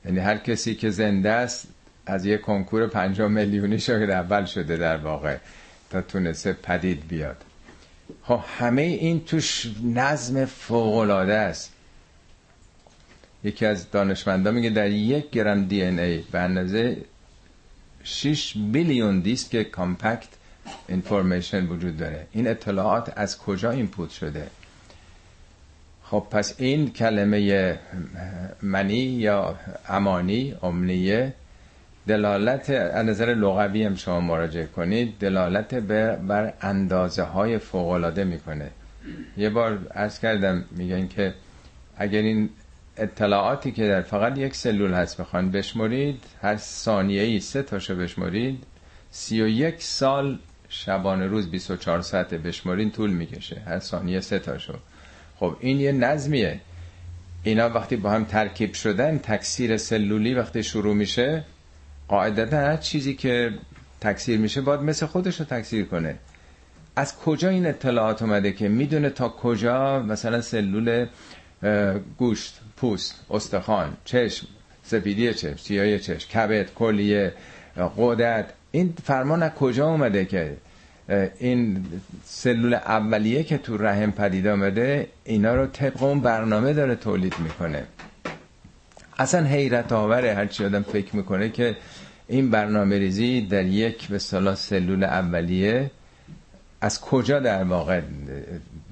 [0.04, 1.68] یعنی هر کسی که زنده است
[2.06, 5.36] از یک کنکور پنجاه میلیونی شاید اول شده در واقع
[5.90, 7.36] تا تونسته پدید بیاد.
[8.22, 11.72] خب همه این توش نظم فوق‌العاده است.
[13.44, 16.96] یکی از دانشمندا میگه در یک گرم دی ان ای به اندازه
[18.04, 20.28] 6 billion دیسک compact
[20.88, 22.26] information وجود داره.
[22.32, 24.46] این اطلاعات از کجا input شده؟
[26.10, 27.78] خب پس این کلمه
[28.62, 29.56] منی یا
[29.88, 31.32] امانی امنیه.
[32.06, 38.70] دلالت از نظر لغوی هم شما مراجعه کنید دلالت بر اندازه های فوقلاده می‌کنه.
[39.36, 41.34] یه بار عرض کردم میگن که
[41.96, 42.50] اگر این
[42.96, 48.64] اطلاعاتی که در فقط یک سلول هست بخوان بشمرید هر ثانیه ای سه تاشو بشمرید
[49.10, 53.60] سی و یک سال شبانه روز 24 ساعت بشمرین طول می‌کشه.
[53.66, 54.74] هر ثانیه سه تاشو.
[55.40, 56.60] خب این یه نظمیه.
[57.42, 61.44] اینا وقتی با هم ترکیب شدن تکثیر سلولی وقتی شروع میشه
[62.08, 63.52] قاعدتا هر چیزی که
[64.00, 66.14] تکثیر میشه باید مثل خودش رو تکثیر کنه.
[66.96, 71.06] از کجا این اطلاعات اومده که می‌دونه تا کجا مثلا سلول
[72.18, 74.46] گوشت پوست استخوان چشم
[74.82, 77.32] سپیدی چشم سیاه چشم کبد کلیه
[77.98, 80.56] قدرت این فرمان از کجا اومده که
[81.38, 81.86] این
[82.24, 87.84] سلول اولیه که تو رحم پدید آمده اینا رو طبق اون برنامه داره تولید می‌کنه.
[89.18, 91.76] اصلا حیرت آوره هرچی آدم فکر می‌کنه که
[92.28, 95.90] این برنامه ریزی در یک به صلاح سلول اولیه
[96.80, 98.00] از کجا در واقع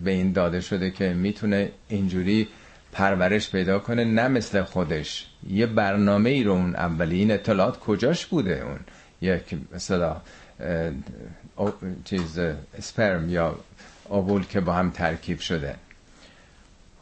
[0.04, 2.48] به این داده شده که می‌تونه اینجوری
[2.92, 5.26] پرورش پیدا کنه؟ نه مثل خودش.
[5.50, 8.78] یه برنامه ای رو اون اولی این اطلاعات کجاش بوده اون؟
[9.20, 10.16] یک مثلا
[12.04, 12.38] چیز
[12.78, 13.58] اسپرم یا
[14.08, 15.74] آبول که با هم ترکیب شده.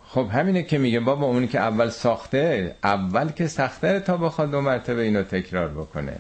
[0.06, 4.60] خب همینه که میگه بابا اونی که اول ساخته اول که سخته تا بخواد دو
[4.60, 6.16] مرتبه اینو تکرار بکنه.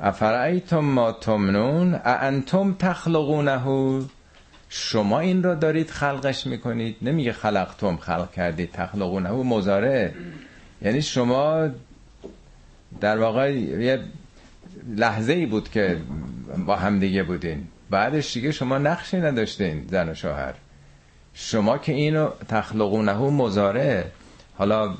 [0.00, 3.60] افرعیتم ما تمنون انتم تخلقونه.
[4.68, 6.96] شما این را دارید خلقش می‌کنید.
[7.02, 9.30] نمیگه خلقتم خلق کردید تخلقونه.
[9.30, 10.14] مزاره
[10.82, 11.68] یعنی شما
[13.00, 14.00] در واقع یه
[14.96, 16.00] لحظه ای بود که
[16.66, 17.66] با همدیگه بودین.
[17.90, 20.54] بعدش دیگه شما نقشی نداشتین زن و شوهر.
[21.34, 24.04] شما که اینو تخلقونه مزاره
[24.54, 24.94] حالا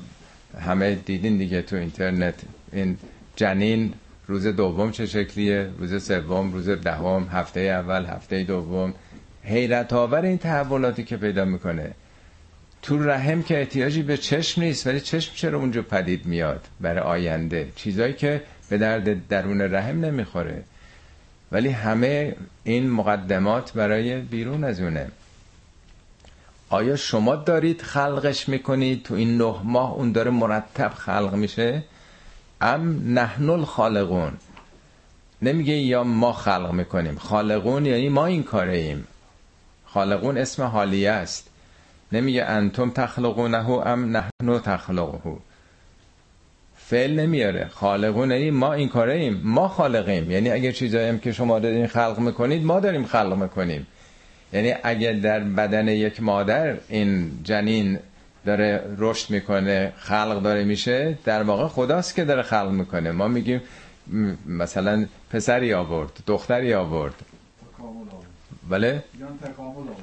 [0.59, 2.35] همه دیدین دیگه تو اینترنت.
[2.73, 2.97] این
[3.35, 3.93] جنین
[4.27, 8.93] روز دوم چه شکلیه؟ روز سوم روز دهم هفته اول هفته دوم.
[9.43, 11.91] حیرت آور این تحولاتی که پیدا می‌کنه.
[12.81, 17.69] تو رحم که احتیاجی به چشم نیست ولی چشم چرا اونجا پدید میاد؟ برای آینده.
[17.75, 20.63] چیزایی که به درد درون رحم نمی‌خوره.
[21.51, 25.11] ولی همه این مقدمات برای بیرون از اونه.
[26.69, 31.83] آیا شما دارید خلقش می‌کنید؟ تو این نه ماه اون داره مرتب خلق میشه؟
[32.61, 34.33] ام نحن الخالقون.
[35.41, 37.15] نمیگه یا ما خلق می‌کنیم.
[37.15, 39.07] خالقون یعنی ما این کاره ایم
[39.85, 41.49] خالقون اسم حالیه است.
[42.11, 45.37] نمیگه انتم تخلقونه ام نحن تخلقه.
[46.91, 47.67] فعل نمیاره.
[47.71, 49.41] خالقون یعنی ما این کاره ایم.
[49.43, 50.31] ما خالقیم.
[50.31, 53.87] یعنی اگه چیزایی هم که شما دارین خلق می‌کنید ما داریم خلق می‌کنیم.
[54.53, 57.99] یعنی اگه در بدن یک مادر این جنین
[58.45, 63.11] داره رشد می‌کنه خلق داره میشه در واقع خداست که داره خلق می‌کنه.
[63.11, 63.61] ما میگیم
[64.45, 67.13] مثلا پسری آورد دختری آورد.
[68.69, 69.03] بله؟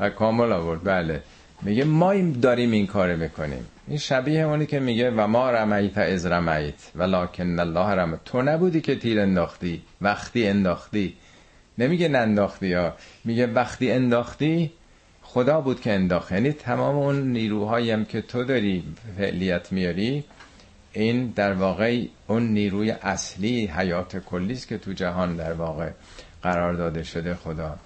[0.01, 0.85] تکامل آورد.
[0.85, 1.23] بله.
[1.63, 3.67] میگه ما داریم این کار می‌کنیم.
[3.89, 8.81] این شبیه اونی که میگه و ما رمیت از رمیت ولکن الله رمت تو نبودی
[8.81, 11.15] که تیر انداختی وقتی انداختی.
[11.79, 12.95] نمیگه ننداختی ها.
[13.25, 14.73] میگه وقتی انداختی
[15.23, 16.33] خدا بود که انداخت.
[16.33, 18.85] یعنی تمام اون نیروهایی هم که تو داری
[19.19, 20.25] فعلیت میاری
[20.93, 25.91] این در واقع اون نیروی اصلی حیات کلی است که تو جهان در واقع
[26.43, 27.79] قرار داده شده خدا.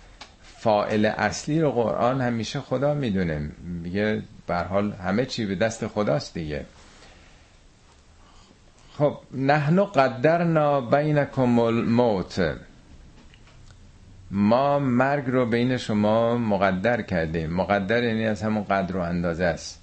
[0.62, 3.50] فائل اصلی رو قرآن همیشه خدا می‌دونه.
[3.82, 6.64] میگه به حال همه چی به دست خداست دیگه.
[8.98, 12.54] خب نحنو قدرنا بینکم الموت.
[14.30, 17.50] ما مرگ رو بین شما مقدر کردیم.
[17.50, 19.82] مقدر یعنی از همون قدر و اندازه است.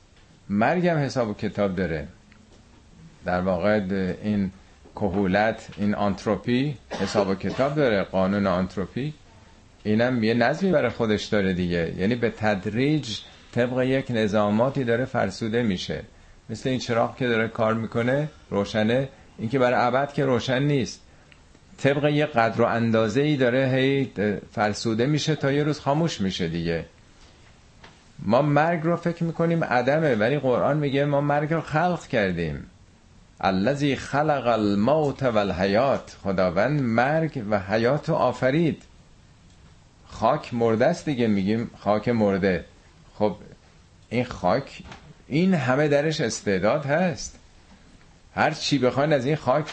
[0.49, 2.07] مرگ هم حساب و کتاب داره.
[3.26, 3.81] در واقع
[4.23, 4.51] این
[4.95, 8.03] کهولت این آنتروپی حساب و کتاب داره.
[8.03, 9.14] قانون آنتروپی
[9.84, 11.93] اینم یه نظمی برای خودش داره دیگه.
[11.97, 13.18] یعنی به تدریج
[13.51, 16.03] طبق یک نظاماتی داره فرسوده میشه.
[16.49, 19.10] مثل این چراغ که داره کار می‌کنه روشنه.
[19.38, 21.01] اینکه برای ابد که روشن نیست.
[21.77, 24.11] طبق یه قدر و اندازه ای داره هی
[24.51, 26.85] فرسوده میشه تا یه روز خاموش میشه دیگه.
[28.19, 32.65] ما مرگ رو فکر می‌کنیم عدمه ولی قرآن میگه ما مرگ رو خلق کردیم.
[33.41, 36.18] الذی خلق الموت والحیات.
[36.23, 38.84] خداوند مرگ و حیات رو آفرید.
[40.11, 42.65] خاک مرده است دیگه میگیم خاک مرده.
[43.15, 43.36] خب
[44.10, 44.84] این خاک
[45.27, 47.40] این همه درش استعداد هست.
[48.36, 49.72] هر چی بخواین از این خاک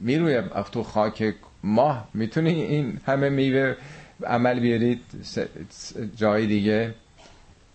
[0.00, 0.42] می‌روی
[0.72, 3.74] تو خاک ماه می‌تونی این همه میوه
[4.26, 5.00] عمل بیارید
[6.16, 6.94] جای دیگه.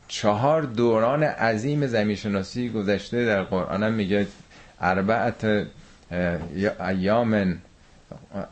[0.07, 4.27] چهار دوران عظیم زمینشناسی گذشته در قرآن هم میگه
[4.81, 5.67] اربعت
[6.79, 7.57] ایام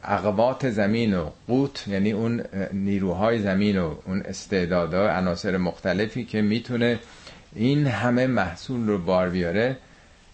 [0.04, 2.44] اقوات زمین و قوت یعنی اون
[2.74, 7.00] نیروهای زمین و اون استعدادها عناصر مختلفی که می‌تونه
[7.56, 9.78] این همه محصول رو بار بیاره.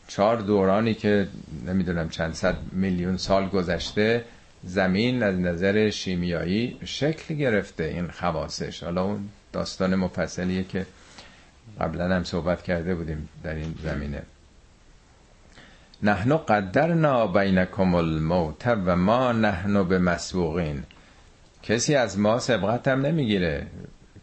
[0.07, 1.27] چهار دورانی که
[1.67, 4.25] نمی‌دونم چند صد میلیون سال گذشته
[4.63, 8.83] زمین از نظر شیمیایی شکل گرفته این خواصش.
[8.83, 10.85] حالا اون داستان مفصلیه که
[11.81, 14.21] قبلا هم صحبت کرده بودیم در این زمینه.
[16.03, 20.83] نحنو قدرنا بینکم الموت و ما نحنو به مسبوقین
[21.63, 23.67] کسی از ما سبقت هم نمی‌گیره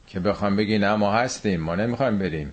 [0.07, 2.53] که بخوام بگی نه ما هستیم ما نمی‌خوایم بریم.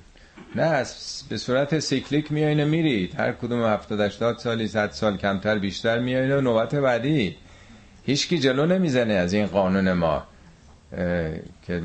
[0.56, 0.86] نه
[1.30, 3.20] به صورت سیکلیک میایین و میرید.
[3.20, 7.36] هر کدوم 70 80 سالی 100 سال کمتر بیشتر میایین و نوبت بعدی.
[8.06, 10.24] هیچکی جلو نمی‌زنه از این قانون ما
[11.68, 11.82] که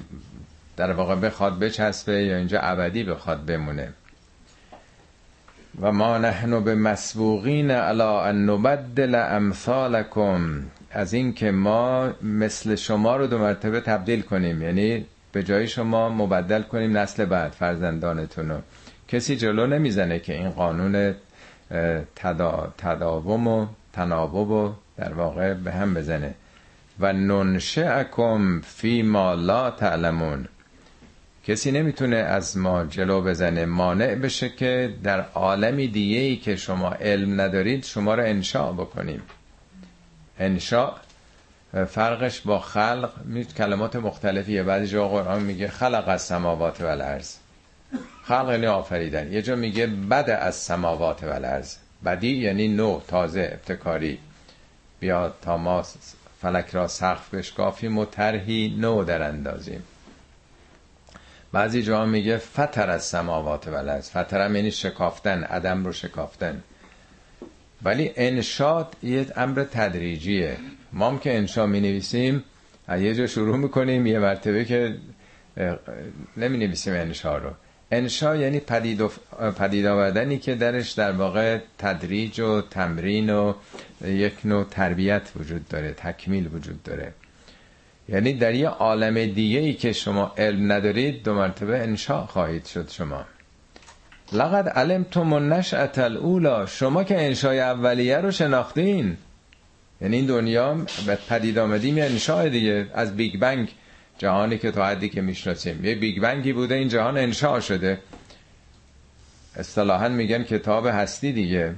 [0.77, 3.93] در واقع بخواد بچسبه یا اینجا ابدی بخواد بمونه.
[5.81, 10.63] و ما نحن به مسبوقین علا ان نبدل امثالکم.
[10.91, 14.63] از این که ما مثل شما رو دو مرتبه تبدیل کنیم.
[14.63, 18.59] یعنی به جای شما مبدل کنیم نسل بعد فرزندانتون رو.
[19.09, 21.15] کسی جلو نمی‌زنه که این قانون
[22.17, 26.35] تدا، تداوم و تناوب و در واقع به هم بزنه.
[27.01, 30.49] و ننشعکم فی ما لا تعلمون.
[31.45, 36.91] کسی نمی‌تونه از ما جلو بزنه مانع بشه که در عالمی دیگه ای که شما
[36.93, 39.23] علم ندارید شما رو انشاء بکنیم.
[40.39, 40.93] انشاء
[41.89, 43.11] فرقش با خلق
[43.57, 44.63] کلمات مختلفیه.
[44.63, 47.35] بعضی جا قرآن میگه خلق از سماوات و الارض.
[48.25, 49.33] خلق یعنی آفریدن.
[49.33, 51.77] یه جا میگه بد از سماوات و الارض.
[52.05, 54.19] بدی یعنی نو تازه ابتکاری.
[55.01, 55.85] بیا تا ما
[56.43, 59.83] فلک را سقف بشکافیم و طرحی نو در اندازیم.
[61.53, 66.63] بعضی جا میگه فتر از سماوات و فترم یعنی شکافتن عدم رو شکافتن.
[67.83, 70.57] ولی انشاد یه امر تدریجیه.
[70.93, 72.45] ما هم که انشا می نویسیم
[72.89, 74.97] یه جا شروع می‌کنیم یه مرتبه که
[76.37, 77.51] نمی نویسیم انشا رو.
[77.91, 79.03] انشا یعنی پدید,
[79.59, 83.55] پدید آوردنی که درش در واقع تدریج و تمرین و
[84.05, 87.13] یک نوع تربیت وجود داره تکمیل وجود داره.
[88.13, 92.91] یعنی در یه عالم دیگه ای که شما علم ندارید دو مرتبه انشا خواهید شد
[92.91, 93.25] شما.
[94.33, 99.17] لقد علمتم النشأة الاولی شما که انشای اولیه رو شناختین.
[100.01, 100.75] یعنی این دنیا
[101.07, 102.87] به پدید آمدیم یه انشاء دیگه.
[102.95, 103.69] از Big Bang
[104.19, 105.85] جهانی که تا حدی که می‌شناسیم.
[105.85, 107.99] یه Big Bang ی بوده این جهان انشاء شده.
[109.57, 111.75] اصطلاحا میگن کتاب هستی دیگه.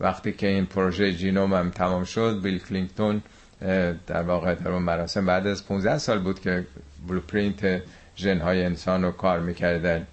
[0.00, 3.22] وقتی که این پروژه genome هم تمام شد بیل کلینتون
[4.06, 6.66] در واقع در اون مراسم بعد از 15 سال بود که
[7.08, 7.82] blueprint
[8.16, 10.06] ژنهای انسان رو کار می‌کردن.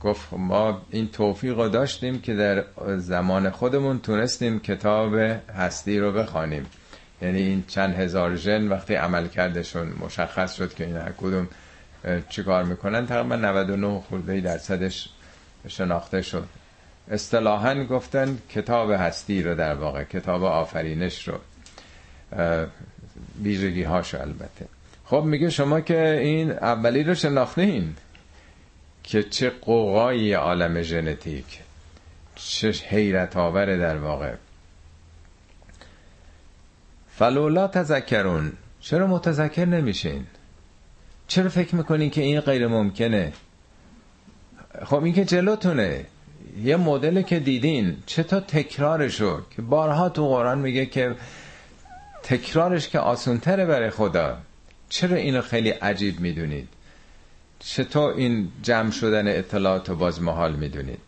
[0.00, 2.64] گفت ما این توفیق رو داشتیم که در
[2.96, 5.14] زمان خودمون تونستیم کتاب
[5.54, 6.66] هستی رو بخوانیم.
[7.22, 11.48] یعنی این چند هزار ژن وقتی عمل کردشون مشخص شد که این کدوم
[12.28, 15.08] چیکار می‌کنن تقریبا 99 خورده درصدش
[15.68, 16.46] شناخته شد.
[17.10, 21.34] اصطلاحا گفتن کتاب هستی رو در واقع کتاب آفرینش رو.
[23.42, 24.66] ویژگی هاشو البته.
[25.04, 27.94] خب میگه شما که این اولی رو شناختین
[29.02, 31.60] که چه قوقایی عالم ژنتیک
[32.34, 34.34] چه حیرت آوره در واقع.
[37.08, 40.26] فلولا تذکرون چرا متذکر نمیشین؟
[41.28, 43.32] چرا فکر می‌کنین که این غیر ممکنه؟
[44.84, 46.06] خب این که جلوتونه.
[46.62, 51.14] یه مدل که دیدین چطور تکرارشو که بارها تو قرآن میگه که
[52.22, 54.38] تکرارش که آسونتره برای خدا.
[54.88, 56.68] چرا اینو خیلی عجیب می‌دونید؟
[57.58, 60.98] چطور این جمع شدن اطلاعات رو باز محال می‌دونید؟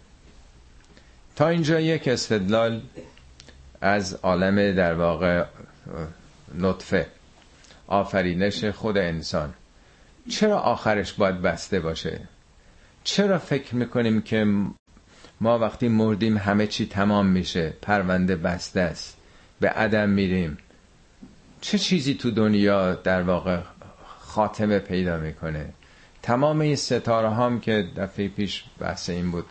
[1.37, 2.83] تا اینجا یک استدلال
[3.81, 5.45] از عالم در واقع
[6.59, 7.07] نطفه
[7.87, 9.55] آفرینش خود انسان.
[10.29, 12.21] چرا آخرش باید بسته باشه؟
[13.05, 14.47] چرا فکر می‌کنیم که
[15.41, 19.17] ما وقتی مردیم همه چی تمام میشه پرونده بسته است
[19.61, 20.59] به عدم میریم؟
[21.63, 23.59] چه چیزی تو دنیا در واقع
[24.19, 25.69] خاتمه پیدا می‌کنه؟
[26.23, 29.45] تمام این ستاره هم که دفعه پیش بحث این بود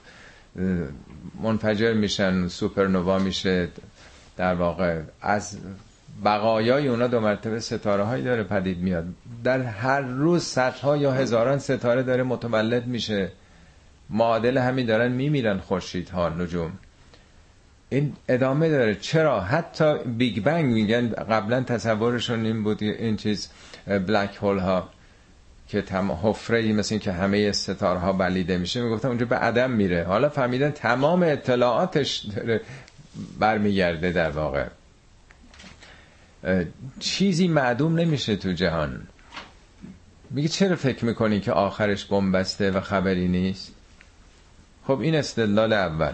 [1.42, 3.68] منفجر میشن سوپرنوا میشه
[4.38, 5.58] در واقع از
[6.26, 9.06] بقایای اونا دو مرتبه ستاره هایی داره پدید میاد.
[9.44, 13.32] در هر روز صدها یا هزاران ستاره داره متولد میشه.
[14.10, 16.72] معادل همین دارن میمیرن خورشید ها نجوم.
[17.92, 18.96] این ادامه داره.
[18.96, 23.50] چرا؟ حتی بیگ بنگ میگن قبلا تصورشون این بود این چیز
[23.88, 24.90] بلک هول ها
[25.68, 28.82] که تم حفره مثل این که همه ستاره ها بلیده میشه.
[28.82, 30.04] می‌گفتن اونجا به عدم میره.
[30.04, 32.62] حالا فهمیدن تمام اطلاعاتش داره
[33.40, 34.66] برمیگرده در واقع.
[37.00, 39.08] چیزی معدوم نمیشه تو جهان.
[40.30, 43.72] میگه چرا فکر می‌کنی که آخرش بمبسته و خبری نیست؟
[44.88, 46.14] خب این استدلال اول.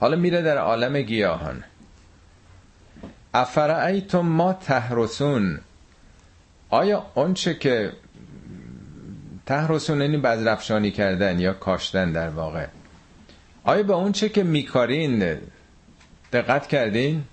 [0.00, 1.64] حالا میره در عالم گیاهان.
[3.34, 5.60] افرعیتم ما تحرسون؟
[6.70, 7.92] آیا آنچه که
[9.46, 12.66] تحرسون یعنی بزرفشانی کردن یا کاشتن در واقع.
[13.64, 15.38] آیا به اونچه که میکارین
[16.32, 17.24] دقت کردین؟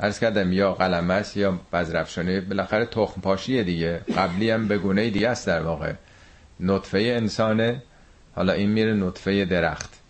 [0.00, 4.00] عرض کردم یا قلمس یا بزرفشانه بالاخره تخم پاشیه دیگه.
[4.16, 5.92] قبلی هم به گونه دیگه است در واقع.
[6.60, 7.82] نطفه انسانه.
[8.34, 10.01] حالا این میره نطفه درخت.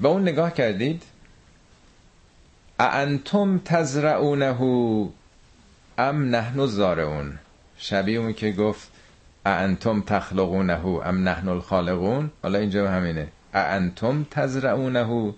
[0.00, 1.02] به اون نگاه کردید؟
[2.80, 4.56] انتم تزرعونه
[5.98, 7.38] ام نحن زارعون
[7.76, 8.90] شبیه اون که گفت
[9.46, 12.30] انتم تخلقونه ام نحن الخالقون.
[12.42, 13.28] حالا اینجا همینه.
[13.54, 15.34] انتم تزرعونه.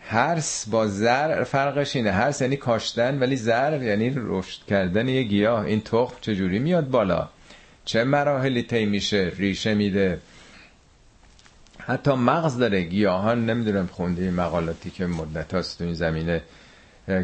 [0.00, 2.10] هرس با زر فرقش اینه.
[2.10, 5.64] هرس یعنی کاشتن ولی زر یعنی رشد کردن یه گیاه.
[5.64, 7.28] این تخم چجوری میاد بالا؟
[7.84, 10.18] چه مراحلی طی میشه؟ ریشه میده.
[11.86, 12.82] حتی مغز داره.
[12.82, 16.42] گیاهان نمی‌دونم خونده مقالاتی که مدت هاست تو این زمینه.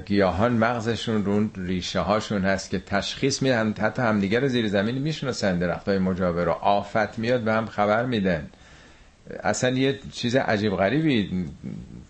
[0.06, 3.74] گیاهان مغزشون رو ریشه هاشون هست که تشخیص میدن.
[3.80, 5.58] حتی همدیگه رو زیر زمین می‌شناسن.
[5.58, 8.50] درخت های مجاور رو آفت میاد به هم خبر میدن.
[9.42, 11.46] اصلا یه چیز عجیب غریبی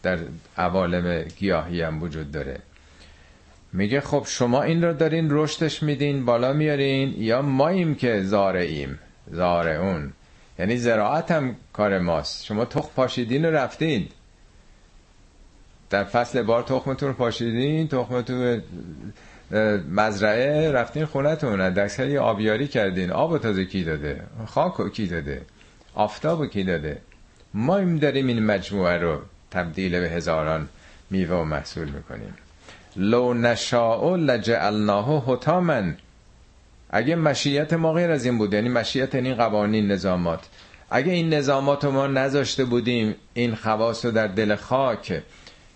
[0.02, 0.18] در
[0.56, 2.58] عوالم گیاهی هم وجود داره.
[3.72, 8.98] میگه خب شما این رو دارین رشدش میدین بالا میارین یا ماییم که زارعیم؟
[9.30, 10.12] زارعون.
[10.58, 12.44] یعنی زراعت هم کار ماست.
[12.44, 14.08] شما تخم پاشیدین و رفتین.
[15.90, 18.62] در فصل بار تخمتون رو پاشیدین تخمتون
[19.90, 23.10] مزرعه رفتین خونتون دکسری آبیاری کردین.
[23.10, 25.42] آب تازه کی داده؟ خاک کی داده؟
[25.94, 26.98] آفتاب کی داده؟
[27.54, 29.20] ما این داریم این مجموعه رو
[29.50, 30.68] تبدیل به هزاران
[31.10, 32.34] میوه و محصول می‌کنیم.
[32.96, 35.96] لو نشاء لجعلناه حتامن
[36.92, 40.40] اگه مشیت ما غیر از این بود یعنی مشیت این قوانین نظامات.
[40.90, 45.22] اگه این نظامات ما نذاشته بودیم این خواص رو در دل خاک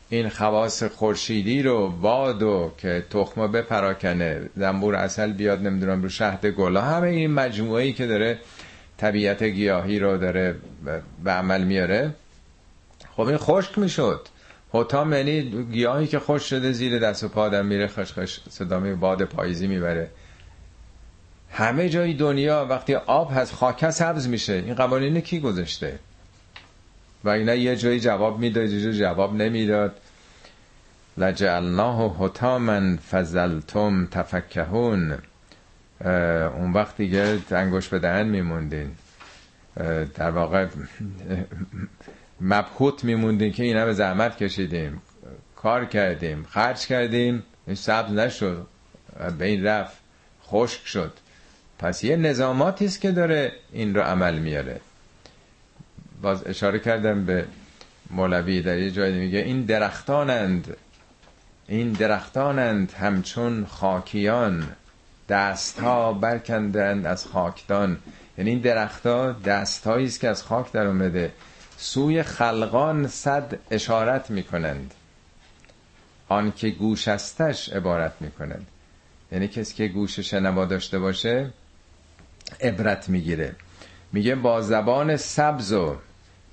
[0.09, 6.47] این خواص خورشیدی رو باد و که تخمه بپراکنه زنبور اصل بیاد نمی‌دونم رو شهد
[6.47, 8.39] گلا همه این مجموعه که داره
[8.97, 10.55] طبیعت گیاهی رو داره
[11.25, 12.11] به عمل میاره.
[13.17, 14.29] خب این خشک می‌شد.
[14.73, 19.67] حتام یعنی گیاهی که خوش شده زیر دست و پادم میره خشخش صدامه باد پاییزی
[19.67, 20.11] می‌بره.
[21.51, 24.53] همه جای دنیا وقتی آب هست خاکه سبز میشه.
[24.53, 25.99] این قوانین کی گذاشته؟
[27.25, 29.97] و اینا یه جایی جواب می‌داد یه جایی جواب نمی‌داد.
[31.19, 35.19] لجعلناه حتاما فزلتم تفکهون.
[36.55, 38.91] اون وقت دیگه انگوش به دهن میموندین.
[40.15, 40.67] در واقع
[42.41, 45.03] مبهوت میموندین که اینا به زحمت کشیدیم.
[45.57, 47.43] کار کردیم خرج کردیم.
[47.67, 48.67] این سبز نشد.
[49.39, 49.97] به این رفت.
[50.47, 51.13] خشک شد.
[51.79, 54.81] پس یه نظاماتی است که داره این رو عمل میاره.
[56.23, 57.45] باز اشاره کردم به
[58.11, 60.77] مولوی در یه جایی میگه این درختانند
[61.69, 64.69] این درختانند همچون خاکیان
[65.29, 67.99] دست ها برکندند از خاکدان.
[68.39, 71.33] یعنی این درختها دست است که از خاک در اومده.
[71.77, 74.95] سوی خلقان صد اشارت می‌کنند.
[76.29, 76.75] آن که
[77.07, 78.67] استش عبارت می‌کنند
[79.33, 81.51] یعنی کسی که گوش شنوا داشته باشه
[82.61, 83.55] عبرت می‌گیره.
[84.13, 85.97] میگه با زبان سبز و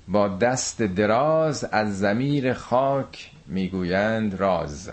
[0.08, 4.90] با دست دراز از زمیر خاک می‌گویند راز.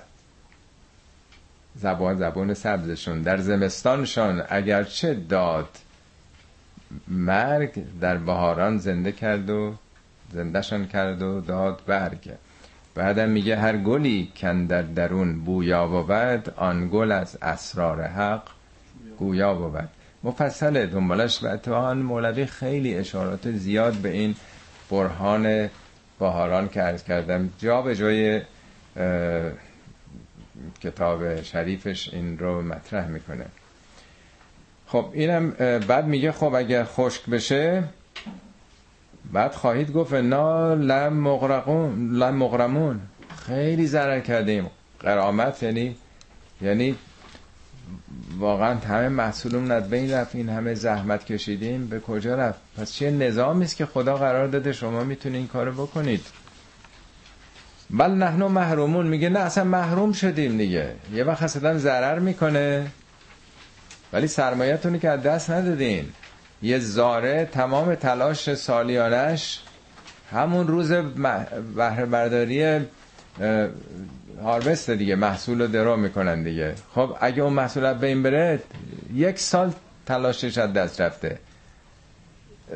[1.75, 3.21] زبان زبان سبزشون.
[3.21, 5.69] در زمستانشان اگرچه داد
[7.07, 9.75] مرگ در بهاران زنده کرد و
[10.33, 12.31] زندهشان کرد و داد برگ.
[12.95, 18.43] بعدم میگه هر گلی کن در درون بویا بود آن گل از اسرار حق
[19.17, 19.89] گویا بود.
[20.23, 24.35] مفصل دنبالش و اتفاقا مولوی خیلی اشارات زیاد به این
[24.91, 25.69] برهان
[26.19, 28.41] بهاران که ارز کردم جا به جای
[30.81, 33.45] کتاب شریفش این رو مطرح می‌کنه.
[34.87, 35.49] خب اینم
[35.87, 37.83] بعد میگه خب اگر خشک بشه
[39.33, 43.01] بعد خواهید گفت نا لم مغرقون لم مغرمون.
[43.45, 44.67] خیلی ضرر کردیم.
[44.99, 45.95] قرامت یعنی
[46.61, 46.95] یعنی
[48.39, 51.87] واقعا همه محصولمون از بین رفت این همه زحمت کشیدیم.
[51.87, 55.71] به کجا رفت؟ پس چه نظامی است که خدا قرار داده شما می‌تونید این کارو
[55.71, 56.25] بکنید؟
[57.89, 59.07] بل نحنو محرومون.
[59.07, 60.91] میگه نه اصلا محروم شدیم دیگه.
[61.13, 62.87] یه وقت اصلا ضرر می‌کنه.
[64.13, 66.05] ولی سرمایتونی که از دست ندادین.
[66.61, 69.59] یه زاره تمام تلاش سالیانش
[70.31, 70.91] همون روز
[71.75, 72.79] بهره برداری
[74.43, 76.75] هاروست دیگه محصول رو درو می‌کنن دیگه.
[76.95, 78.59] خب اگه اون محصول به این بره
[79.13, 79.73] یک سال
[80.05, 81.39] تلاشش از دست رفته.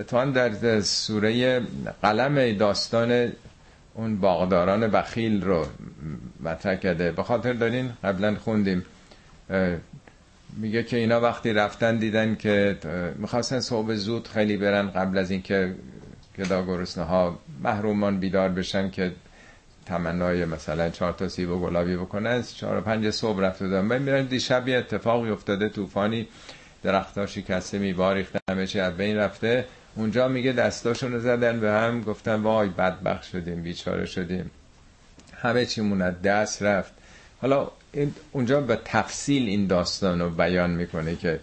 [0.07, 1.61] تو در سوره
[2.01, 3.31] قلم داستان
[3.93, 5.65] اون باغداران بخیل رو
[6.43, 7.11] مطرح کرده.
[7.11, 8.85] به خاطر دارین قبلا خوندیم.
[10.57, 12.77] میگه که اینا وقتی رفتن دیدن که
[13.17, 15.75] می‌خواستن صبح زود خیلی برن قبل از اینکه
[16.39, 19.11] گدا گرسنه ها محرومان بیدار بشن که
[19.85, 23.99] تمنای مثلا چهار تا سیب و گلابی بکنن چهار و پنج صبح رفته بودن و
[23.99, 26.27] میرن دیشب یه اتفاقی افتاده طوفانی
[26.83, 29.65] درختها شکسته میوار ریخته همه چی از بین رفته.
[29.95, 34.51] اونجا میگه دستاشون رو زدن به هم گفتن وای بدبخت شدیم بیچاره شدیم.
[35.41, 36.93] همه چی موند دست رفت.
[37.41, 37.71] حالا
[38.31, 41.39] اونجا به تفصیل این داستان رو بیان می‌کنه که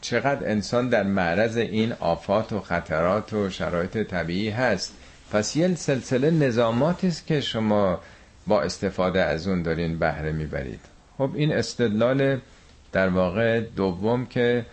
[0.00, 4.92] چقدر انسان در معرض این آفات و خطرات و شرایط طبیعی هست.
[5.32, 8.00] پس یه سلسله نظاماتی است که شما
[8.46, 10.80] با استفاده از اون دارین بهره می‌برید.
[11.18, 12.40] خب این استدلال
[12.92, 14.66] در واقع دوم که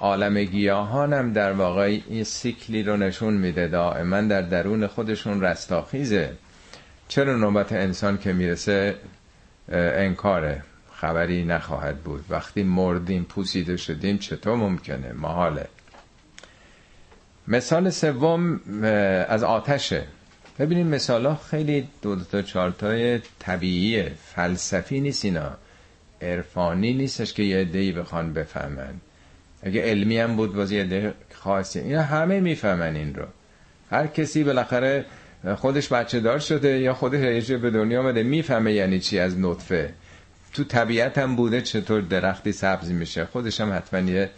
[0.00, 6.30] عالم گیاهان هم در واقع این سیکلی رو نشون میده دائما در درون خودشون رستاخیزه.
[7.08, 8.94] چرا نوبت انسان که می‌رسه
[9.68, 10.62] انکاره؟
[10.92, 12.24] خبری نخواهد بود.
[12.30, 15.68] وقتی مردیم پوسیده شدیم چطور ممکنه؟ محاله.
[17.48, 18.60] مثال سوم
[19.28, 20.02] از آتشه.
[20.58, 25.50] ببینید مثال ها خیلی دو تا چارتای طبیعیه فلسفی نیست اینا.
[26.22, 28.94] عرفانی نیستش که یه عده‌ای بخوان بفهمن.
[29.62, 31.78] اگه علمی هم بود باز یه عده خاصی.
[31.78, 33.24] اینا همه می‌فهمن این رو.
[33.90, 35.04] هر کسی بالاخره
[35.56, 39.92] خودش بچه دار شده یا خودش به دنیا آمده می‌فهمه یعنی چی از نطفه.
[40.52, 43.24] تو طبیعت هم بوده چطور درختی سبز میشه.
[43.24, 44.30] خودش هم حتما یه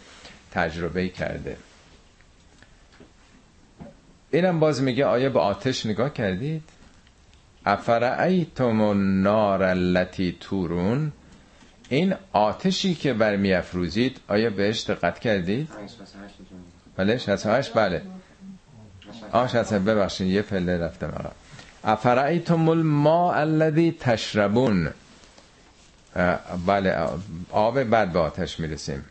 [0.51, 1.57] تجربه کرده.
[4.31, 6.63] اینم باز میگه آیا به آتش نگاه کردید؟
[7.65, 11.11] افرعیتم النار التي تورون؟
[11.89, 15.69] این آتشی که برمی افروزید آیا بهش دقت کردید؟
[16.95, 18.01] بله 68 بله.
[19.33, 21.29] 68 ببخشید یه پله رفتم آقا.
[21.83, 24.89] افرعیتم الماء الذي تشربون؟
[26.65, 26.95] بله
[27.51, 29.05] آب بعد به آتش می‌رسیم.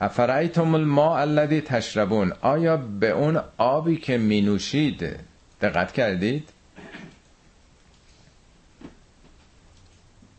[0.00, 5.16] افرایتم الماء الذي تشربون؟ آیا به اون آبی که مینوشید
[5.60, 6.48] دقت کردید؟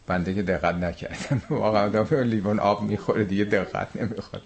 [0.07, 1.41] بنده که دقت نکردم.
[1.59, 4.41] واقعا دافع لیوان آب می‌خوره دیگه دقت نمی‌خواد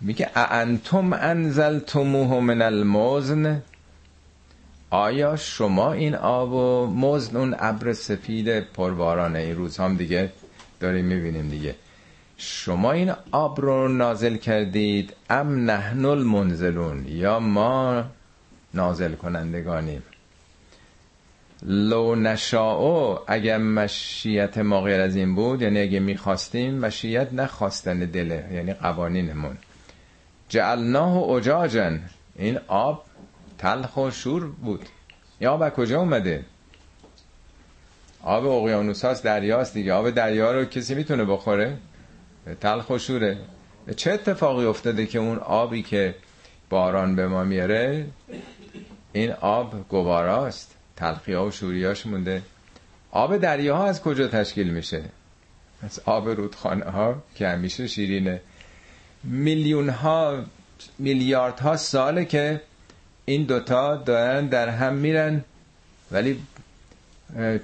[0.00, 3.62] میگه انتم انزلتموه من المزن؟
[4.90, 10.32] آیا شما این آب و مزن اون ابر سفید پربارانه این روز هم دیگه
[10.80, 11.74] داریم می‌بینیم دیگه.
[12.36, 18.04] شما این آب رو نازل کردید ام نحن المنزلون یا ما
[18.74, 20.02] نازل کنندگانیم.
[21.62, 28.48] لو نشاء اگر مشیت ما غیر از این بود یعنی اگه می‌خواستیم مشیت نخواستن دله
[28.52, 29.56] یعنی قوانینمون.
[30.48, 32.00] جعلناه اجاجن
[32.36, 33.04] این آب
[33.58, 34.82] تلخ و شور بود.
[35.40, 36.44] یا آب کجا اومده؟
[38.22, 39.92] آب اقیانوس هاست دریاست دیگه.
[39.92, 41.76] آب دریا رو کسی می‌تونه بخوره؟
[42.54, 43.38] تلخ و شوره.
[43.96, 46.14] چه اتفاقی افتاده که اون آبی که
[46.70, 48.06] باران به ما میاره
[49.12, 52.42] این آب گواراست تلخی ها و شوریاش مونده.
[53.10, 55.02] آب دریا ها از کجا تشکیل میشه؟
[55.82, 58.40] از آب رودخانه ها که همیشه شیرینه.
[59.24, 60.44] میلیون ها
[60.98, 62.60] میلیارد ها ساله که
[63.24, 65.44] این دوتا دارن در هم میرن.
[66.10, 66.42] ولی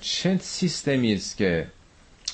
[0.00, 1.66] چه سیستمی است که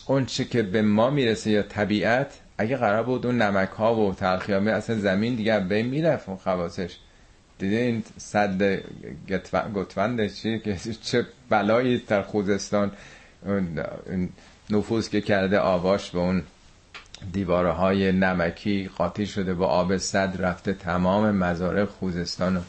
[0.09, 4.15] اون چه که به ما می‌رسه یا طبیعت اگه قرار بود اون نمک ها و
[4.15, 6.97] تلخی ها اصلا زمین دیگه به می‌رفت اون خواستش
[7.59, 8.83] دیده این صد
[9.75, 10.77] گتونده چی که
[11.11, 12.93] چه بلایی در خوزستان
[14.71, 16.43] نفوذ که کرده آواش به اون
[17.33, 22.65] دیواره های نمکی قاطی شده با آب صد رفته تمام مزارع خوزستان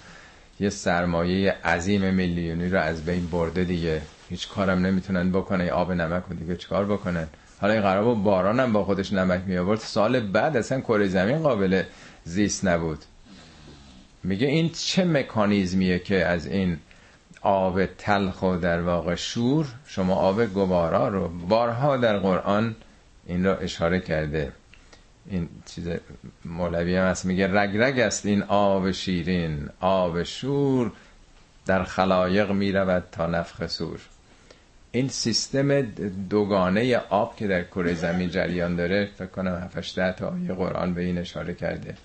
[0.60, 4.02] یه سرمایه عظیم میلیونی رو از بین برده دیگه.
[4.30, 7.28] هیچ کارم نمی‌تونن بکنن آب نمک و دیگه چیکار بکنن؟
[7.62, 11.08] حالا این قرار بود باران هم با خودش نمک می آورد سال بعد اصلا کره
[11.08, 11.84] زمین قابل
[12.24, 13.00] زیست نبود.
[14.24, 16.78] میگه این چه مکانیزمیه که از این
[17.42, 22.76] آب تلخ و در واقع شور شما آب گوارا رو بارها در قرآن
[23.26, 24.52] این رو اشاره کرده.
[25.30, 25.90] این چیز
[26.46, 30.92] مولوی هم هست میگه رگ رگ است این آب شیرین آب شور
[31.66, 34.00] در خلایق می‌رود تا نفخ سور.
[34.92, 35.82] این سیستم
[36.30, 41.02] دوگانه آب که در کره زمین جریان داره فکر کنم 7 تا آیه قرآن به
[41.02, 41.96] این اشاره کرده.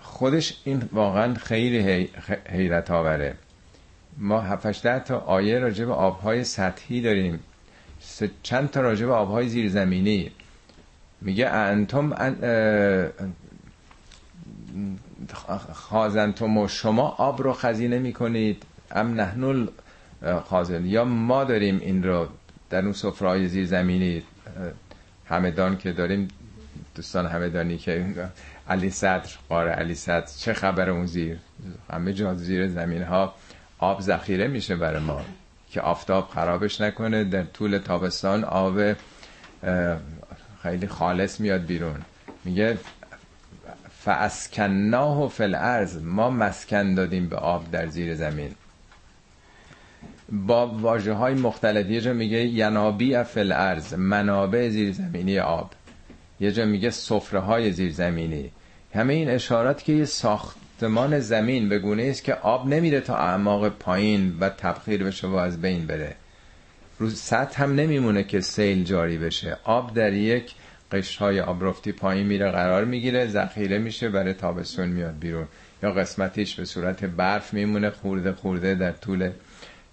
[0.00, 2.08] خودش این واقعا خیلی
[2.48, 3.34] حیرت آوره.
[4.18, 7.40] ما 7 تا آیه راجع به آبهای سطحی داریم.
[8.42, 10.30] چند تا راجع به آبهای زیرزمینی.
[11.20, 12.12] میگه انتم
[15.72, 18.62] خازنتم و شما آب رو خزینه می‌کنید.
[18.90, 19.66] ام نحنل
[20.44, 20.86] خازن.
[20.86, 22.28] یا ما داریم این رو
[22.70, 24.22] در اون زیر زمینی
[25.28, 26.28] همدان که داریم
[26.94, 28.06] دوستان همدانی که
[28.68, 31.38] علی صدر قاره علی صدر چه خبر اون زیر؟
[31.92, 33.34] همه جا زیر زمین ها
[33.78, 35.20] آب ذخیره میشه برای ما
[35.70, 38.80] که آفتاب خرابش نکنه در طول تابستان آب
[40.62, 42.02] خیلی خالص میاد بیرون.
[42.44, 42.78] میگه
[43.90, 48.54] فاسکناه فی الارض ما مسکن دادیم به آب در زیر زمین.
[50.32, 55.70] با واجه های مختلفی یه جا میگه ینابی فی الارض منابع زیرزمینی آب.
[56.40, 58.50] یه جا میگه صفره های زیرزمینی.
[58.94, 63.68] همه این اشارات که یه ساختمان زمین به گونه است که آب نمیره تا اعماق
[63.68, 66.14] پایین و تبخیر بشه و از بین بره.
[66.98, 69.58] رو سطح هم نمیمونه که سیل جاری بشه.
[69.64, 70.54] آب در یک
[70.92, 75.46] قشرهای آبرفتی پایین میره قرار می‌گیره ذخیره میشه برای تابستون میاد بیرون.
[75.82, 79.30] یا قسمتیش به صورت برف میمونه خورده خورده در طول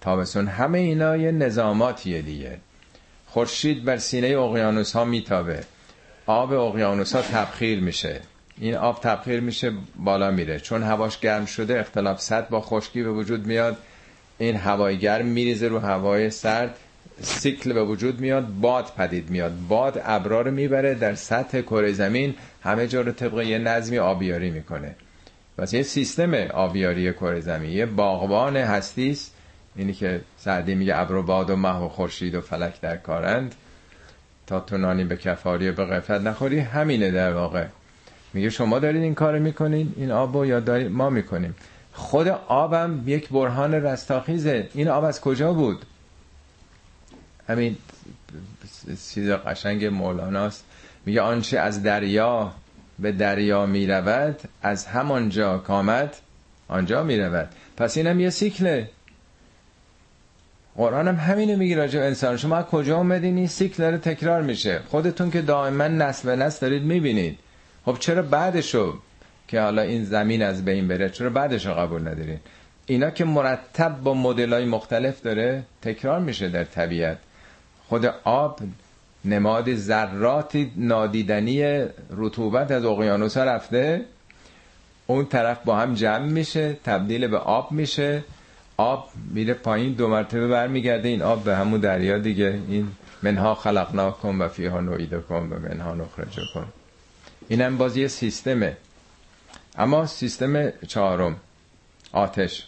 [0.04, 2.58] تابستون همه اینا یه نظاماتیه دیگه.
[3.28, 5.64] خورشید بر سینه اقیانوس ها میتابه.
[6.26, 8.20] آب اقیانوس ها تبخیر میشه.
[8.58, 10.60] این آب تبخیر میشه بالا میره.
[10.60, 13.78] چون هواش گرم شده اختلاف سطح با خشکی به وجود میاد.
[14.38, 16.76] این هوای گرم میریزه رو هوای سرد.
[17.22, 19.54] سیکل به وجود میاد باد پدید میاد.
[19.68, 22.36] باد ابرا رو می‌بره در سطح کره زمین.
[22.64, 24.96] همه جا رو طبق یه نظمی آبیاری می‌کنه.
[25.58, 29.33] پس یه سیستم آبیاری کره زمین یه باغبان هستیست.
[29.76, 33.56] اینی که سعدی میگه ابر و باد و مه و خورشید و فلک در کارند
[34.48, 36.60] تا تو نانی به کفاری به غفلت نخوری.
[36.60, 37.66] همینه در واقع.
[38.34, 41.56] میگه شما دارید این کار می‌کنین؟ این آب یا دارید ما می‌کنیم.
[41.94, 44.70] خود آبم یک برهان رستاخیزه.
[44.74, 45.86] این آب از کجا بود؟
[47.48, 47.78] همین
[49.14, 50.66] چیز قشنگ مولاناست.
[51.06, 52.52] میگه آنچه از دریا
[53.00, 56.16] به دریا می‌رود از همانجا کامد
[56.68, 57.50] آنجا می‌رود.
[57.78, 58.90] پس اینم یه سیکله.
[60.78, 62.38] قرآن هم همینه میگه راجع انسان.
[62.38, 64.80] شما کجا اومدین این سیکل داره تکرار میشه.
[64.90, 67.40] خودتون که دائما نسل به نسل دارید می‌بینید.
[67.86, 69.00] خب چرا بعدشو
[69.48, 72.40] که حالا این زمین از بین بره چرا بعدشو قبول ندارین؟
[72.86, 77.18] اینا که مرتب با مدل های مختلف داره تکرار میشه در طبیعت.
[77.88, 78.60] خود آب
[79.26, 84.02] نماد ذراتی نادیدنی رطوبت از اقیانوس رفته.
[85.08, 88.24] اون طرف با هم جمع میشه تبدیل به آب میشه.
[88.78, 91.10] آب میره پایین دو مرتبه برمیگرده.
[91.10, 92.60] این آب به همون دریا دیگه.
[92.68, 92.88] این
[93.24, 96.66] منها خلقناکم و فیها نویدکم و منها نخرجکم.
[97.48, 98.78] اینم باز یه سیستمه.
[99.78, 101.36] اما سیستم چهارم
[102.12, 102.68] آتش.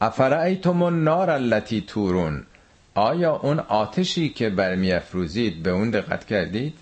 [0.00, 2.46] افرعیتم النار التي تورون؟
[2.94, 6.74] آیا اون آتشی که برمی افروزید به اون دقت کردید؟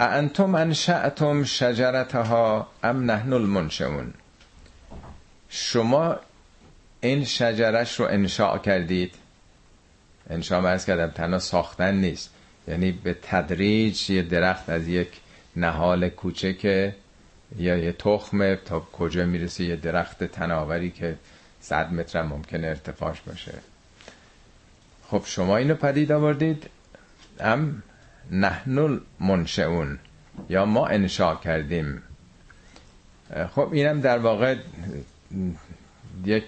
[0.00, 4.14] انتم انشأتم شجرتها ام نحن المنشئون؟
[5.48, 6.16] شما
[7.00, 9.14] این شجرش رو انشاء کردید.
[10.30, 12.30] انشاء مرز کردم تنها ساختن نیست.
[12.68, 15.08] یعنی به تدریج یه درخت از یک
[15.56, 16.92] نهال کوچک
[17.58, 21.16] یا یه تخمه تا کجا می‌رسه یه درخت تناوری که
[21.60, 23.54] صد متر ممکنه ارتفاعش باشه.
[25.08, 26.70] خب شما اینو پدید آوردید.
[27.40, 27.82] ام
[28.30, 29.98] نحن منشعون
[30.48, 32.02] یا ما انشاء کردیم.
[33.54, 34.56] خب اینم در واقع
[36.24, 36.44] یک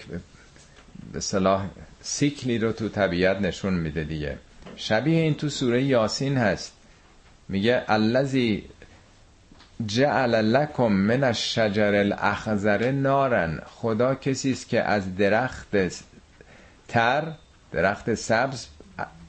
[1.13, 1.67] به صلاح
[2.03, 4.39] سیکلی رو تو طبیعت نشون میده دیگه.
[4.77, 6.73] شبیه این تو سوره یاسین هست.
[7.49, 8.65] میگه الذی
[9.87, 13.61] جعل لکم من الشجر الاخضر نارن.
[13.67, 15.77] خدا کسی است که از درخت
[16.89, 17.33] تر
[17.73, 18.67] درخت سبز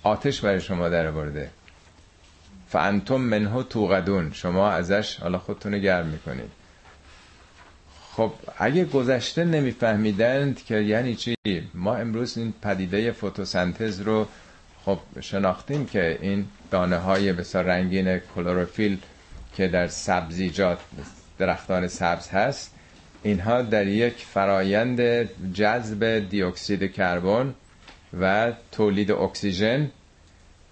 [0.03, 1.49] آتش برای شما در برده
[2.69, 4.31] فانتم منه توقدون.
[4.33, 6.60] شما ازش حالا خودتون گرم می‌کنید.
[8.15, 11.35] خب اگه گذشته نمیفهمیدند که یعنی چی؟
[11.73, 14.27] ما امروز این پدیده فتوسنتز رو
[14.85, 18.97] خب شناختیم که این دانه های بسیار رنگین کلروفیل
[19.55, 20.79] که در سبزیجات
[21.37, 22.73] درختان سبز هست
[23.23, 25.01] اینها در یک فرایند
[25.53, 27.53] جذب دیوکسید کربن
[28.21, 29.91] و تولید اکسیژن.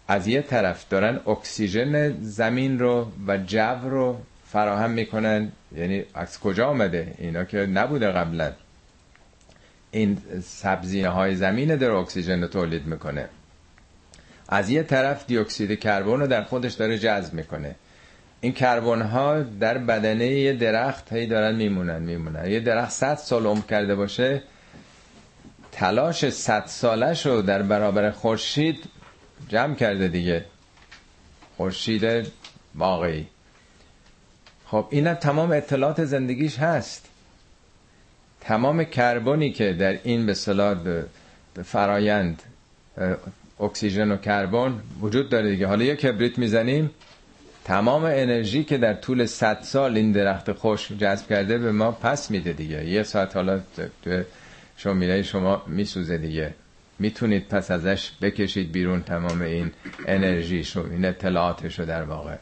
[0.08, 4.18] از یه طرف دارن اکسیژن زمین رو و جو رو
[4.52, 5.52] فراهم می‌کنن.
[5.76, 8.52] یعنی از کجا آمده؟ اینا که نبوده قبلا.
[9.92, 13.30] این سبزینه های زمین در اکسیژن رو تولید می‌کنه.
[14.50, 17.76] از یه طرف دیوکسید کربن رو در خودش داره جذب می‌کنه.
[18.42, 22.52] این کربن ها در بدنه یه درخت هی دارن میمونن میمونن.
[22.52, 24.42] یه درخت 100 سال عمر کرده باشه
[25.72, 28.84] تلاش 100 سالش رو در برابر خورشید
[29.50, 30.46] جمع کرده دیگه.
[31.58, 32.28] خورشید
[32.76, 33.28] واقعی.
[34.72, 37.06] خب اینم تمام اطلاعات زندگیش هست.
[38.42, 40.78] تمام کربنی که در این به صلاح
[41.66, 42.44] فرایند
[43.60, 45.68] اکسیژن و کربن وجود داره دیگه.
[45.68, 46.90] حالا یه کبریت می‌زنیم.
[47.66, 52.32] تمام انرژی که در طول 100 سال این درخت خوش جذب کرده به ما پس
[52.32, 52.86] میده دیگه.
[52.86, 53.60] یه ساعت حالا
[54.78, 56.54] شومیله شما میسوزه دیگه.
[57.00, 59.72] می‌تونید پس ازش بکشید بیرون تمام این
[60.08, 62.36] انرژی شو این اطلاعاتشو در واقع.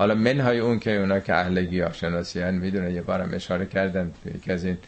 [0.00, 4.10] حالا منهای اون که اونا که اهل گیاه شناسی هن می‌دونه یه بارم اشاره کردم
[4.34, 4.78] یکی از این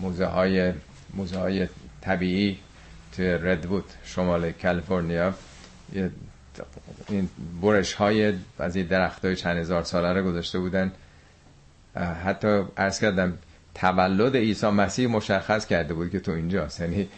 [0.00, 0.72] موزه های
[1.14, 1.68] موزه های
[2.00, 2.58] طبیعی
[3.16, 5.34] توی ردوود شمال کالیفرنیا.
[7.08, 7.28] این
[7.62, 10.92] برش های از این درخت های چند هزار ساله رو گذاشته بودن.
[12.24, 13.38] حتی ارز کردم
[13.74, 16.80] تولد عیسی مسیح مشخص کرده بود که تو اینجاست.
[16.80, 17.08] یعنی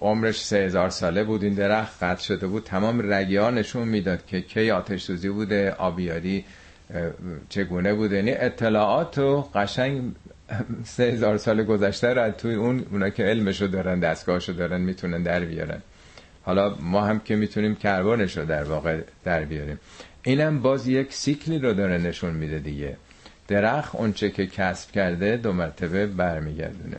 [0.00, 2.64] عمرش سه هزار ساله بود این درخت قطع شده بود.
[2.64, 6.44] تمام رگی نشون می‌داد که کی آتش سوزی بوده آبیاری
[7.48, 8.16] چگونه بوده.
[8.16, 10.02] یعنی اطلاعات و قشنگ
[10.84, 15.44] سه هزار سال گذشته را توی اون اونا که علمشو دارن دستگاهشو دارن می‌تونن در
[15.44, 15.82] بیارن.
[16.42, 19.78] حالا ما هم که می‌تونیم کربنش رو در واقع در بیاریم.
[20.22, 22.96] اینم باز یک سیکلی رو داره نشون میده دیگه.
[23.48, 26.96] درخت اونچه که کسب کرده دو مرتبه برمیگردونه.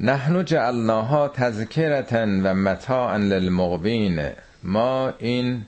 [0.00, 4.30] نحنو جعلناها تذکرتا و متاعا للمقبین
[4.62, 5.62] ما این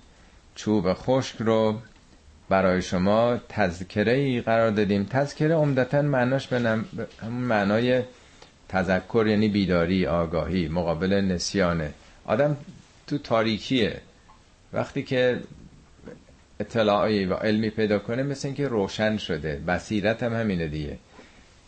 [0.55, 1.79] چوب خشک رو
[2.49, 5.05] برای شما تذکره ای قرار دادیم.
[5.05, 6.59] تذکره عمدتا معناش به
[7.23, 8.03] همون معنای
[8.69, 11.91] تذکر یعنی بیداری آگاهی مقابل نسیانه.
[12.25, 12.57] آدم
[13.07, 14.01] تو تاریکیه.
[14.73, 15.41] وقتی که
[16.61, 19.57] اطلاعی و علمی پیدا کنه مثل اینکه روشن شده.
[19.57, 20.99] بصیرت هم همینه دیگه.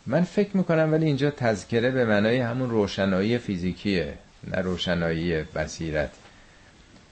[0.05, 4.13] من فکر می‌کنم ولی اینجا تذکره به معنای همون روشنایی فیزیکیه
[4.47, 6.11] نه روشنایی بصیرت.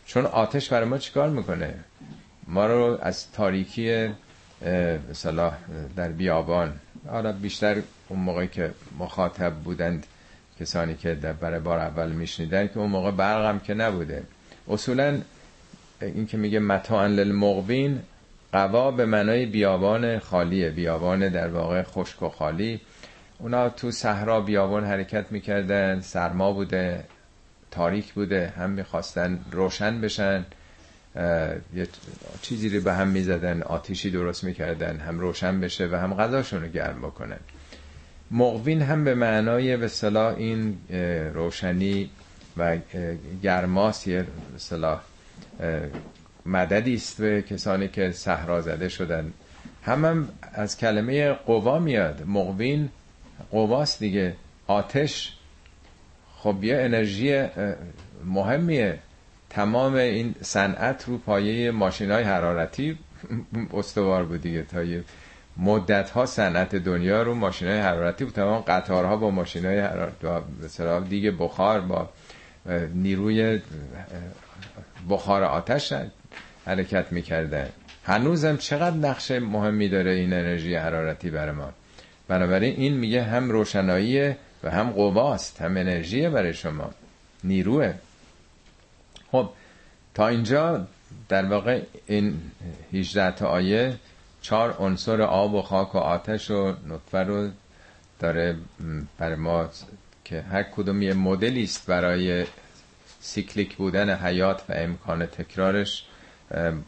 [0.06, 1.74] چون آتش برای ما چیکار می‌کنه؟
[2.48, 4.10] ما رو از تاریکی
[5.10, 5.52] مثلا
[5.96, 6.74] در بیابان
[7.08, 10.06] حالا بیشتر اون موقعی که مخاطب بودند
[10.60, 14.24] کسانی که برای بار اول میشنیدن که اون موقع برقم که نبوده.
[14.68, 15.22] اصولا
[16.02, 18.00] این که میگه متاعن للمقبین
[18.54, 22.82] قوا به معنای بیابان خالیه بیابان در واقع خشک و خالی.
[23.40, 27.04] اونا تو صحرا بیابان حرکت می‌کردن سرما بوده
[27.72, 30.46] تاریک بوده هم می‌خواستن روشن بشن.
[31.76, 31.88] یه
[32.42, 36.68] چیزی رو به هم می‌زدن آتیشی درست می‌کردن هم روشن بشه و هم غذاشون رو
[36.68, 37.40] گرم بکنن.
[38.32, 40.78] مقوین هم به معنای به صلاح این
[41.34, 42.10] روشنی
[42.58, 42.78] و
[43.44, 44.26] گرماس یه
[44.58, 45.02] صلاح
[46.46, 49.34] مددی است به کسانی که صحرا زده شدن.
[49.84, 52.24] هم, هم از کلمه قوا میاد.
[52.28, 52.90] مقوین
[53.52, 54.36] قواست دیگه.
[54.68, 55.38] آتش.
[56.38, 57.46] خب یه انرژی
[58.26, 59.00] مهمیه.
[59.50, 62.98] تمام این صنعت رو پایه ماشین های حرارتی
[63.74, 64.64] استوار بود دیگه.
[64.64, 65.04] تا یه
[65.58, 68.34] مدت ها صنعت دنیا رو ماشین های حرارتی بود.
[68.34, 70.28] تمام قطارها با ماشین های حرارتی
[71.10, 72.10] دیگه بخار با
[72.94, 73.62] نیروی
[75.10, 75.94] بخار آتش
[76.66, 77.70] حرکت می‌کردن
[78.04, 81.74] هنوزم چقدر نقش مهمی داره این انرژی حرارتی برای ما.
[82.28, 86.92] بنابراین این میگه هم روشناییه و هم قواست هم انرژیه برای شما.
[87.44, 87.94] نیروه.
[89.32, 89.50] خب
[90.14, 90.88] تا اینجا
[91.30, 92.42] در واقع این
[92.94, 93.94] 18 تا آیه
[94.42, 97.50] چهار عنصر آب و خاک و آتش و نطفه رو
[98.20, 98.58] داره
[99.18, 99.70] بر ما
[100.26, 102.46] که هر کدوم یه مدلی است برای
[103.20, 106.06] سیکلیک بودن حیات و امکان تکرارش.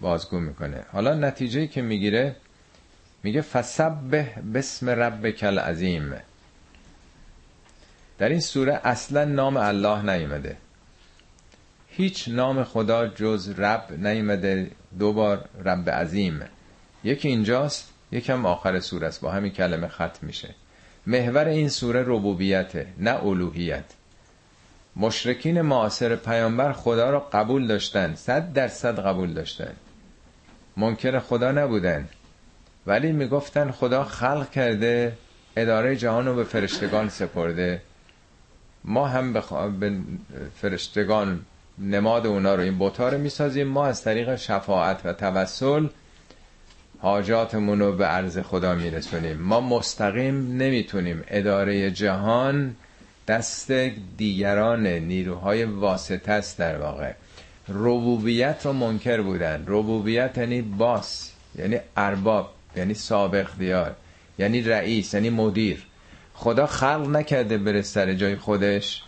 [0.02, 0.86] بازگو می‌کنه.
[0.92, 2.36] حالا نتیجه که می‌گیره
[3.24, 4.24] میگه فسبه
[4.54, 6.14] بسم ربک العظیم.
[8.18, 10.58] در این سوره اصلا نام الله نیومده
[11.88, 16.42] هیچ نام خدا جز رب نیومده دوبار رب عظیم.
[17.04, 19.22] یکی اینجاست یکم آخر سوره است.
[19.22, 20.56] با همین کلمه ختم میشه.
[21.08, 23.86] محور این سوره ربوبیته نه الوهیت.
[24.96, 29.74] مشرکین معاصر پیامبر خدا را قبول داشتن صد درصد قبول داشتن
[30.78, 32.08] منکر خدا نبودن
[32.88, 35.14] ولی می‌گفتن خدا خلق کرده
[35.58, 37.82] اداره جهان رو به فرشتگان سپرده.
[38.84, 39.42] ما هم به
[40.56, 41.46] فرشتگان
[41.80, 43.68] نماد اونا رو این بوتا رو می‌سازیم.
[43.68, 45.88] ما از طریق شفاعت و توسل
[47.00, 49.38] حاجاتمون رو به عرض خدا میرسونیم.
[49.38, 52.76] ما مستقیم نمی‌تونیم اداره جهان
[53.28, 53.72] دست
[54.18, 57.14] دیگران نیروهای واسطه است در واقع.
[57.70, 59.64] ربوبیت رو منکر بودن.
[59.68, 63.96] ربوبیت یعنی باس یعنی ارباب یعنی سابق دیار
[64.40, 65.84] یعنی رئیس یعنی مدیر.
[66.34, 69.04] خدا خلق نکرده بره سر جای خودش.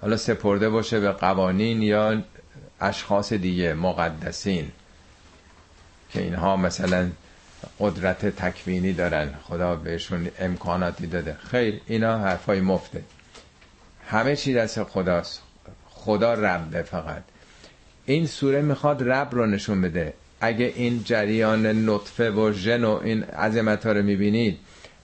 [0.00, 2.22] حالا سپرده باشه به قوانین یا
[2.80, 4.72] اشخاص دیگه مقدسین
[6.10, 7.10] که اینها مثلا
[7.80, 9.34] قدرت تکوینی دارن.
[9.42, 11.36] خدا بهشون امکاناتی داده.
[11.50, 13.02] خیر اینا حرفای مفته.
[14.06, 15.42] همه چی دست خداست.
[15.90, 17.22] خدا ربه فقط.
[18.06, 20.14] این سوره می‌خواد رب رو نشون بده.
[20.40, 24.58] اگه این جریان نطفه و ژن و این عظمت ها رو می‌بینید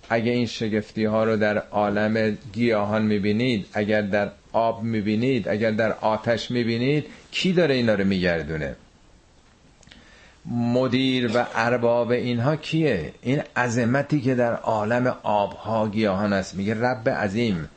[0.09, 5.93] اگه این شگفتی ها رو در عالم گیاهان می‌بینید اگر در آب می‌بینید اگر در
[5.93, 8.77] آتش می‌بینید کی داره اینا رو میگردونه؟
[10.47, 16.55] مدیر و ارباب اینها کیه؟ این عظمتی که در عالم آبها گیاهان است.
[16.55, 17.69] میگه رب عظیم.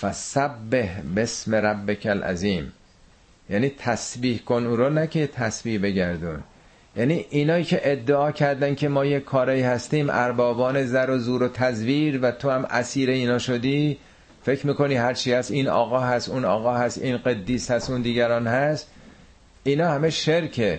[0.00, 2.72] فسبه بسم ربک العظیم.
[3.50, 6.42] یعنی تسبیح کن او رو نه که تسبیح بگردون.
[6.96, 11.48] یعنی اینایی که ادعا کردن که ما یه کاری هستیم اربابان زر و زور و
[11.48, 13.98] تزویر و تو هم اسیر اینا شدی
[14.42, 18.46] فکر می‌کنی هرچی هست این آقا هست اون آقا هست این قدیس هست اون دیگران
[18.46, 18.88] هست.
[19.64, 20.78] اینا همه شرکه.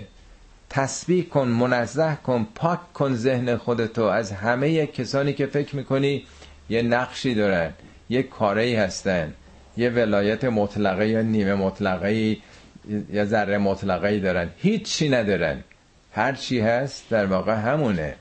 [0.74, 4.04] تسبیح کن منزه کن پاک کن ذهن خودتو.
[4.04, 6.26] از همه کسانی که فکر می‌کنی
[6.70, 7.74] یه نقشی دارن
[8.10, 9.34] یه کاری هستن
[9.78, 12.38] یه ولایت مطلقه یا نیمه مطلقه
[13.12, 14.50] یا ذره مطلقه دارن.
[14.58, 15.64] هیچی ندارن.
[16.12, 18.16] هر چی هست در واقع همونه.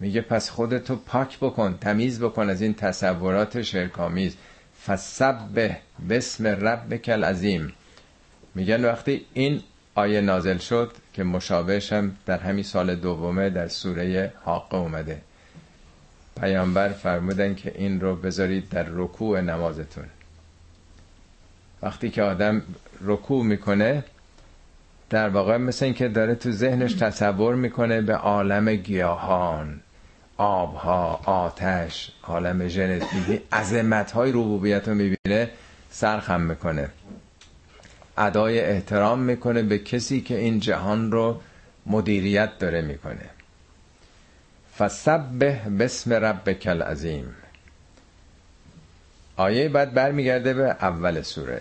[0.00, 4.36] میگه پس خودتو پاک بکن تمیز بکن از این تصورات شرکامیز
[4.86, 5.76] فسبه
[6.10, 7.72] بسم ربک العظیم
[8.54, 9.60] میگن وقتی این
[9.94, 15.20] آیه نازل شد که مشابهش هم در همین سال دومه در سوره حاقه اومده.
[16.40, 20.04] پیامبر فرمودن که این رو بذارید در رکوع نمازتون.
[21.82, 22.62] وقتی که آدم
[23.00, 24.04] رکوع می‌کنه
[25.10, 29.80] در واقع مثل این که داره تو ذهنش تصور می‌کنه به عالم گیاهان
[30.36, 35.50] آبها آتش عالم ژنتیکی عظمت های ربوبیت رو می‌بینه
[35.90, 36.88] سرخم می‌کنه.
[38.18, 41.40] ادای احترام می‌کنه به کسی که این جهان رو
[41.86, 43.30] مدیریت داره می‌کنه.
[44.78, 47.34] فسبه بسم ربک العظیم.
[49.36, 51.60] آیه بعد برمیگرده به اول سوره.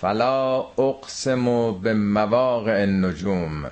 [0.00, 3.70] فلا اقسم به مواقع النجوم.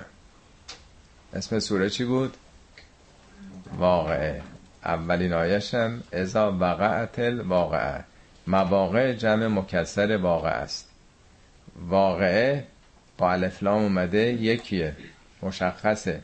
[1.33, 2.37] اسم سوره چی بود؟
[3.77, 4.41] واقعه
[4.85, 8.03] اولین آیشم ازا وقعت الواقعه.
[8.47, 10.92] مواقع جمع مکسر واقع است.
[11.75, 12.63] واقعه
[13.17, 14.95] با الفلام اومده یکیه
[15.41, 16.21] مشخصه.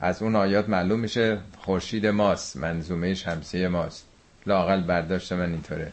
[0.00, 4.06] از اون آیات معلوم میشه خورشید ماست منظومه شمسی ماست.
[4.46, 5.92] لاقل برداشت من اینطوره.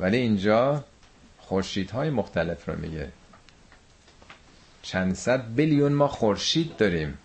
[0.00, 0.84] ولی اینجا
[1.38, 3.08] خورشیدهای مختلف رو میگه.
[4.82, 7.18] چند صد بیلیون ما خورشید داریم.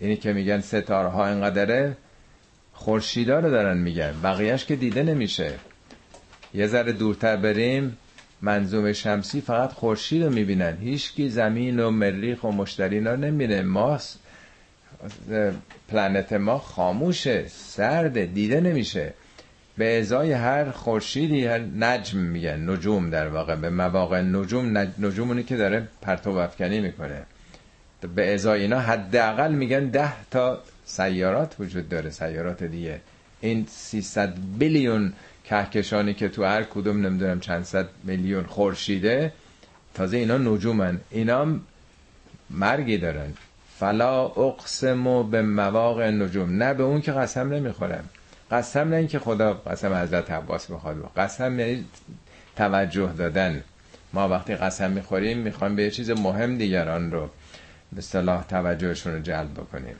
[0.00, 1.96] اینی که میگن ستاره ها اینقدره
[2.72, 4.20] خورشیدا رو دارن میگن.
[4.22, 5.54] بقیهش که دیده نمیشه.
[6.54, 7.96] یه ذره دورتر بریم.
[8.42, 10.76] منظوم شمسی فقط خورشید رو می‌بینن.
[10.76, 13.62] هیچکی زمین و مریخ و مشتری رو نمی‌بینه.
[13.62, 13.98] ما
[15.88, 19.14] پلنت ما خاموشه سرده دیده نمیشه.
[19.78, 23.54] به ازای هر خورشیدی هر نجم میگن نجوم در واقع.
[23.54, 27.22] به مواقع نجوم نجومونی که داره پرتو افکنی می‌کنه.
[28.14, 33.00] به ازای اینا حداقل میگن ده تا سیارات وجود داره سیارات دیگه.
[33.40, 35.12] این 300 بیلیون
[35.50, 39.32] کهکشانی که تو هر کدوم نمی‌دونم چند صد میلیون خورشیده
[39.94, 41.00] تازه اینا نجومن.
[41.10, 41.46] اینا
[42.50, 43.32] مرگی دارن.
[43.78, 46.62] فلا اقسم به مواقع نجوم.
[46.62, 48.04] نه به اون که قسم نمی‌خورم
[48.50, 51.84] قسم نه اینکه خدا قسم حضرت عباس بخواد قسم یعنی
[52.56, 53.62] توجه دادن.
[54.12, 57.30] ما وقتی قسم می‌خوریم می‌خوایم به یه چیز مهم دیگران رو
[57.92, 59.96] به صلاح توجهشون رو جلب بکنیم.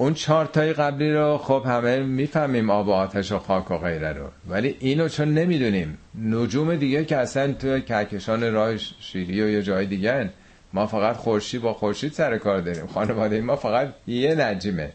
[0.00, 4.12] اون چهار تای قبلی رو خب همه می‌فهمیم آب و آتش و خاک و غیره
[4.12, 4.28] رو.
[4.48, 9.86] ولی اینو چون نمی‌دونیم نجوم دیگه که اصلا تو کهکشان راه شیری و یه جای
[9.86, 10.30] دیگه
[10.72, 12.86] ما فقط خورشید با خورشید سر کار داریم.
[12.86, 14.92] خانواده ما فقط یه نجمه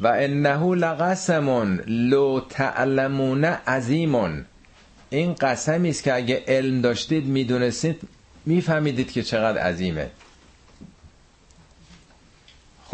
[0.00, 4.44] و انه لقسمون لو تعلمون عظیمون.
[5.10, 8.00] این قسمی است که اگه علم داشتید می‌دونستید
[8.46, 10.10] میفهمیدید که چقدر عظیمه.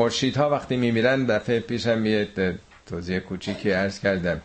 [0.01, 2.29] خورشیدها وقتی میمیرن دفعه پیشم یه
[2.87, 4.41] توضیح کوچیکی عرض کردم.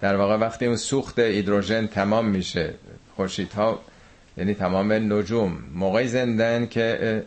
[0.00, 2.74] در واقع وقتی اون سوخت هیدروژن تمام میشه
[3.16, 3.80] خورشیدها
[4.36, 7.22] یعنی تمام نجوم موقعی زندن که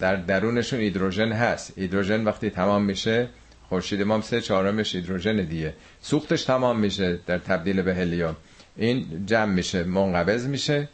[0.00, 1.78] در درونشون هیدروژن هست.
[1.78, 3.28] هیدروژن وقتی تمام میشه
[3.68, 5.74] خورشید ما سه چهارمش هیدروژن دیگه.
[6.00, 8.36] سوختش تمام میشه در تبدیل به هلیوم.
[8.76, 10.88] این جمع میشه منقبض میشه.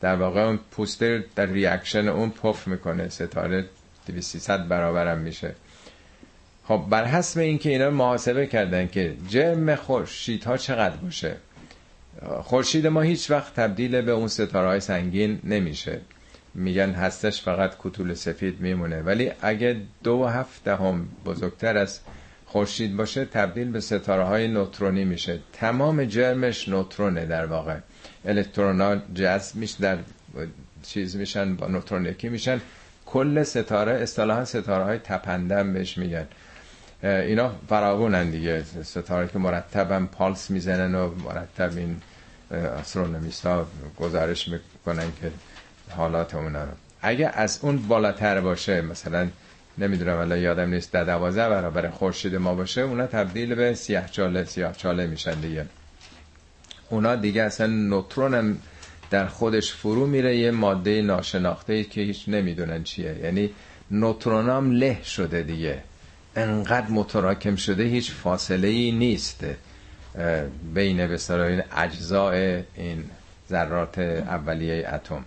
[0.00, 3.64] در واقع اون پوستر در ریاکشن اون پف می‌کنه ستاره
[4.06, 5.54] 2300 برابرم میشه.
[6.64, 11.36] خب بر حسب اینکه اینا محاسبه کردن که جرم خورشید ها چقدر باشه
[12.42, 16.00] خورشید ما هیچ وقت تبدیل به اون ستاره های سنگین نمیشه.
[16.54, 19.02] میگن هستش فقط کتول سفید میمونه.
[19.02, 22.00] ولی اگه دو هفته هم بزرگتر از
[22.46, 25.38] خورشید باشه تبدیل به ستاره های نوترونی میشه.
[25.52, 27.78] تمام جرمش نوترونه در واقع.
[28.24, 29.98] الکترونا جذب میشه در
[30.82, 32.60] چیز میشن با نوترون یکی میشن.
[33.06, 36.26] کل ستاره اصطلاحا ستاره های تپندم بهش میگن.
[37.02, 38.62] اینا فراوونن دیگه.
[38.82, 42.00] ستاره که مرتبا پالس می‌زنن و مرتب این
[42.50, 43.66] استرونومیست ها
[43.96, 45.30] گزارش می‌کنن که
[45.96, 46.70] حالات اونا رو.
[47.02, 49.28] اگه از اون بالاتر باشه مثلا
[49.78, 54.44] نمی‌دونم الان یادم نیست در دوازه برابر خورشید ما باشه اونا تبدیل به سیاه چاله
[54.44, 55.66] سیاه چاله میشن دیگه.
[56.90, 58.58] اونا دیگه اصلا نوترون هم
[59.10, 63.16] در خودش فرو میره یه ماده ناشناخته که هیچ نمی‌دونن چیه.
[63.22, 63.50] یعنی
[63.90, 65.82] نوترون هم له شده دیگه.
[66.36, 69.44] انقدر متراکم شده هیچ فاصله ای نیست
[70.74, 73.04] بین به اجزاء این
[73.50, 75.24] ذرات اولیه اتم.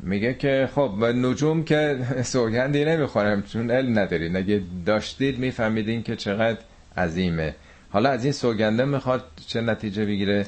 [0.00, 6.58] میگه که خب نجوم که سوگندی نمی‌خورم چون علم ندارید اگه داشتید میفهمیدین که چقدر
[6.96, 7.54] عظیمه.
[7.90, 10.46] حالا از این سوگنده می‌خواد چه نتیجه بگیره؟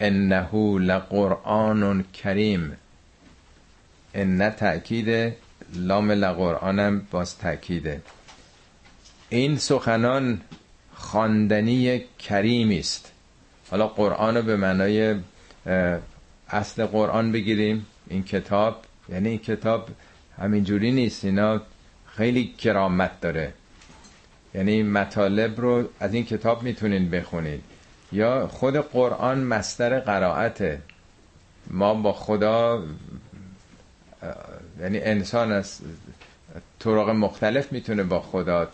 [0.00, 2.76] انه لقرآن کریم.
[4.14, 5.34] ان تأکید
[5.74, 8.02] لام لقرآنم باز تأکیده.
[9.28, 10.40] این سخنان
[10.94, 13.12] خواندنی کریمی است.
[13.70, 15.14] حالا قرآن رو به معنای
[16.48, 17.86] اصل قرآن بگیریم.
[18.08, 19.88] این کتاب یعنی این کتاب
[20.38, 21.24] همینجوری نیست.
[21.24, 21.62] اینا
[22.06, 23.52] خیلی کرامت داره.
[24.54, 27.62] یعنی مطالب رو از این کتاب می‌تونین بخونید
[28.12, 30.80] یا خود قرآن مستر قرائته.
[31.70, 32.82] ما با خدا
[34.80, 35.80] یعنی انسان از
[36.78, 38.68] طرق مختلف می‌تونه با خدا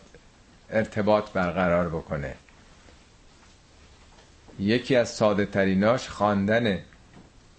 [0.71, 2.35] ارتباط برقرار بکنه.
[4.59, 6.83] یکی از ساده تریناش خواندنه.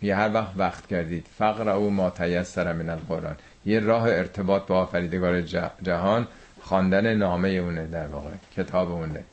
[0.01, 1.25] یه هر وقت وقت کردید.
[1.37, 3.35] فقر او ما تیسر من القرآن.
[3.65, 5.41] یه راه ارتباط با آفریدگار
[5.81, 6.27] جهان
[6.61, 9.23] خواندن نامه اونه در واقع کتاب اونه.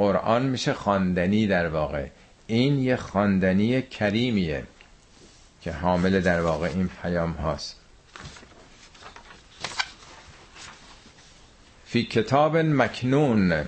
[0.00, 2.06] قرآن میشه خواندنی در واقع.
[2.46, 4.64] این یه خواندنی کریمیه
[5.62, 7.76] که حامل در واقع این پیام هاست.
[11.86, 13.64] فی کتاب مکنون.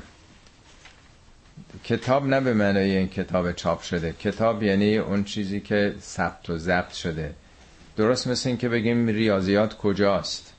[1.85, 4.13] کتاب نه به معنای این کتاب چاپ شده.
[4.13, 7.35] کتاب یعنی اون چیزی که ثبت و ضبط شده.
[7.97, 10.52] درست مثل این که بگیم ریاضیات کجاست؟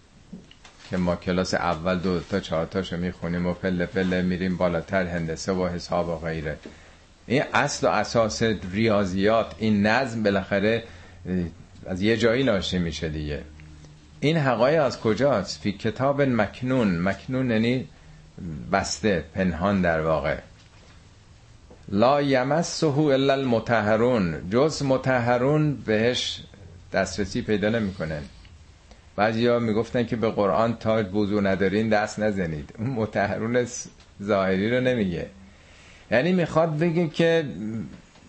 [0.89, 5.51] که ما کلاس اول دو تا چهار تاشو می‌خونیم و پله پله میریم بالاتر هندسه
[5.51, 6.57] و حساب و غیره.
[7.27, 10.83] این اصل و اساس ریاضیات این نظم بالاخره
[11.87, 13.41] از یه جایی ناشی میشه دیگه.
[14.19, 16.99] این حقایق از کجاست؟ فی کتاب مکنون.
[16.99, 17.87] مکنون یعنی
[18.71, 20.37] بسته پنهان در واقع.
[21.89, 26.43] لا یمسه الا المتحرون جز متحرون بهش
[26.93, 28.21] دسترسی پیدا نمی‌کنن
[29.15, 32.73] بعضی ها می‌گفتن که به قرآن تا وضو ندارین دست نزنید.
[32.79, 33.67] اون متحرون
[34.23, 35.25] ظاهری رو نمیگه.
[36.11, 37.45] یعنی می‌خواد بگه که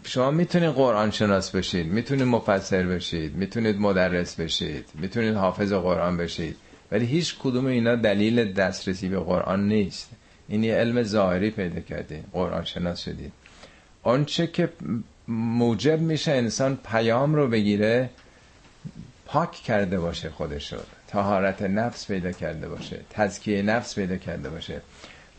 [0.04, 6.56] شما می‌تونید قرآن شناس بشید می‌تونید مفسر بشید می‌تونید مدرس بشید می‌تونید حافظ قرآن بشید.
[6.92, 10.10] ولی هیچ کدوم اینا دلیل دسترسی به قرآن نیست.
[10.48, 13.32] این یه علم ظاهری پیدا کردید قرآن شناس شدید
[14.02, 14.68] آنچه که
[15.28, 18.10] موجب میشه انسان پیام رو بگیره
[19.26, 20.78] پاک کرده باشه خودش رو.
[21.08, 23.00] تهارت نفس پیدا کرده باشه.
[23.10, 24.80] تزکیه نفس پیدا کرده باشه.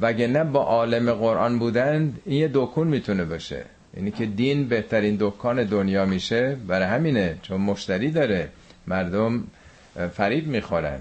[0.01, 3.63] نه با عالم قرآن بودن این یه دکون می‌تونه باشه.
[3.97, 6.57] یعنی که دین بهترین دکان دنیا میشه.
[6.67, 8.49] برای همینه چون مشتری داره.
[8.87, 9.43] مردم
[10.13, 10.99] فریب می‌خورن.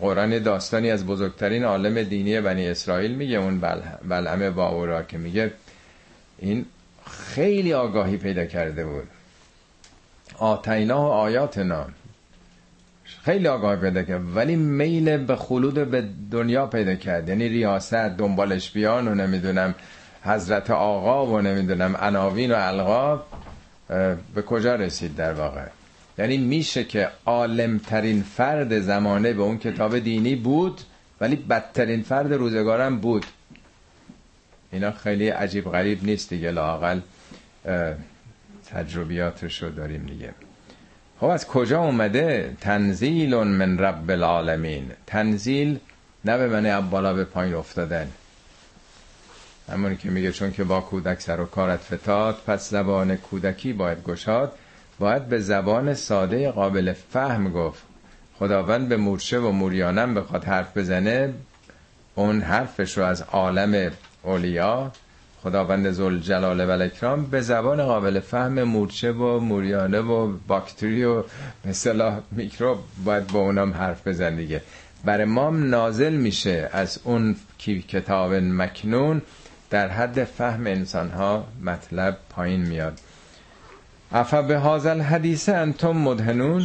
[0.00, 3.60] قرآن داستانی از بزرگترین عالم دینی بنی اسرائیل میگه اون
[4.08, 5.52] بلعمه باورا که میگه
[6.38, 6.66] این
[7.10, 9.08] خیلی آگاهی پیدا کرده بود.
[10.42, 11.86] آتینا و آیاتنا.
[13.24, 14.36] خیلی آگاهی پیدا کرد.
[14.36, 17.28] ولی میل به خلود به دنیا پیدا کرد.
[17.28, 19.74] یعنی ریاست دنبالش بیان و نمی‌دونم
[20.24, 23.26] حضرت آقا و نمی‌دونم عناوین و القاب
[24.34, 25.66] به کجا رسید در واقع؟
[26.18, 30.80] یعنی میشه که عالمترین فرد زمانه به اون کتاب دینی بود
[31.20, 33.26] ولی بدترین فرد روزگارم بود.
[34.72, 37.00] اینا خیلی عجیب غریب نیست دیگه لاقل
[38.74, 40.34] تجربیاتش رو داریم دیگه.
[41.20, 44.90] خب از کجا اومده؟ تنزیل من رب العالمین.
[45.06, 45.78] تنزیل
[46.24, 48.08] نه به من بالا به پایین افتادن.
[49.72, 54.02] همونی که میگه چون که با کودک سر و کارت فتاد پس زبان کودکی باید
[54.04, 54.52] گشاد.
[54.98, 57.82] باید به زبان ساده قابل فهم گفت.
[58.38, 61.34] خداوند به مورچه و موریانم بخواد حرف بزنه
[62.14, 63.92] اون حرفش رو از عالم
[64.22, 64.92] اولیا
[65.42, 71.24] خداوند زل جلال و الاکرام به زبان قابل فهم مورچه و موریانه و باکتری و
[71.64, 74.62] مثلا میکروب باید با اونام حرف بزن دیگه.
[75.04, 77.36] برای ما نازل میشه از اون
[77.88, 79.22] کتاب مکنون
[79.70, 82.98] در حد فهم انسان ها مطلب پایین میاد.
[84.12, 86.62] افا به حاضل حدیثه انتم مدهنون.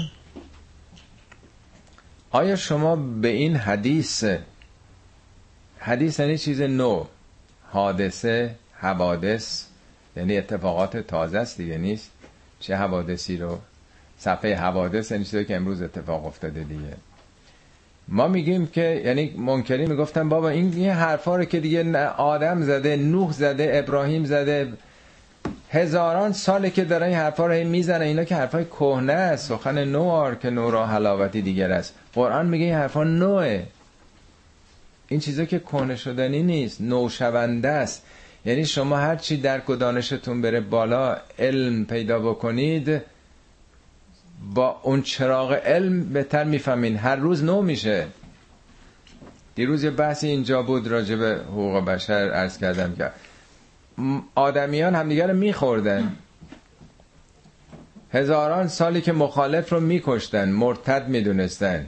[2.32, 4.24] آیا شما به این حدیث
[5.80, 7.06] حدیث یعنی چیز نو
[7.72, 9.66] حادثه حوادث
[10.18, 12.12] یعنی اتفاقات تازه است دیگه نیست.
[12.60, 13.58] چه حوادثی رو؟
[14.20, 16.94] صفحه حوادث یعنی چیزی که امروز اتفاق افتاده دیگه.
[18.08, 22.96] ما میگیم که یعنی منکری می‌گفتن بابا این یه حرفا رو که دیگه آدم زده
[22.96, 24.74] نوح زده ابراهیم زده
[25.72, 29.50] هزاران ساله که دارن این حرفا رو می‌زنه اینا که حرفای کهنه است.
[29.50, 31.94] سخن نو که نو را حلاوتی دیگر است.
[32.14, 33.64] قرآن میگه این حرفا نوه
[35.08, 38.04] این چیزا که کهنه شدنی نیست نوشونده است.
[38.48, 43.02] یعنی شما هر چی درک و دانشتون بره بالا علم پیدا بکنید
[44.54, 46.98] با اون چراغ علم بهتر می‌فهمین.
[46.98, 48.08] هر روز نو میشه.
[49.56, 53.12] دیروز یه بحثی اینجا بود راجع به حقوق بشر عرض کردم که
[54.36, 56.16] آدمیان همدیگر رو میخوردن.
[58.14, 61.86] هزاران سالی که مخالف رو میکشتن مرتد می‌دونستن.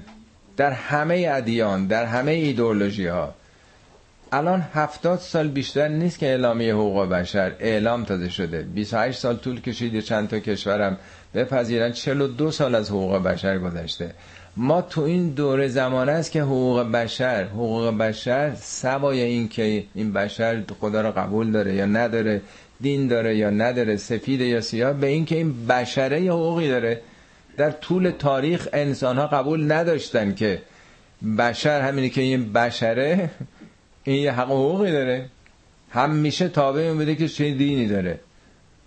[0.57, 3.33] در همه ادیان در همه ایدئولوژی ها
[4.31, 7.51] الان هفتاد سال بیشتر نیست که اعلامیه حقوق بشر.
[7.59, 8.61] اعلام تازه شده.
[8.61, 10.97] 28 سال طول کشید چند تا کشورم
[11.33, 11.91] بپذیرن.
[11.91, 14.11] 42 سال از حقوق بشر گذشته.
[14.57, 20.13] ما تو این دوره زمانه است که حقوق بشر حقوق بشر سوای این که این
[20.13, 22.41] بشر خدا رو قبول داره یا نداره
[22.81, 27.01] دین داره یا نداره سفید یا سیاه به این که این بشره یا حقوقی داره.
[27.57, 30.61] در طول تاریخ انسان ها قبول نداشتن که
[31.37, 33.29] بشر همینی که این بشره
[34.09, 35.25] این یه حق حقوقی داره.
[35.89, 38.19] همیشه تابع بوده که چه دینی داره.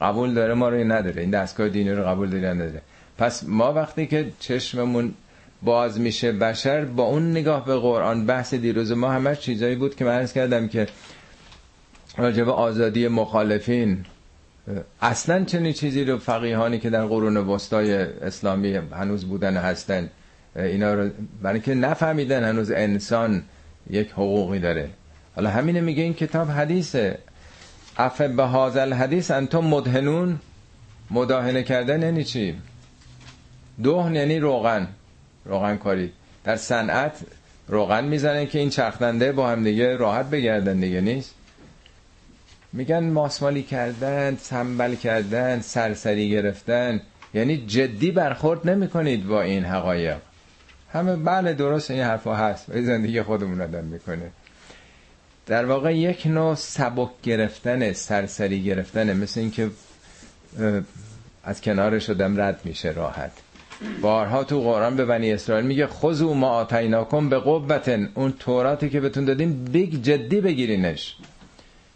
[0.01, 1.23] قبول داره ما رو نداره.
[1.23, 2.83] این دستگاه دینی رو قبول داره نداره.
[3.19, 5.15] پس ما وقتی که چشممون
[5.63, 10.05] باز میشه بشر با اون نگاه به قرآن بحث دیروز ما همه چیزایی بود که
[10.05, 10.87] من ارز کردم که
[12.19, 14.05] راجب آزادی مخالفین
[15.03, 20.11] اصلا چنین چیزی رو فقیهانی که در قرون وسطای اسلامی هنوز بودن هستن
[20.57, 21.11] اینا رو
[21.43, 23.43] برای که نفهمیدن هنوز انسان
[23.91, 24.91] یک حقوقی داره.
[25.37, 27.19] حالا همینه میگه این کتاب حدیثه.
[27.97, 30.39] اف به حاضل حدیث انتم مدهنون.
[31.11, 32.57] مداهنه کردن یعنی چی؟
[33.83, 34.89] دهن یعنی روغن.
[35.45, 36.13] روغن کاری.
[36.45, 37.19] در صنعت
[37.69, 41.35] روغن می‌زنن که این چرخنده با هم دیگه راحت بگردن دیگه نیست؟
[42.73, 47.01] میگن ماسمالی کردن سنبل کردن سرسری گرفتن.
[47.35, 50.17] یعنی جدی برخورد نمی کنید با این حقایق.
[50.93, 52.69] همه بله درست این حرفا هست.
[52.69, 54.31] و زندگی خودمون آدم می‌کنه.
[55.47, 59.71] در واقع یک نوع سبک گرفتن سرسری گرفتن مثل اینکه
[61.45, 63.33] از کنارش شدم رد میشه راحت.
[64.01, 69.01] بارها تو قرآن به بنی اسرائیل میگه خذو ما آتیناکم به قوتن اون توراتی که
[69.01, 71.17] بهتون دادیم بیگ جدی بگیرینش.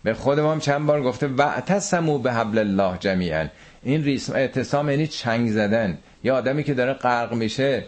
[0.05, 3.47] به خودم هم چند بار گفته و به حبل الله جمیعا
[3.83, 5.99] این ریسم اعتصام یعنی چنگ زدن.
[6.25, 7.85] یا آدمی که داره غرق میشه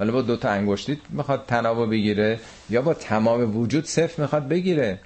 [0.00, 2.38] حالا با دوتا انگشتی می‌خواد تنابو بگیره
[2.70, 4.98] یا با تمام وجود صفر می‌خواد بگیره.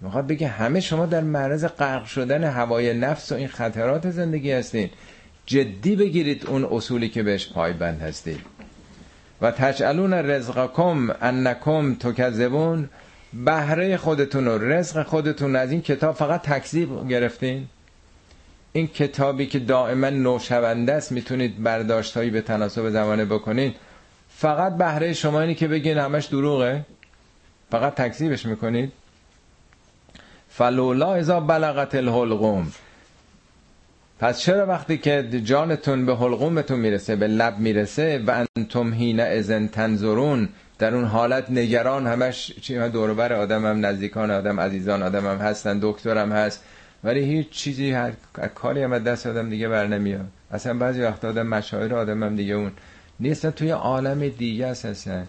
[0.00, 4.90] می‌خواد بگه همه شما در معرض غرق شدن هوای نفس و این خطرات زندگی هستین.
[5.46, 8.40] جدی بگیرید اون اصولی که بهش پایبند هستید.
[9.40, 12.88] و تجعلون رزقکم انکم تکذبون.
[13.44, 17.66] بهره خودتون و رزق خودتون از این کتاب فقط تکذیب گرفتین.
[18.72, 23.74] این کتابی که دائما نوشونده است می‌تونید برداشتهایی به تناسب زمانه بکنید
[24.40, 26.84] فقط بهره شما اینی که بگین همش دروغه؟
[27.70, 28.92] فقط تکذیبش می‌کنید؟
[30.48, 32.72] فلولا ازا بلغت الحلقوم.
[34.18, 39.66] پس چرا وقتی که جانتون به حلقومتون می‌رسه به لب می‌رسه و انتم هین ازن
[39.66, 40.48] تنظرون
[40.78, 45.78] در اون حالت نگران همش چی؟ دوربر آدم هم نزدیکان آدم عزیزان آدم هم هستن
[45.82, 46.64] دکترم هست
[47.04, 48.12] ولی هیچ چیزی هر
[48.54, 50.26] کاری هم دست آدم دیگه بر نمیاد.
[50.50, 52.72] اصلا بعضی وقت آدم مشاعر آدم هم دیگه اون.
[53.20, 55.28] نیستن توی عالم دیگه هستن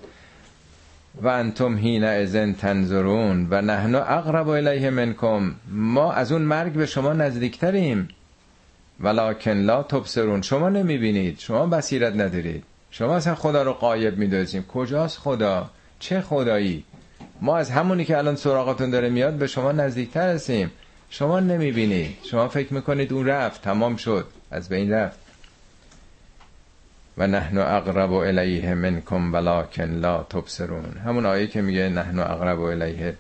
[1.22, 5.56] و انتم هین ازن تنظرون و نحنو اقرب الیه منکم.
[5.72, 8.08] ما از اون مرگ به شما نزدیکتریم.
[9.00, 10.42] ولکن لا تبصرون.
[10.42, 11.40] شما نمی‌بینید.
[11.40, 12.64] شما بصیرت ندارید.
[12.92, 14.64] شما اصلا خدا رو قایب میدازیم.
[14.64, 15.70] کجاست خدا؟
[16.00, 16.84] چه خدایی؟
[17.42, 20.72] ما از همونی که الان سراغتون داره میاد به شما نزدیکتر هستیم.
[21.10, 22.18] شما نمی‌بینید.
[22.24, 23.62] شما فکر می‌کنید اون رفت.
[23.62, 24.26] تمام شد.
[24.52, 25.31] از بین رفت.
[27.18, 30.98] و نحن اقرب الیه منکم ولکن لا تبصرون.
[31.06, 33.16] همون آیه که میگه نحن اقرب الیه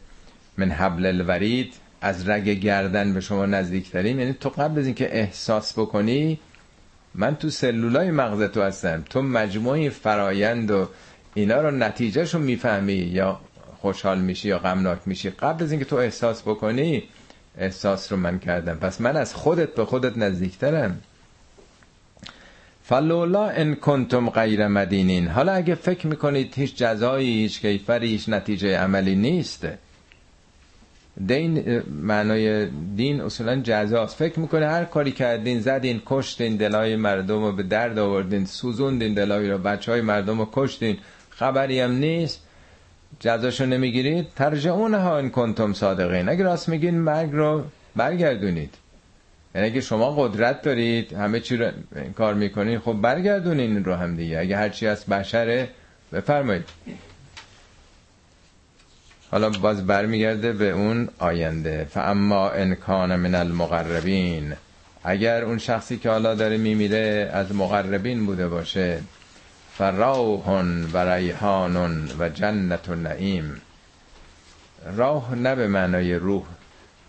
[0.57, 4.19] من حبل الورید از رگ گردن به شما نزدیکتریم.
[4.19, 6.39] یعنی تو قبل از اینکه احساس بکنی
[7.15, 9.03] من تو سلولای مغز تو هستم.
[9.09, 10.89] تو مجموعی فرایند و
[11.33, 13.39] اینا رو نتیجهشو می‌فهمی یا
[13.81, 15.29] خوشحال میشی یا غمناک میشی.
[15.29, 17.03] قبل از اینکه تو احساس بکنی
[17.57, 18.75] احساس رو من کردم.
[18.75, 21.01] پس من از خودت به خودت نزدیکترم.
[22.91, 25.27] فلولا ان کنتم غیر مدینین.
[25.27, 29.67] حالا اگه فکر می‌کنید هیچ جزایی هیچ کیفری هیچ نتیجه عملی نیست.
[31.27, 34.15] دین معنای دین اصولا جزاست.
[34.15, 39.49] فکر می‌کنه هر کاری کردین زدین کشتین دلای مردم رو به درد آوردین سوزوندین دلای
[39.49, 40.97] رو بچه های مردم رو کشتین.
[41.29, 42.43] خبری هم نیست.
[43.19, 44.27] جزاشو نمی‌گیرید.
[44.35, 46.29] ترجعون ها این کنتم صادقین.
[46.29, 47.63] اگه راست میگین مرگ رو
[47.95, 48.75] برگردونید.
[49.55, 51.71] یعنی اگه شما قدرت دارید همه چی رو
[52.17, 54.39] کار می‌کنین خب برگردونین رو هم دیگه.
[54.39, 55.69] اگه هرچی از بشره
[56.13, 56.65] بفرمایید.
[59.31, 61.87] حالا باز برمیگرده به اون آینده.
[61.89, 64.53] فاما ان کان من المقربین.
[65.03, 68.99] اگر اون شخصی که حالا داره میمیره از مقربین بوده باشه
[69.77, 70.17] فراح
[70.93, 73.61] و ریحان و جنت و نعیم
[74.97, 76.43] راه نه به معنای روح.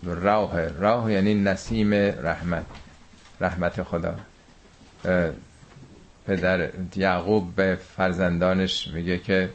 [0.05, 2.65] راه راه یعنی نسیم رحمت.
[3.41, 4.15] رحمت خدا.
[6.27, 9.49] پدر یعقوب به فرزندانش میگه که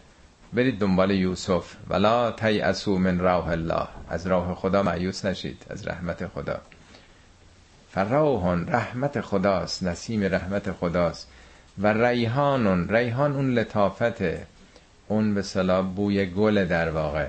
[0.53, 1.75] برید دنبال یوسف.
[1.89, 3.89] ولا تیعسو من راه الله.
[4.09, 5.67] از راه خدا معیوس نشید.
[5.71, 6.61] از رحمت خدا.
[7.91, 9.83] فراهان رحمت خداست.
[9.83, 11.29] نسیم رحمت خداست.
[11.79, 14.47] و ریحانون ریحان اون لطافته.
[15.09, 17.29] اون به صلاح بوی گل در واقع.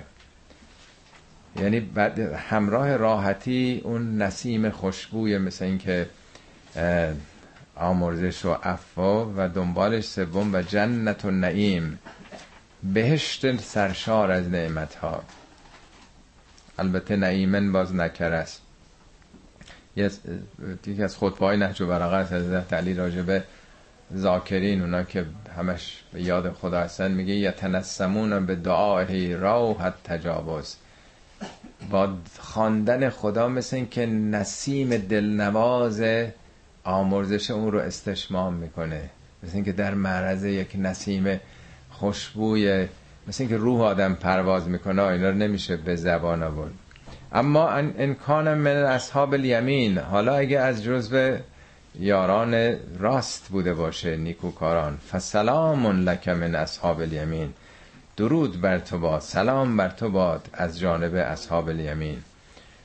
[1.56, 6.10] یعنی بعد همراه راحتی اون نسیم خوشبوی مثل اینکه
[7.76, 12.00] آمرزش و عفا و دنبالش سوم و جنت و نعیم
[12.84, 15.24] بهشت سرشار از نعمت ها
[16.80, 18.62] البته نعیمن باز نکر است.
[19.96, 23.44] یکی از خطبه های نهج و براغه از حضرت علی راجبه
[24.16, 25.26] ذاکرین اونا که
[25.58, 30.76] همش به یاد خدا هستن میگه یتنسمون به دعای راحت تجاوز
[31.90, 32.10] با
[32.40, 36.04] خواندن خدا مثل این که نسیم دلنواز
[36.84, 39.10] آمرزش اون رو استشمام می‌کنه.
[39.44, 41.40] مثل این که در معرض یک نسیم
[41.90, 42.88] خوشبوی
[43.28, 46.72] مثل اینکه روح آدم پرواز می‌کنه اینا رو نمیشه به زبان آورد.
[47.32, 51.38] اما انکان من اصحاب الیمین حالا اگه از جزو
[52.00, 57.54] یاران راست بوده باشه نیکوکاران فسلام لک من اصحاب الیمین.
[58.20, 62.18] درود بر تو باد سلام بر تو باد از جانب اصحاب الیمین.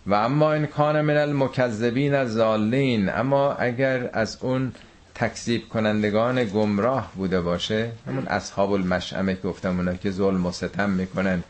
[0.07, 4.73] و اما این کان من المکذبین از زالین اما اگر از اون
[5.15, 10.91] تکذیب کنندگان گمراه بوده باشه همون اصحاب المشعمه که گفتم اونا که ظلم و ستم
[10.91, 11.43] می‌کنن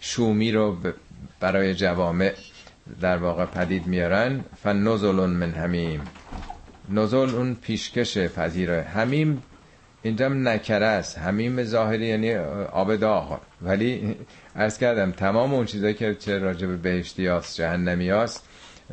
[0.00, 0.76] شومی رو
[1.40, 2.34] برای جوامع
[3.00, 6.00] در واقع پدید میارن فنزل من همیم
[6.88, 8.82] نزل اون پیشکش پذیره.
[8.82, 9.42] همیم
[10.02, 11.18] اینجا نکره است.
[11.18, 12.34] همیم ظاهری یعنی
[12.72, 14.16] آب داغ ولی
[14.56, 18.48] ارز کردم تمام اون چیزایی که چه راجب بهشتی هست جهنمی هست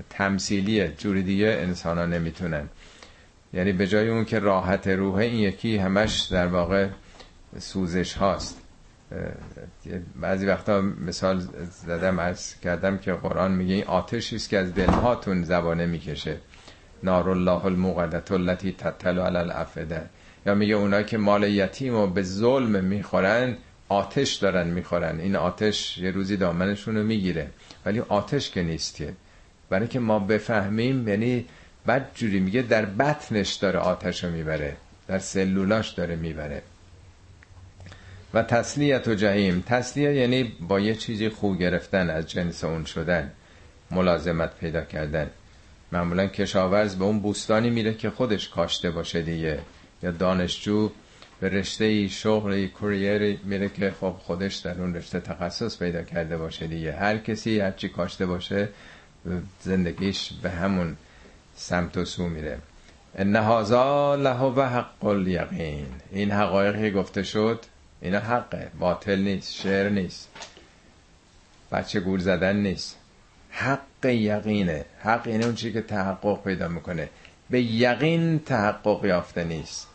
[0.10, 0.94] تمثیلیه.
[0.98, 2.70] جوری دیگه انسان ها نمی‌تونن.
[3.54, 6.88] یعنی به جای اون که راحت روحه این یکی همش در واقع
[7.60, 8.62] سوزش هاست.
[10.22, 11.40] بعضی وقتا مثال
[11.86, 16.38] زدم از کردم که قرآن میگه این آتشی است که از دلهاتون زبانه می‌کشه.
[17.04, 18.76] نار الله الموقدت التي
[19.06, 20.10] علی الافده
[20.48, 23.58] یا میگه اونا که مال یتیم و به ظلم می‌خورن
[23.90, 25.20] آتش دارن می‌خورن.
[25.20, 27.48] این آتش یه روزی دامنشون رو می‌گیره.
[27.86, 29.14] ولی آتش که نیست که
[29.70, 31.46] برای که ما بفهمیم یعنی
[31.86, 34.78] بعد جوری میگه در بطنش داره آتش رو می‌بره.
[35.08, 36.62] در سلولاش داره می‌بره.
[38.34, 43.32] و تسلیت و جهیم تسلیه یعنی با یه چیزی خوب گرفتن از جنس اون شدن.
[43.92, 45.30] ملازمت پیدا کردن.
[45.92, 49.60] معمولا کشاورز به اون بوستانی میره که خودش کاشته باشه دیگه.
[50.04, 50.92] یا دانشجو
[51.40, 56.68] به رشته شغل کوریری میره که خب خودش در اون رشته تخصص پیدا کرده باشه
[56.68, 56.94] دیگه.
[56.94, 58.70] هر کسی هرچی کاشته باشه
[59.62, 60.98] زندگیش به همون
[61.56, 62.58] سمت و سو میره.
[63.20, 67.60] نهازا له و حق الیقین این حقایقی گفته شد
[68.02, 70.30] اینا حقه باطل نیست شعر نیست
[71.72, 72.98] بچه گور زدن نیست.
[73.50, 74.86] حق یقینه.
[75.00, 77.10] حق اینه اون چی که تحقق پیدا می‌کنه.
[77.50, 79.88] به یقین تحقق یافته نیست.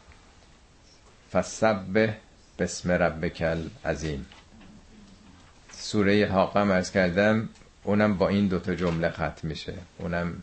[1.33, 2.15] فسبه
[2.59, 3.43] بسم ربک
[3.85, 4.27] عظیم
[5.71, 7.49] سوره حاقم ارز کردم
[7.85, 9.75] اونم با این دوتا جمله ختم میشه.
[9.99, 10.43] اونم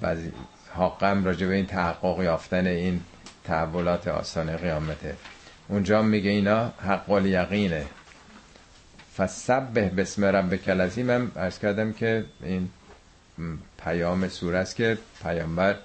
[0.00, 0.32] بعضی
[0.74, 3.00] حاقم راجع به این تحقق یافتن این
[3.44, 5.16] تحولات آسان قیامته.
[5.68, 7.86] اونجا میگه اینا حق الیقینه
[9.16, 11.10] فسبه بسم ربک العظیم.
[11.10, 12.68] هم ارز کردم که این
[13.84, 15.76] پیام سوره است که پیامبر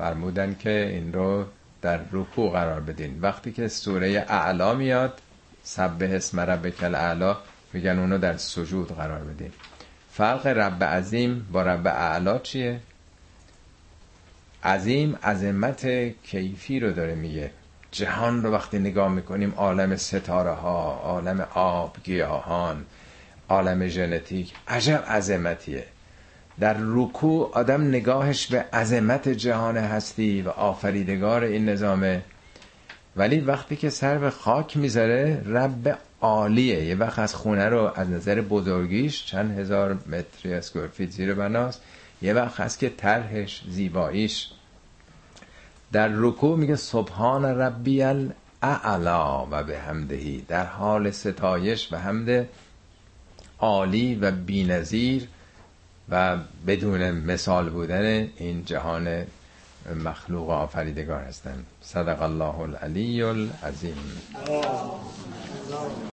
[0.00, 1.44] فرمودن که این رو
[1.82, 3.18] در رکوع قرار بدین.
[3.20, 5.20] وقتی که سوره اعلا میاد
[5.62, 7.36] سبه اسم ربک الاعلا
[7.72, 9.52] میگن اونو در سجود قرار بدین.
[10.12, 12.80] فرق رب عظیم با رب اعلا چیه؟
[14.64, 15.86] عظیم عظمت
[16.22, 17.50] کیفی رو داره میگه.
[17.90, 22.86] جهان رو وقتی نگاه می‌کنیم عالم ستاره ها عالم آب گیاهان
[23.48, 25.84] عالم ژنتیک عجب عظمتیه.
[26.60, 32.22] در رکوع آدم نگاهش به عظمت جهان هستی و آفریدگار این نظامه.
[33.16, 36.84] ولی وقتی که سر به خاک می‌ذاره رب عالیه.
[36.84, 41.82] یه وقت از خونه رو از نظر بزرگیش چند هزار متری اسکورفیت زیر بناست.
[42.22, 44.48] یه وقت هست که طرحش زیباییش.
[45.92, 52.46] در رکوع میگه سبحان ربی الاعلا و به همدهی در حال ستایش و حمد
[53.60, 55.28] عالی و بینظیر
[56.10, 59.26] و بدون مثال بودن این جهان
[60.04, 63.96] مخلوق آفریدگار هستند صدق الله العلی العظیم.